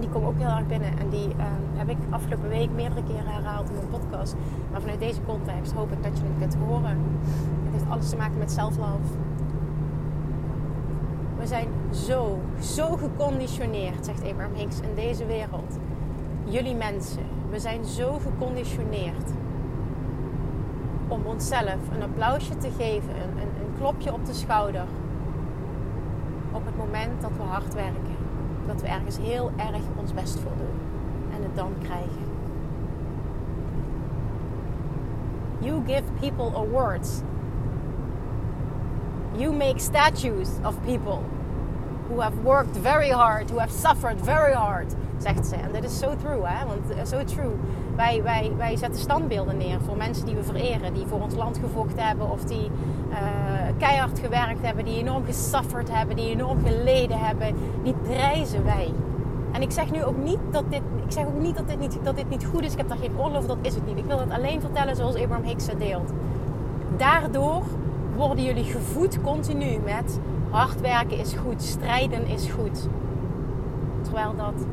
die 0.00 0.08
komen 0.08 0.28
ook 0.28 0.38
heel 0.38 0.56
erg 0.56 0.66
binnen. 0.66 0.98
En 0.98 1.08
die 1.08 1.28
ehm, 1.28 1.62
heb 1.74 1.88
ik 1.88 1.96
afgelopen 2.10 2.48
week 2.48 2.70
meerdere 2.70 3.02
keren 3.02 3.26
herhaald 3.26 3.68
in 3.68 3.74
mijn 3.74 4.00
podcast. 4.00 4.34
Maar 4.70 4.80
vanuit 4.80 5.00
deze 5.00 5.20
context 5.26 5.72
hoop 5.72 5.92
ik 5.92 6.02
dat 6.02 6.18
je 6.18 6.24
het 6.24 6.38
kunt 6.38 6.54
horen. 6.66 6.98
Het 7.64 7.72
heeft 7.72 7.90
alles 7.90 8.08
te 8.08 8.16
maken 8.16 8.38
met 8.38 8.52
self-love. 8.52 9.14
We 11.38 11.46
zijn 11.46 11.68
zo, 11.90 12.38
zo 12.60 12.96
geconditioneerd, 12.96 14.04
zegt 14.04 14.24
Abraham 14.24 14.54
Hicks, 14.54 14.80
in 14.80 14.94
deze 14.94 15.26
wereld. 15.26 15.78
Jullie 16.44 16.74
mensen, 16.74 17.22
we 17.50 17.58
zijn 17.58 17.84
zo 17.84 18.18
geconditioneerd 18.18 19.30
om 21.08 21.20
onszelf 21.24 21.78
een 21.94 22.02
applausje 22.02 22.56
te 22.56 22.70
geven, 22.78 23.10
een, 23.10 23.40
een, 23.42 23.48
een 23.60 23.78
klopje 23.78 24.12
op 24.12 24.26
de 24.26 24.34
schouder. 24.34 24.84
Op 26.52 26.64
het 26.64 26.76
moment 26.76 27.20
dat 27.20 27.30
we 27.36 27.42
hard 27.42 27.74
werken 27.74 28.05
dat 28.66 28.80
we 28.80 28.86
ergens 28.86 29.18
heel 29.18 29.50
erg 29.56 29.82
ons 29.96 30.14
best 30.14 30.40
voor 30.40 30.56
doen 30.56 30.78
en 31.36 31.42
het 31.42 31.56
dan 31.56 31.72
krijgen. 31.82 32.24
You 35.58 35.82
give 35.86 36.02
people 36.20 36.56
awards. 36.56 37.22
You 39.36 39.52
make 39.52 39.78
statues 39.78 40.48
of 40.64 40.74
people 40.84 41.18
who 42.08 42.20
have 42.20 42.42
worked 42.42 42.76
very 42.76 43.10
hard, 43.10 43.50
who 43.50 43.58
have 43.58 43.72
suffered 43.72 44.20
very 44.20 44.54
hard, 44.54 44.94
zegt 45.18 45.46
ze. 45.46 45.54
En 45.56 45.72
dat 45.72 45.84
is 45.84 45.98
zo 45.98 46.16
true, 46.16 46.46
hè? 46.46 46.66
Want 46.66 47.08
so 47.08 47.24
true. 47.24 47.52
Wij, 47.96 48.22
wij, 48.22 48.52
wij 48.56 48.76
zetten 48.76 49.00
standbeelden 49.00 49.56
neer 49.56 49.80
voor 49.80 49.96
mensen 49.96 50.26
die 50.26 50.34
we 50.34 50.42
vereren, 50.42 50.94
die 50.94 51.06
voor 51.06 51.20
ons 51.20 51.34
land 51.34 51.58
gevochten 51.58 52.06
hebben 52.06 52.30
of 52.30 52.44
die 52.44 52.70
keihard 53.78 54.18
gewerkt 54.18 54.62
hebben, 54.62 54.84
die 54.84 54.98
enorm 54.98 55.24
gesufferd 55.24 55.92
hebben, 55.92 56.16
die 56.16 56.30
enorm 56.30 56.64
geleden 56.64 57.18
hebben. 57.18 57.54
Die 57.82 57.94
prijzen 58.02 58.64
wij. 58.64 58.92
En 59.52 59.62
ik 59.62 59.70
zeg 59.70 59.90
nu 59.90 60.04
ook 60.04 60.16
niet 60.16 60.38
dat 60.50 60.64
dit, 60.70 60.80
ik 61.06 61.12
zeg 61.12 61.26
ook 61.26 61.40
niet 61.40 61.56
dat 61.56 61.68
dit 61.68 61.78
niet, 61.78 61.98
dat 62.02 62.16
dit 62.16 62.28
niet 62.28 62.44
goed 62.44 62.62
is. 62.62 62.72
Ik 62.72 62.78
heb 62.78 62.88
daar 62.88 62.98
geen 62.98 63.18
oorlog 63.18 63.46
dat 63.46 63.58
is 63.62 63.74
het 63.74 63.86
niet. 63.86 63.98
Ik 63.98 64.04
wil 64.04 64.18
het 64.18 64.30
alleen 64.30 64.60
vertellen 64.60 64.96
zoals 64.96 65.14
Abraham 65.14 65.44
Hicks 65.44 65.66
het 65.66 65.78
deelt. 65.78 66.12
Daardoor 66.96 67.62
worden 68.16 68.44
jullie 68.44 68.64
gevoed 68.64 69.20
continu 69.22 69.78
met 69.84 70.20
hard 70.50 70.80
werken 70.80 71.18
is 71.18 71.32
goed, 71.32 71.62
strijden 71.62 72.26
is 72.26 72.46
goed. 72.50 72.88
Terwijl 74.02 74.34
dat 74.36 74.66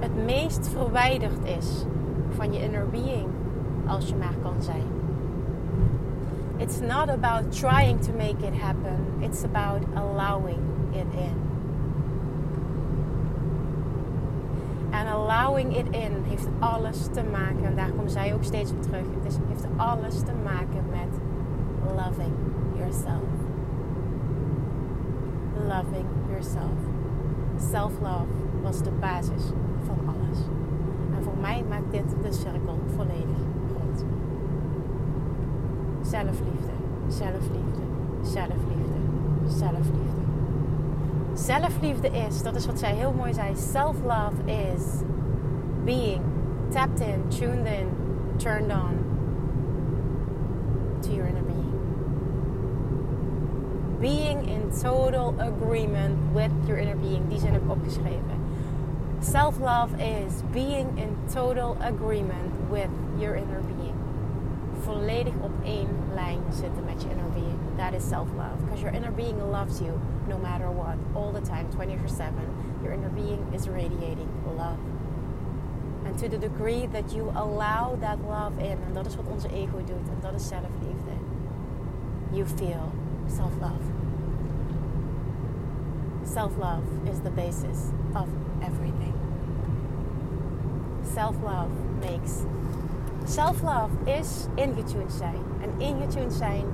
het 0.00 0.24
meest 0.24 0.68
verwijderd 0.68 1.44
is 1.58 1.84
van 2.36 2.52
je 2.52 2.62
inner 2.62 2.88
being 2.90 3.26
als 3.86 4.08
je 4.08 4.14
maar 4.16 4.34
kan 4.42 4.62
zijn. 4.62 4.93
It's 6.64 6.80
not 6.80 7.10
about 7.10 7.52
trying 7.52 8.00
to 8.06 8.12
make 8.14 8.40
it 8.42 8.54
happen. 8.54 9.20
It's 9.22 9.44
about 9.44 9.82
allowing 9.96 10.62
it 10.94 11.06
in. 11.14 11.36
En 14.90 15.06
allowing 15.06 15.76
it 15.76 15.86
in 15.94 16.22
heeft 16.24 16.48
alles 16.58 17.08
te 17.12 17.22
maken, 17.22 17.64
en 17.64 17.76
daar 17.76 17.90
komt 17.90 18.12
zij 18.12 18.34
ook 18.34 18.44
steeds 18.44 18.70
op 18.70 18.82
terug. 18.82 19.04
Het 19.14 19.32
is, 19.32 19.38
heeft 19.48 19.66
alles 19.76 20.18
te 20.22 20.32
maken 20.44 20.84
met 20.90 21.20
loving 21.96 22.34
yourself. 22.76 23.28
Loving 25.66 26.06
yourself. 26.28 26.78
Self-love 27.70 28.32
was 28.62 28.82
de 28.82 28.92
basis 29.00 29.42
van 29.86 29.98
alles. 30.06 30.38
En 31.16 31.22
voor 31.22 31.36
mij 31.40 31.64
maakt 31.68 31.90
dit 31.90 32.14
de 32.22 32.32
cirkel 32.32 32.78
volledig. 32.96 33.33
Zelfliefde, 36.04 36.72
zelfliefde, 37.08 37.82
zelfliefde, 38.22 38.98
zelfliefde. 39.46 40.22
Zelfliefde 41.32 42.08
is, 42.08 42.42
dat 42.42 42.54
is 42.56 42.66
wat 42.66 42.78
zij 42.78 42.94
heel 42.94 43.12
mooi 43.12 43.34
zei, 43.34 43.56
self-love 43.56 44.44
is 44.44 44.82
being 45.84 46.22
tapped 46.68 47.00
in, 47.00 47.28
tuned 47.28 47.66
in, 47.66 47.88
turned 48.36 48.72
on 48.72 49.04
to 51.00 51.10
your 51.10 51.26
inner 51.26 51.42
being. 51.42 51.72
Being 54.00 54.48
in 54.48 54.70
total 54.82 55.34
agreement 55.38 56.16
with 56.32 56.50
your 56.66 56.80
inner 56.80 56.96
being. 56.96 57.28
Die 57.28 57.38
zin 57.38 57.52
heb 57.52 57.62
ik 57.62 57.70
opgeschreven. 57.70 58.42
Self-love 59.20 59.96
is 59.96 60.42
being 60.52 60.98
in 60.98 61.16
total 61.32 61.76
agreement 61.80 62.52
with 62.70 62.90
your 63.18 63.34
inner 63.36 63.60
being. 63.60 63.73
Volledig 65.04 65.34
op 65.42 65.50
één 65.62 65.88
lijn 66.14 66.40
zitten 66.50 66.84
met 66.84 67.02
je 67.02 67.10
inner 67.10 67.30
being. 67.32 67.58
That 67.76 67.92
is 67.92 68.08
self-love. 68.08 68.56
Because 68.60 68.80
your 68.80 68.94
inner 68.94 69.12
being 69.12 69.50
loves 69.50 69.78
you 69.78 69.98
no 70.28 70.38
matter 70.38 70.72
what, 70.74 70.96
all 71.12 71.32
the 71.32 71.40
time, 71.40 71.66
24-7. 71.70 72.32
Your 72.82 72.92
inner 72.92 73.10
being 73.10 73.40
is 73.52 73.68
radiating 73.68 74.28
love. 74.56 74.78
And 76.06 76.18
to 76.18 76.28
the 76.28 76.38
degree 76.38 76.86
that 76.86 77.12
you 77.14 77.32
allow 77.34 77.96
that 78.00 78.18
love 78.28 78.58
in, 78.58 78.78
en 78.86 78.92
dat 78.92 79.06
is 79.06 79.16
wat 79.16 79.26
onze 79.32 79.48
ego 79.48 79.76
doet, 79.76 80.08
en 80.08 80.18
dat 80.20 80.34
is 80.34 80.48
zelfliefde, 80.48 81.14
you 82.30 82.46
feel 82.46 82.92
self-love. 83.26 83.84
Self-love 86.22 86.84
is 87.10 87.18
the 87.18 87.30
basis 87.30 87.78
of 88.14 88.28
everything. 88.60 89.14
Self-love 91.14 91.70
makes. 92.00 92.44
Self-love 93.24 93.90
is 94.04 94.46
ingetuned 94.54 95.12
zijn. 95.12 95.40
En 95.60 95.86
ingetuned 95.86 96.32
zijn 96.32 96.64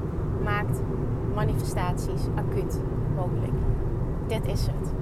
maakt 0.44 0.80
manifestaties 1.34 2.22
acuut 2.34 2.80
mogelijk. 3.16 3.53
Dit 4.26 4.46
is 4.46 4.61
het. 4.66 4.92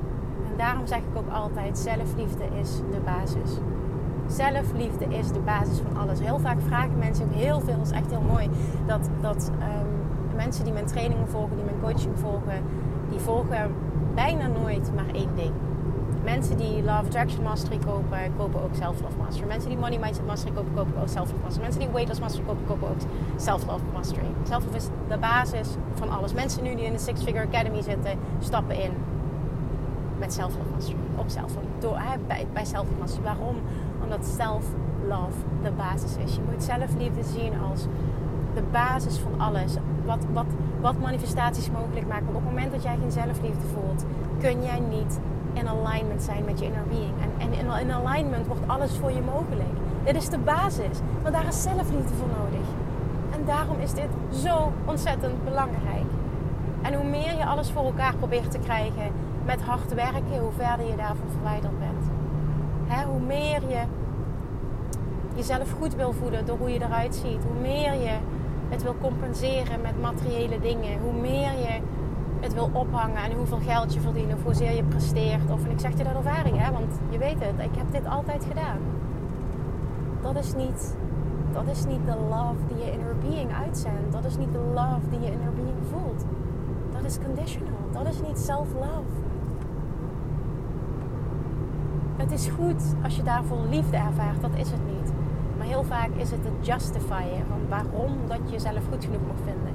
En 0.51 0.57
daarom 0.57 0.87
zeg 0.87 0.99
ik 0.99 1.17
ook 1.17 1.33
altijd: 1.33 1.79
zelfliefde 1.79 2.45
is 2.61 2.77
de 2.91 3.01
basis. 3.05 3.59
Zelfliefde 4.27 5.05
is 5.05 5.33
de 5.33 5.41
basis 5.41 5.79
van 5.79 5.97
alles. 5.97 6.21
Heel 6.21 6.39
vaak 6.39 6.61
vragen 6.61 6.99
mensen 6.99 7.25
ook 7.25 7.35
heel 7.35 7.61
veel, 7.61 7.77
dat 7.77 7.87
is 7.87 7.93
echt 7.93 8.11
heel 8.11 8.25
mooi, 8.31 8.51
dat, 8.87 9.09
dat 9.21 9.51
um, 9.61 10.37
mensen 10.37 10.65
die 10.65 10.73
mijn 10.73 10.87
trainingen 10.87 11.29
volgen, 11.29 11.57
die 11.57 11.65
mijn 11.65 11.81
coaching 11.81 12.19
volgen, 12.19 12.63
die 13.11 13.19
volgen 13.19 13.75
bijna 14.15 14.47
nooit 14.47 14.95
maar 14.95 15.15
één 15.15 15.35
ding. 15.35 15.53
Mensen 16.35 16.57
die 16.57 16.83
Love 16.83 17.07
Attraction 17.07 17.43
Mastery 17.43 17.79
kopen, 17.79 18.33
kopen 18.37 18.63
ook 18.63 18.75
Self 18.75 19.01
Love 19.01 19.17
Mastery. 19.17 19.47
Mensen 19.47 19.69
die 19.69 19.79
Money 19.79 19.99
Mindset 19.99 20.27
Mastery 20.27 20.53
kopen, 20.55 20.75
kopen 20.75 21.01
ook 21.01 21.09
Self 21.09 21.31
Love 21.31 21.43
Mastery. 21.43 21.63
Mensen 21.63 21.81
die 21.81 21.91
Weight 21.91 22.09
Loss 22.09 22.21
Mastery 22.21 22.45
kopen, 22.45 22.65
kopen 22.67 22.89
ook 22.89 22.97
Self 23.37 23.67
Love 23.67 23.85
Mastery. 23.93 24.27
Self 24.43 24.65
Love 24.65 24.77
is 24.77 24.89
de 25.09 25.19
basis 25.19 25.69
van 25.95 26.09
alles. 26.11 26.33
Mensen 26.33 26.63
nu 26.63 26.75
die 26.75 26.85
in 26.85 26.93
de 26.93 26.99
Six 26.99 27.23
Figure 27.23 27.47
Academy 27.47 27.83
zitten, 27.83 28.19
stappen 28.39 28.83
in 28.83 28.91
met 30.19 30.33
Self 30.33 30.57
Love 30.57 30.71
Mastery. 30.75 30.97
Op 31.17 31.29
Self 31.29 31.55
Love. 31.55 31.67
Door, 31.79 31.99
bij, 32.27 32.47
bij 32.53 32.65
Self 32.65 32.85
Love 32.89 32.99
Mastery. 32.99 33.23
Waarom? 33.23 33.57
Omdat 34.03 34.27
Self 34.27 34.65
Love 35.09 35.39
de 35.63 35.71
basis 35.71 36.17
is. 36.25 36.35
Je 36.35 36.41
moet 36.51 36.63
zelfliefde 36.63 37.23
zien 37.23 37.53
als 37.71 37.87
de 38.55 38.63
basis 38.73 39.19
van 39.19 39.41
alles. 39.41 39.75
Wat, 40.05 40.25
wat, 40.33 40.47
wat 40.81 40.99
manifestaties 40.99 41.71
mogelijk 41.71 42.07
maken. 42.07 42.25
Want 42.25 42.37
op 42.37 42.43
het 42.43 42.53
moment 42.53 42.73
dat 42.73 42.83
jij 42.83 42.97
geen 43.01 43.13
zelfliefde 43.13 43.67
voelt, 43.75 44.05
kun 44.39 44.63
jij 44.63 44.81
niet 44.81 45.19
in 45.59 45.69
alignment 45.69 46.23
zijn 46.23 46.45
met 46.45 46.59
je 46.59 46.65
inner 46.65 46.87
being. 46.89 47.15
En, 47.21 47.51
en 47.51 47.81
in, 47.81 47.93
alignment 47.93 48.47
wordt 48.47 48.63
alles 48.67 48.97
voor 48.97 49.13
je 49.13 49.23
mogelijk. 49.23 49.75
Dit 50.05 50.17
is 50.17 50.29
de 50.29 50.39
basis. 50.39 50.99
Want 51.23 51.35
daar 51.35 51.47
is 51.47 51.63
zelfliefde 51.63 52.15
voor 52.15 52.29
nodig. 52.29 52.67
En 53.31 53.45
daarom 53.45 53.79
is 53.81 53.93
dit 53.93 54.09
zo 54.33 54.73
ontzettend 54.85 55.45
belangrijk. 55.45 56.07
En 56.83 56.95
hoe 56.95 57.05
meer 57.05 57.37
je 57.37 57.47
alles 57.47 57.71
voor 57.71 57.85
elkaar 57.85 58.15
probeert 58.17 58.51
te 58.51 58.59
krijgen 58.59 59.13
met 59.45 59.63
hard 59.63 59.95
werken, 59.95 60.39
hoe 60.39 60.53
verder 60.57 60.87
je 60.87 60.97
daarvan 60.97 61.31
verwijderd 61.33 61.79
bent. 61.79 62.05
hoe 63.07 63.21
meer 63.21 63.61
je 63.69 63.83
jezelf 65.35 65.71
goed 65.79 65.95
wil 65.95 66.13
voelen 66.13 66.47
door 66.47 66.59
hoe 66.59 66.73
je 66.73 66.83
eruit 66.83 67.15
ziet, 67.15 67.43
hoe 67.45 67.61
meer 67.61 67.93
je 67.93 68.17
het 68.69 68.83
wil 68.83 68.95
compenseren 69.01 69.81
met 69.81 70.01
materiële 70.01 70.61
dingen, 70.61 71.01
hoe 71.01 71.21
meer 71.21 71.53
je 71.53 71.81
het 72.41 72.55
wil 72.55 72.71
ophangen 72.73 73.23
en 73.23 73.37
hoeveel 73.37 73.59
geld 73.59 73.95
je 73.95 74.01
verdient 74.01 74.33
of 74.33 74.43
hoezeer 74.43 74.73
je 74.73 74.85
presteert. 74.85 75.51
Of, 75.51 75.65
en 75.65 75.71
ik 75.71 75.81
zeg 75.81 75.91
je 75.97 76.05
dat 76.05 76.15
ervaring, 76.15 76.59
hè, 76.59 76.73
want 76.73 77.01
je 77.11 77.19
weet 77.19 77.41
het, 77.41 77.55
ik 77.59 77.77
heb 77.77 77.93
dit 77.93 78.07
altijd 78.07 78.45
gedaan. 78.45 78.79
Dat 80.23 80.37
is 80.37 80.55
niet, 80.55 80.97
dat 81.53 81.67
is 81.67 81.85
niet 81.85 82.07
de 82.07 82.17
love 82.29 82.67
die 82.69 82.85
je 82.85 82.93
inner 82.93 83.17
being 83.19 83.55
uitzendt. 83.55 84.13
Dat 84.13 84.25
is 84.25 84.37
niet 84.37 84.53
de 84.53 84.71
love 84.75 85.09
die 85.11 85.21
je 85.21 85.31
inner 85.31 85.53
being 85.53 85.79
voelt. 85.91 86.25
Dat 86.93 87.05
is 87.05 87.19
conditional. 87.25 87.79
Dat 87.93 88.07
is 88.09 88.21
niet 88.21 88.39
self-love. 88.39 89.27
Het 92.17 92.33
is 92.33 92.49
goed 92.49 92.95
als 93.03 93.17
je 93.17 93.23
daarvoor 93.23 93.59
liefde 93.71 93.97
ervaart, 93.97 94.41
dat 94.41 94.55
is 94.55 94.71
het 94.71 94.81
niet. 94.87 95.13
Maar 95.57 95.67
heel 95.67 95.85
vaak 95.85 96.09
is 96.17 96.31
het 96.31 96.45
het 96.45 96.67
justifyen 96.67 97.47
van 97.49 97.69
waarom 97.69 98.13
dat 98.27 98.39
je 98.45 98.51
jezelf 98.51 98.83
goed 98.91 99.05
genoeg 99.05 99.21
moet 99.27 99.41
vinden. 99.45 99.68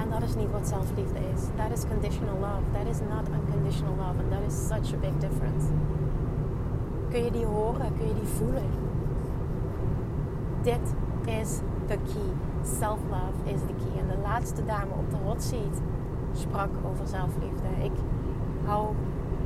En 0.00 0.10
dat 0.10 0.22
is 0.22 0.34
niet 0.34 0.50
wat 0.50 0.68
zelfliefde 0.68 1.18
is. 1.34 1.40
Dat 1.56 1.78
is 1.78 1.86
conditional 1.88 2.38
love. 2.38 2.62
That 2.72 2.86
is 2.94 3.00
not 3.14 3.24
unconditional 3.36 3.94
love. 3.96 4.16
And 4.22 4.30
that 4.30 4.42
is 4.46 4.66
such 4.66 4.94
a 4.96 4.98
big 5.06 5.14
difference. 5.18 5.66
Kun 7.10 7.24
je 7.24 7.30
die 7.30 7.44
horen? 7.44 7.92
Kun 7.98 8.08
je 8.08 8.14
die 8.14 8.28
voelen? 8.38 8.70
Dit 10.62 10.94
is 11.24 11.60
the 11.86 11.98
key. 12.12 12.30
Self-love 12.62 13.36
is 13.44 13.60
the 13.60 13.74
key. 13.82 14.00
En 14.00 14.08
de 14.08 14.18
laatste 14.22 14.64
dame 14.64 14.92
op 14.98 15.10
de 15.10 15.16
hot 15.24 15.42
seat 15.42 15.82
sprak 16.32 16.70
over 16.90 17.06
zelfliefde. 17.06 17.68
Ik 17.82 17.96
hou 18.64 18.94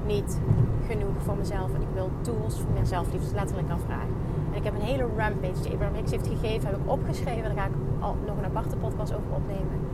niet 0.07 0.41
genoeg 0.87 1.23
van 1.25 1.39
mezelf 1.39 1.75
en 1.75 1.83
ik 1.83 1.93
wil 1.95 2.11
tools 2.21 2.61
voor 2.61 2.73
meer 2.73 2.87
zelfliefde. 2.87 3.35
letterlijk 3.35 3.71
afvragen. 3.71 4.15
En 4.51 4.57
ik 4.57 4.65
heb 4.65 4.75
een 4.75 4.81
hele 4.81 5.07
rampage 5.17 5.63
die 5.63 5.73
Abraham 5.73 5.95
Hicks 5.95 6.11
heeft 6.11 6.27
gegeven, 6.27 6.69
heb 6.69 6.79
ik 6.79 6.91
opgeschreven. 6.91 7.43
Daar 7.43 7.63
ga 7.63 7.67
ik 7.67 7.75
al 8.01 8.17
nog 8.27 8.37
een 8.37 8.45
aparte 8.45 8.77
podcast 8.77 9.15
over 9.15 9.35
opnemen 9.35 9.92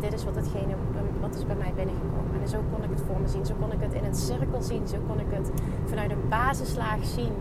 dit 0.00 0.12
is 0.12 0.24
wat, 0.24 0.34
hetgene, 0.34 0.74
wat 1.20 1.34
is 1.34 1.46
bij 1.46 1.56
mij 1.56 1.72
binnengekomen. 1.74 2.40
En 2.42 2.48
zo 2.48 2.58
kon 2.72 2.82
ik 2.82 2.90
het 2.90 3.02
voor 3.06 3.20
me 3.20 3.28
zien. 3.28 3.46
Zo 3.46 3.54
kon 3.60 3.72
ik 3.72 3.80
het 3.80 3.92
in 3.92 4.04
een 4.04 4.14
cirkel 4.14 4.62
zien. 4.62 4.88
Zo 4.88 4.96
kon 5.06 5.20
ik 5.20 5.26
het 5.28 5.50
vanuit 5.86 6.10
een 6.10 6.28
basislaag 6.28 7.04
zien. 7.04 7.32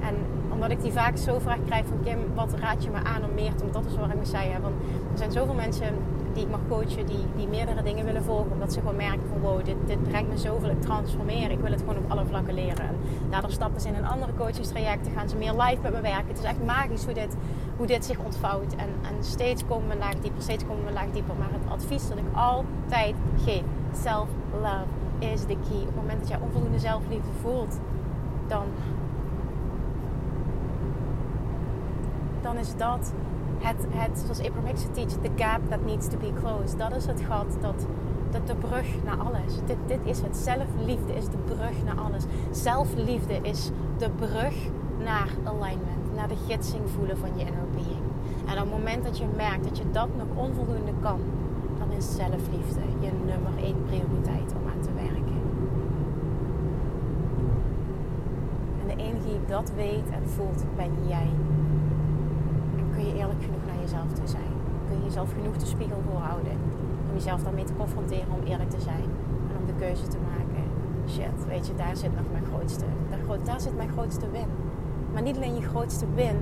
En 0.00 0.14
omdat 0.52 0.70
ik 0.70 0.82
die 0.82 0.92
vaak 0.92 1.16
zo 1.16 1.38
vraag 1.38 1.64
krijg 1.66 1.86
van 1.86 2.00
Kim, 2.04 2.18
wat 2.34 2.54
raad 2.60 2.84
je 2.84 2.90
me 2.90 2.98
aan 3.04 3.24
om 3.24 3.34
meer 3.34 3.54
te 3.54 3.64
doen? 3.64 3.72
Dat 3.72 3.84
is 3.84 3.96
waarom 3.96 4.20
ik 4.20 4.26
zei. 4.26 4.48
Hè, 4.48 4.60
want 4.60 4.74
er 5.12 5.18
zijn 5.18 5.32
zoveel 5.32 5.54
mensen 5.54 5.94
die 6.32 6.42
ik 6.42 6.50
mag 6.50 6.60
coachen, 6.68 7.06
die, 7.06 7.24
die 7.36 7.48
meerdere 7.48 7.82
dingen 7.82 8.04
willen 8.04 8.22
volgen. 8.22 8.52
Omdat 8.52 8.72
ze 8.72 8.80
gewoon 8.80 8.96
merken 8.96 9.28
van 9.28 9.40
wow, 9.40 9.64
dit, 9.64 9.76
dit 9.86 10.02
brengt 10.02 10.30
me 10.30 10.38
zoveel, 10.38 10.70
ik 10.70 10.80
transformeer. 10.80 11.50
Ik 11.50 11.60
wil 11.60 11.70
het 11.70 11.80
gewoon 11.80 11.96
op 11.96 12.10
alle 12.10 12.24
vlakken 12.26 12.54
leren. 12.54 12.88
En 12.88 12.96
daardoor 13.30 13.50
stappen 13.50 13.80
ze 13.80 13.88
in 13.88 13.94
een 13.94 14.06
andere 14.06 14.32
coachingstraject, 14.38 15.08
gaan 15.14 15.28
ze 15.28 15.36
meer 15.36 15.52
live 15.52 15.82
met 15.82 15.92
me 15.92 16.00
werken. 16.00 16.28
Het 16.28 16.38
is 16.38 16.44
echt 16.44 16.64
magisch 16.64 17.04
hoe 17.04 17.14
dit, 17.14 17.36
hoe 17.76 17.86
dit 17.86 18.04
zich 18.04 18.18
ontvouwt. 18.18 18.74
En, 18.76 18.88
en 19.02 19.24
steeds 19.24 19.64
komen 19.66 19.86
we 19.86 19.92
een 19.92 19.98
laag 19.98 20.14
dieper, 20.14 20.42
steeds 20.42 20.64
komen 20.64 20.82
we 20.82 20.88
een 20.88 20.94
laag 20.94 21.10
dieper. 21.10 21.34
Maar 21.38 21.52
het 21.52 21.70
advies 21.70 22.08
dat 22.08 22.18
ik 22.18 22.24
altijd 22.34 23.14
geef, 23.44 23.62
self-love 23.92 24.86
is 25.18 25.40
the 25.40 25.56
key. 25.68 25.80
Op 25.80 25.86
het 25.86 25.96
moment 25.96 26.20
dat 26.20 26.28
jij 26.28 26.38
onvoldoende 26.40 26.78
zelfliefde 26.78 27.30
voelt, 27.40 27.78
dan, 28.46 28.66
dan 32.40 32.56
is 32.56 32.76
dat 32.76 33.12
het, 33.58 33.86
het 33.88 34.18
zoals 34.18 34.40
Abraham 34.40 34.66
Hicks 34.66 34.86
teach, 34.92 35.08
the 35.08 35.30
gap 35.36 35.60
that 35.68 35.84
needs 35.84 36.08
to 36.08 36.18
be 36.18 36.32
closed. 36.40 36.78
Dat 36.78 36.96
is 36.96 37.06
het 37.06 37.20
gat, 37.20 37.56
dat, 37.60 37.86
dat 38.30 38.46
de 38.46 38.54
brug 38.54 38.86
naar 39.04 39.16
alles. 39.16 39.54
Dit, 39.66 39.76
dit 39.86 40.00
is 40.04 40.20
het. 40.20 40.36
Zelfliefde 40.36 41.14
is 41.14 41.24
de 41.24 41.38
brug 41.44 41.84
naar 41.84 41.98
alles. 41.98 42.24
Zelfliefde 42.50 43.38
is 43.42 43.70
de 43.98 44.10
brug 44.10 44.54
naar 45.04 45.28
alignment, 45.44 46.14
naar 46.14 46.28
de 46.28 46.36
gidsing 46.48 46.90
voelen 46.90 47.18
van 47.18 47.30
je 47.36 47.44
inner 47.44 47.68
being. 47.74 48.06
En 48.46 48.52
op 48.52 48.58
het 48.58 48.70
moment 48.70 49.04
dat 49.04 49.18
je 49.18 49.26
merkt 49.36 49.64
dat 49.64 49.78
je 49.78 49.90
dat 49.90 50.08
nog 50.16 50.26
onvoldoende 50.34 50.92
kan, 51.00 51.20
dan 51.78 51.90
is 51.90 52.14
zelfliefde 52.14 52.80
je 53.00 53.10
nummer 53.26 53.64
één 53.64 53.84
prioriteit 53.84 54.54
om 54.60 54.68
aan 54.72 54.80
te 54.80 54.92
werken. 54.94 55.40
En 58.80 58.96
de 58.96 59.02
enige 59.02 59.28
die 59.28 59.40
dat 59.46 59.72
weet 59.76 60.10
en 60.10 60.28
voelt, 60.28 60.64
ben 60.76 60.92
jij 61.08 61.28
kun 62.92 63.06
je 63.06 63.14
eerlijk 63.14 63.42
genoeg 63.44 63.64
naar 63.66 63.80
jezelf 63.80 64.12
te 64.12 64.26
zijn. 64.26 64.52
Kun 64.86 64.96
je 64.96 65.04
jezelf 65.04 65.32
genoeg 65.32 65.56
de 65.56 65.66
spiegel 65.66 66.00
voorhouden. 66.10 66.56
Om 67.08 67.14
jezelf 67.14 67.42
daarmee 67.42 67.64
te 67.64 67.74
confronteren, 67.76 68.32
om 68.38 68.42
eerlijk 68.44 68.70
te 68.70 68.80
zijn. 68.80 69.08
En 69.48 69.54
om 69.60 69.66
de 69.66 69.74
keuze 69.78 70.06
te 70.06 70.18
maken. 70.30 70.64
Shit, 71.08 71.46
weet 71.48 71.66
je, 71.66 71.74
daar 71.74 71.96
zit 71.96 72.14
nog 72.16 72.26
mijn 72.32 72.44
grootste, 72.44 72.84
daar 73.44 73.60
zit 73.60 73.76
mijn 73.76 73.88
grootste 73.88 74.30
win. 74.30 74.48
Maar 75.12 75.22
niet 75.22 75.36
alleen 75.36 75.54
je 75.54 75.68
grootste 75.68 76.06
win, 76.14 76.36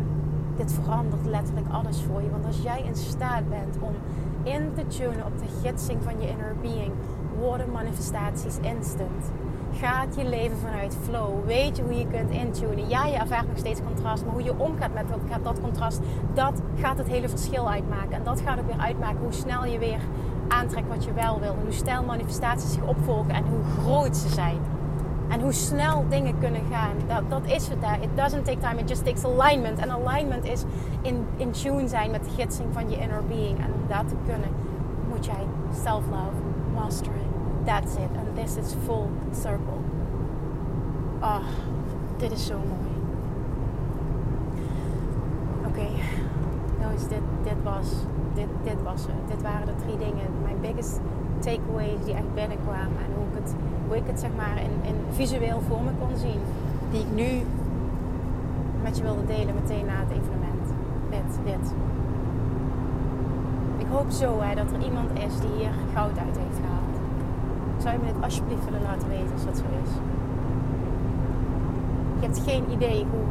dit 0.56 0.72
verandert 0.72 1.26
letterlijk 1.26 1.66
alles 1.70 2.02
voor 2.02 2.22
je. 2.22 2.30
Want 2.30 2.46
als 2.46 2.62
jij 2.62 2.82
in 2.82 2.96
staat 2.96 3.48
bent 3.48 3.76
om 3.80 3.94
in 4.42 4.72
te 4.74 4.86
tunen 4.86 5.26
op 5.26 5.38
de 5.38 5.46
gidsing 5.62 6.02
van 6.02 6.20
je 6.20 6.28
inner 6.28 6.54
being, 6.62 6.92
worden 7.38 7.70
manifestaties 7.70 8.58
instant 8.60 9.30
gaat 9.78 10.14
je 10.16 10.24
leven 10.24 10.58
vanuit 10.58 10.96
flow. 11.02 11.46
Weet 11.46 11.76
je 11.76 11.82
hoe 11.82 11.94
je 11.94 12.06
kunt 12.06 12.30
intunen. 12.30 12.88
Ja, 12.88 13.06
je 13.06 13.16
ervaart 13.16 13.48
nog 13.48 13.58
steeds 13.58 13.80
contrast, 13.86 14.24
maar 14.24 14.32
hoe 14.32 14.42
je 14.42 14.58
omgaat 14.58 14.94
met 14.94 15.04
dat, 15.42 15.60
contrast, 15.60 16.00
dat 16.34 16.62
gaat 16.80 16.98
het 16.98 17.06
hele 17.06 17.28
verschil 17.28 17.70
uitmaken. 17.70 18.12
En 18.12 18.24
dat 18.24 18.40
gaat 18.40 18.58
ook 18.58 18.66
weer 18.66 18.80
uitmaken 18.80 19.18
hoe 19.22 19.32
snel 19.32 19.64
je 19.64 19.78
weer 19.78 20.00
aantrekt 20.48 20.88
wat 20.88 21.04
je 21.04 21.12
wel 21.12 21.40
wil. 21.40 21.52
En 21.52 21.62
hoe 21.62 21.72
snel 21.72 22.04
manifestaties 22.04 22.72
zich 22.72 22.82
opvolgen 22.82 23.34
en 23.34 23.44
hoe 23.44 23.64
groot 23.82 24.16
ze 24.16 24.28
zijn. 24.28 24.58
En 25.30 25.40
hoe 25.40 25.52
snel 25.52 26.04
dingen 26.08 26.38
kunnen 26.38 26.62
gaan. 26.70 26.94
Dat, 27.06 27.30
dat 27.30 27.52
is 27.56 27.68
het 27.68 27.80
daar. 27.80 28.02
It 28.02 28.08
doesn't 28.14 28.44
take 28.44 28.58
time, 28.58 28.80
it 28.80 28.88
just 28.88 29.04
takes 29.04 29.24
alignment. 29.24 29.78
En 29.78 29.90
alignment 29.90 30.44
is 30.44 30.64
in, 31.02 31.26
in 31.36 31.50
tune 31.50 31.88
zijn 31.88 32.10
met 32.10 32.24
de 32.24 32.30
gidsing 32.30 32.68
van 32.72 32.90
je 32.90 32.96
inner 32.96 33.22
being. 33.28 33.58
En 33.58 33.72
om 33.74 33.80
dat 33.88 34.08
te 34.08 34.14
kunnen, 34.24 34.48
moet 35.08 35.24
jij 35.24 35.46
self-love 35.84 36.40
masteren. 36.74 37.28
That's 37.64 37.94
it. 37.94 38.10
And 38.18 38.36
this 38.36 38.56
is 38.56 38.74
full 38.84 39.06
circle. 39.32 39.78
Ah, 41.18 41.34
oh, 41.34 41.44
dit 42.16 42.32
is 42.32 42.46
zo 42.46 42.54
mooi. 42.54 42.90
Oké, 45.66 45.86
nou 46.80 46.94
is 46.94 47.08
dit, 47.08 47.22
dit 47.42 47.62
was, 47.62 47.88
dit, 48.34 48.48
dit 48.62 48.82
was 48.82 49.02
het. 49.02 49.28
Dit 49.28 49.42
waren 49.42 49.66
de 49.66 49.74
drie 49.84 49.98
dingen. 49.98 50.26
Mijn 50.42 50.60
biggest 50.60 51.00
takeaways 51.40 52.04
die 52.04 52.14
echt 52.14 52.34
binnenkwamen. 52.34 53.00
En 53.06 53.12
hoe 53.16 53.26
ik 53.96 54.02
het, 54.06 54.12
ik 54.12 54.18
zeg 54.18 54.30
maar 54.36 54.56
in, 54.66 54.74
in 54.90 54.96
visueel 55.10 55.60
voor 55.68 55.82
me 55.82 55.90
kon 56.00 56.16
zien. 56.16 56.40
Die 56.90 57.00
ik 57.00 57.12
nu 57.14 57.46
met 58.82 58.96
je 58.96 59.02
wilde 59.02 59.26
delen 59.26 59.54
meteen 59.54 59.86
na 59.86 59.98
het 60.04 60.10
evenement. 60.10 60.66
Dit, 61.10 61.30
dit. 61.44 61.74
Ik 63.78 63.86
hoop 63.90 64.10
zo 64.10 64.40
hè, 64.40 64.54
dat 64.54 64.72
er 64.72 64.84
iemand 64.84 65.10
is 65.12 65.40
die 65.40 65.50
hier 65.56 65.74
goud 65.94 66.18
uit 66.18 66.36
heeft 66.42 66.58
gehaald. 66.62 66.96
Zou 67.82 67.92
je 67.94 68.00
me 68.00 68.12
dit 68.12 68.22
alsjeblieft 68.22 68.64
willen 68.64 68.82
laten 68.82 69.08
weten 69.08 69.32
als 69.32 69.44
dat 69.44 69.56
zo 69.56 69.64
is? 69.84 69.92
Je 72.20 72.26
hebt 72.26 72.40
geen 72.50 72.64
idee 72.70 73.06
hoe 73.10 73.26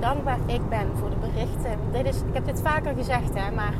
dankbaar 0.00 0.38
ik 0.46 0.68
ben 0.68 0.86
voor 0.94 1.10
de 1.10 1.16
berichten. 1.16 1.78
Dit 1.92 2.06
is, 2.06 2.18
ik 2.18 2.34
heb 2.34 2.44
dit 2.44 2.60
vaker 2.60 2.94
gezegd, 2.94 3.34
hè, 3.34 3.54
maar 3.54 3.74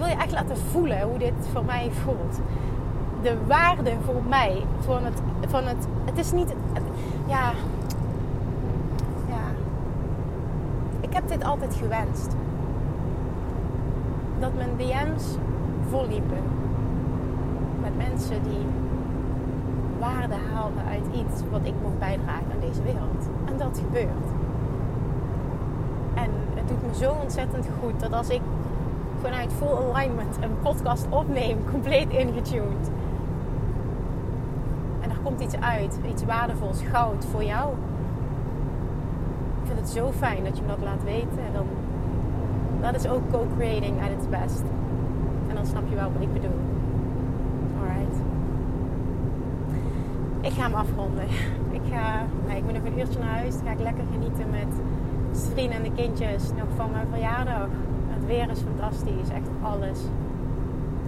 wil 0.00 0.08
je 0.08 0.14
echt 0.14 0.32
laten 0.32 0.56
voelen 0.56 1.00
hoe 1.00 1.18
dit 1.18 1.32
voor 1.52 1.64
mij 1.64 1.90
voelt. 2.04 2.40
De 3.22 3.36
waarde 3.46 3.92
voor 4.04 4.22
mij, 4.28 4.64
van 4.80 5.04
het, 5.04 5.20
van 5.48 5.66
het, 5.66 5.86
het 6.04 6.18
is 6.18 6.32
niet, 6.32 6.54
ja, 7.26 7.52
ja. 9.28 9.44
Ik 11.00 11.12
heb 11.12 11.28
dit 11.28 11.44
altijd 11.44 11.74
gewenst. 11.74 12.36
Dat 14.38 14.50
mijn 14.54 14.70
DM's 14.76 15.24
volliepen. 15.90 16.42
Met 17.80 17.96
mensen 17.96 18.42
die 18.42 18.66
waarde 19.98 20.34
haalden 20.52 20.84
uit 20.90 21.04
iets 21.12 21.42
wat 21.50 21.60
ik 21.62 21.74
mocht 21.82 21.98
bijdragen 21.98 22.52
aan 22.52 22.60
deze 22.60 22.82
wereld. 22.82 23.28
En 23.44 23.56
dat 23.56 23.80
gebeurt. 23.84 24.26
En 26.14 26.30
het 26.54 26.68
doet 26.68 26.86
me 26.86 27.04
zo 27.04 27.16
ontzettend 27.22 27.66
goed 27.80 28.00
dat 28.00 28.12
als 28.12 28.28
ik 28.28 28.40
vanuit 29.20 29.52
full 29.52 29.76
alignment 29.92 30.36
een 30.40 30.58
podcast 30.62 31.06
opneem, 31.08 31.58
compleet 31.70 32.10
ingetuned. 32.10 32.90
En 35.00 35.10
er 35.10 35.16
komt 35.22 35.40
iets 35.40 35.56
uit, 35.56 35.98
iets 36.08 36.24
waardevols, 36.24 36.82
goud 36.82 37.24
voor 37.24 37.44
jou. 37.44 37.72
Ik 39.60 39.66
vind 39.66 39.78
het 39.78 39.88
zo 39.88 40.12
fijn 40.12 40.44
dat 40.44 40.56
je 40.56 40.62
me 40.62 40.68
dat 40.68 40.84
laat 40.84 41.04
weten. 41.04 41.38
En 41.46 41.52
dan, 41.52 41.66
dat 42.80 42.94
is 42.94 43.08
ook 43.08 43.30
co-creating 43.30 44.02
at 44.02 44.10
its 44.10 44.28
best. 44.28 44.62
En 45.48 45.54
dan 45.54 45.66
snap 45.66 45.82
je 45.88 45.94
wel 45.94 46.12
wat 46.12 46.22
ik 46.22 46.32
bedoel. 46.32 46.60
Alright. 47.80 48.16
Ik 50.40 50.52
ga 50.52 50.62
hem 50.62 50.74
afronden. 50.74 51.24
Ik, 51.70 51.80
ga, 51.90 52.24
nou, 52.46 52.56
ik 52.56 52.64
moet 52.64 52.72
nog 52.72 52.84
een 52.84 52.98
uurtje 52.98 53.18
naar 53.18 53.28
huis. 53.28 53.54
Dan 53.54 53.64
ga 53.64 53.72
ik 53.72 53.80
lekker 53.80 54.04
genieten 54.12 54.50
met 54.50 54.80
vrienden 55.32 55.76
en 55.76 55.82
de 55.82 56.02
kindjes 56.02 56.42
nog 56.56 56.66
van 56.76 56.90
mijn 56.90 57.06
verjaardag 57.10 57.68
weer 58.30 58.50
is 58.50 58.60
fantastisch. 58.60 59.28
Echt 59.28 59.48
alles. 59.62 59.98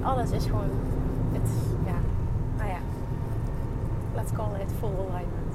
Alles 0.03 0.31
is 0.31 0.45
gewoon. 0.45 0.71
Het, 1.33 1.51
ja, 1.85 1.99
nou 2.57 2.69
ja. 2.69 2.79
Let's 4.15 4.33
call 4.33 4.61
it 4.61 4.73
full 4.79 4.97
alignment. 4.99 5.53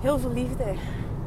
Heel 0.00 0.18
veel 0.18 0.30
liefde. 0.30 0.64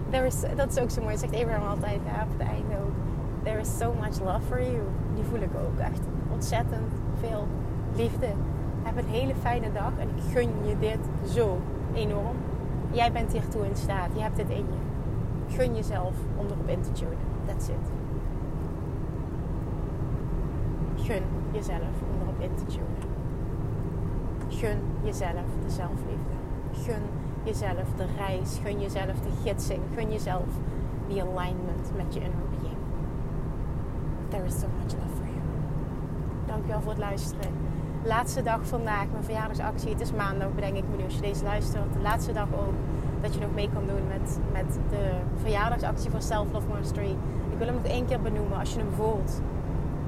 There 0.09 0.25
is, 0.25 0.41
dat 0.55 0.69
is 0.71 0.79
ook 0.79 0.89
zo 0.89 1.01
mooi. 1.01 1.17
Zegt 1.17 1.35
Abraham 1.35 1.69
altijd 1.69 1.99
ja, 2.05 2.23
op 2.23 2.37
het 2.37 2.47
einde 2.47 2.75
ook. 2.83 2.95
There 3.43 3.59
is 3.59 3.77
so 3.77 3.93
much 4.01 4.19
love 4.19 4.45
for 4.47 4.61
you. 4.61 4.81
Die 5.15 5.23
voel 5.23 5.39
ik 5.39 5.55
ook. 5.65 5.79
Echt 5.79 6.01
ontzettend 6.31 6.91
veel 7.19 7.47
liefde. 7.95 8.27
Heb 8.83 8.97
een 8.97 9.09
hele 9.09 9.35
fijne 9.35 9.71
dag 9.71 9.91
en 9.99 10.07
ik 10.15 10.23
gun 10.33 10.49
je 10.67 10.79
dit 10.79 11.31
zo 11.31 11.57
enorm. 11.93 12.35
Jij 12.91 13.11
bent 13.11 13.31
hiertoe 13.31 13.65
in 13.65 13.75
staat. 13.75 14.09
Je 14.15 14.21
hebt 14.21 14.35
dit 14.35 14.49
in 14.49 14.65
je. 14.65 15.55
Gun 15.55 15.75
jezelf 15.75 16.13
om 16.35 16.45
erop 16.45 16.67
in 16.67 16.81
te 16.81 16.91
tunen. 16.91 17.17
That's 17.45 17.67
it. 17.67 17.91
Gun 21.03 21.42
jezelf 21.53 21.95
om 22.11 22.21
erop 22.21 22.39
in 22.39 22.55
te 22.55 22.65
tunen. 22.65 23.11
Gun 24.47 24.79
jezelf 25.03 25.49
de 25.63 25.69
zelfliefde. 25.69 26.35
Gun 26.71 27.03
jezelf 27.43 27.93
de 27.97 28.05
reis. 28.17 28.59
Gun 28.63 28.79
jezelf 28.81 29.19
de 29.21 29.29
gidsing. 29.43 29.81
Gun 29.95 30.11
jezelf 30.11 30.47
die 31.07 31.21
alignment 31.21 31.91
met 31.95 32.13
je 32.13 32.19
inner 32.19 32.45
being. 32.49 32.77
There 34.29 34.45
is 34.45 34.59
so 34.59 34.67
much 34.79 34.93
love 34.93 35.15
for 35.15 35.25
you. 35.25 35.41
Dankjewel 36.45 36.81
voor 36.81 36.91
het 36.91 36.99
luisteren. 36.99 37.51
Laatste 38.05 38.43
dag 38.43 38.67
vandaag, 38.67 39.05
mijn 39.11 39.23
verjaardagsactie. 39.23 39.89
Het 39.89 40.01
is 40.01 40.11
maandag, 40.11 40.53
bedenk 40.53 40.75
ik 40.75 40.83
me 40.89 40.97
nu 40.97 41.03
als 41.03 41.15
je 41.15 41.21
deze 41.21 41.43
luistert. 41.43 41.93
De 41.93 42.01
laatste 42.01 42.31
dag 42.31 42.47
ook 42.53 42.73
dat 43.21 43.33
je 43.33 43.39
nog 43.39 43.53
mee 43.53 43.69
kan 43.73 43.83
doen 43.87 44.07
met, 44.07 44.39
met 44.51 44.79
de 44.89 45.11
verjaardagsactie 45.35 46.09
voor 46.09 46.21
Self 46.21 46.51
Love 46.51 46.67
Mastery. 46.67 47.15
Ik 47.51 47.57
wil 47.57 47.67
hem 47.67 47.75
nog 47.75 47.85
één 47.85 48.05
keer 48.05 48.21
benoemen 48.21 48.59
als 48.59 48.73
je 48.73 48.79
hem 48.79 48.91
voelt. 48.95 49.41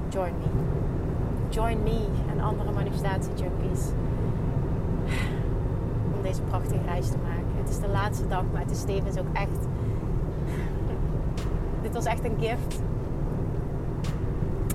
Join 0.08 0.32
me 0.38 0.85
join 1.56 1.82
me 1.82 1.98
en 2.30 2.40
andere 2.40 2.70
manifestatie-junkies. 2.70 3.80
Om 6.16 6.22
deze 6.22 6.42
prachtige 6.42 6.84
reis 6.84 7.08
te 7.08 7.16
maken. 7.16 7.56
Het 7.56 7.68
is 7.68 7.78
de 7.78 7.88
laatste 7.88 8.28
dag, 8.28 8.44
maar 8.52 8.60
het 8.60 8.70
is 8.70 8.84
tevens 8.84 9.18
ook 9.18 9.32
echt. 9.32 9.60
Dit 11.82 11.92
was 11.92 12.04
echt 12.04 12.24
een 12.24 12.36
gift. 12.40 12.80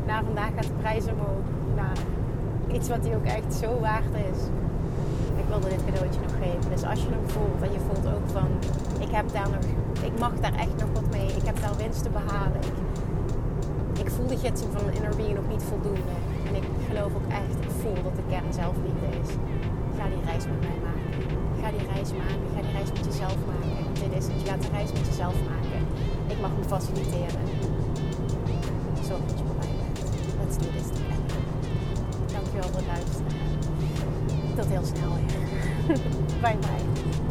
Na 0.06 0.24
vandaag 0.24 0.50
gaat 0.56 0.64
de 0.64 0.80
prijs 0.80 1.04
omhoog. 1.04 1.46
Naar 1.76 1.98
iets 2.72 2.90
wat 2.90 3.06
hij 3.06 3.16
ook 3.16 3.26
echt 3.26 3.54
zo 3.54 3.80
waard 3.80 4.14
is. 4.16 4.40
Ik 5.38 5.46
wilde 5.48 5.70
dit 5.70 5.86
cadeautje 5.86 6.22
nog 6.22 6.36
geven. 6.42 6.72
Dus 6.72 6.84
als 6.84 7.02
je 7.02 7.10
hem 7.10 7.30
voelt 7.30 7.62
en 7.62 7.72
je 7.72 7.80
voelt 7.80 8.08
ook 8.16 8.30
van 8.32 8.50
ik 9.00 9.12
heb 9.12 9.32
daar 9.32 9.50
nog, 9.50 9.64
ik 10.04 10.20
mag 10.20 10.34
daar 10.40 10.54
echt 10.54 10.78
nog 10.80 10.90
wat 10.94 11.10
mee. 11.12 11.28
Ik 11.28 11.46
heb 11.46 11.62
daar 11.62 11.76
winst 11.78 12.04
te 12.04 12.10
behalen. 12.10 12.62
Ik, 12.62 12.78
ik 14.00 14.10
voel 14.10 14.28
de 14.28 14.38
gidsing 14.38 14.72
van 14.74 14.84
mijn 14.86 14.96
inner 14.96 15.16
being 15.16 15.36
nog 15.36 15.48
niet 15.50 15.64
voldoende. 15.64 16.31
Ik 16.92 16.98
geloof 16.98 17.16
ook 17.16 17.32
echt, 17.32 17.56
ik 17.68 17.72
voel 17.82 18.04
dat 18.04 18.16
de 18.16 18.22
kern 18.30 18.54
zelfliefde 18.54 19.08
is. 19.22 19.30
Ga 19.98 20.06
die 20.14 20.24
reis 20.26 20.46
met 20.52 20.60
mij 20.60 20.80
maken. 20.88 21.14
Ga 21.62 21.70
die 21.78 21.88
reis 21.94 22.12
maken. 22.22 22.48
Ga 22.56 22.62
die 22.62 22.72
reis 22.72 22.92
met 22.92 23.06
jezelf 23.06 23.38
maken. 23.52 23.86
Dit 24.02 24.12
is 24.20 24.26
het. 24.28 24.42
Je 24.42 24.48
gaat 24.48 24.62
de 24.62 24.68
reis 24.72 24.92
met 24.92 25.06
jezelf 25.06 25.36
maken. 25.52 25.82
Ik 26.28 26.40
mag 26.42 26.52
hem 26.56 26.64
faciliteren. 26.64 27.46
Zorg 29.08 29.24
dat 29.28 29.38
je 29.40 29.44
bij 29.60 29.74
bent. 29.82 30.00
Let's 30.40 30.58
do 30.62 30.68
this 30.76 30.88
together. 30.98 31.42
Dankjewel 32.34 32.70
voor 32.72 32.82
het 32.84 32.92
luisteren. 32.94 33.38
Tot 34.56 34.66
heel 34.66 34.86
snel 34.94 35.12
weer. 35.18 35.40
bye 36.44 36.58
bye. 36.66 37.31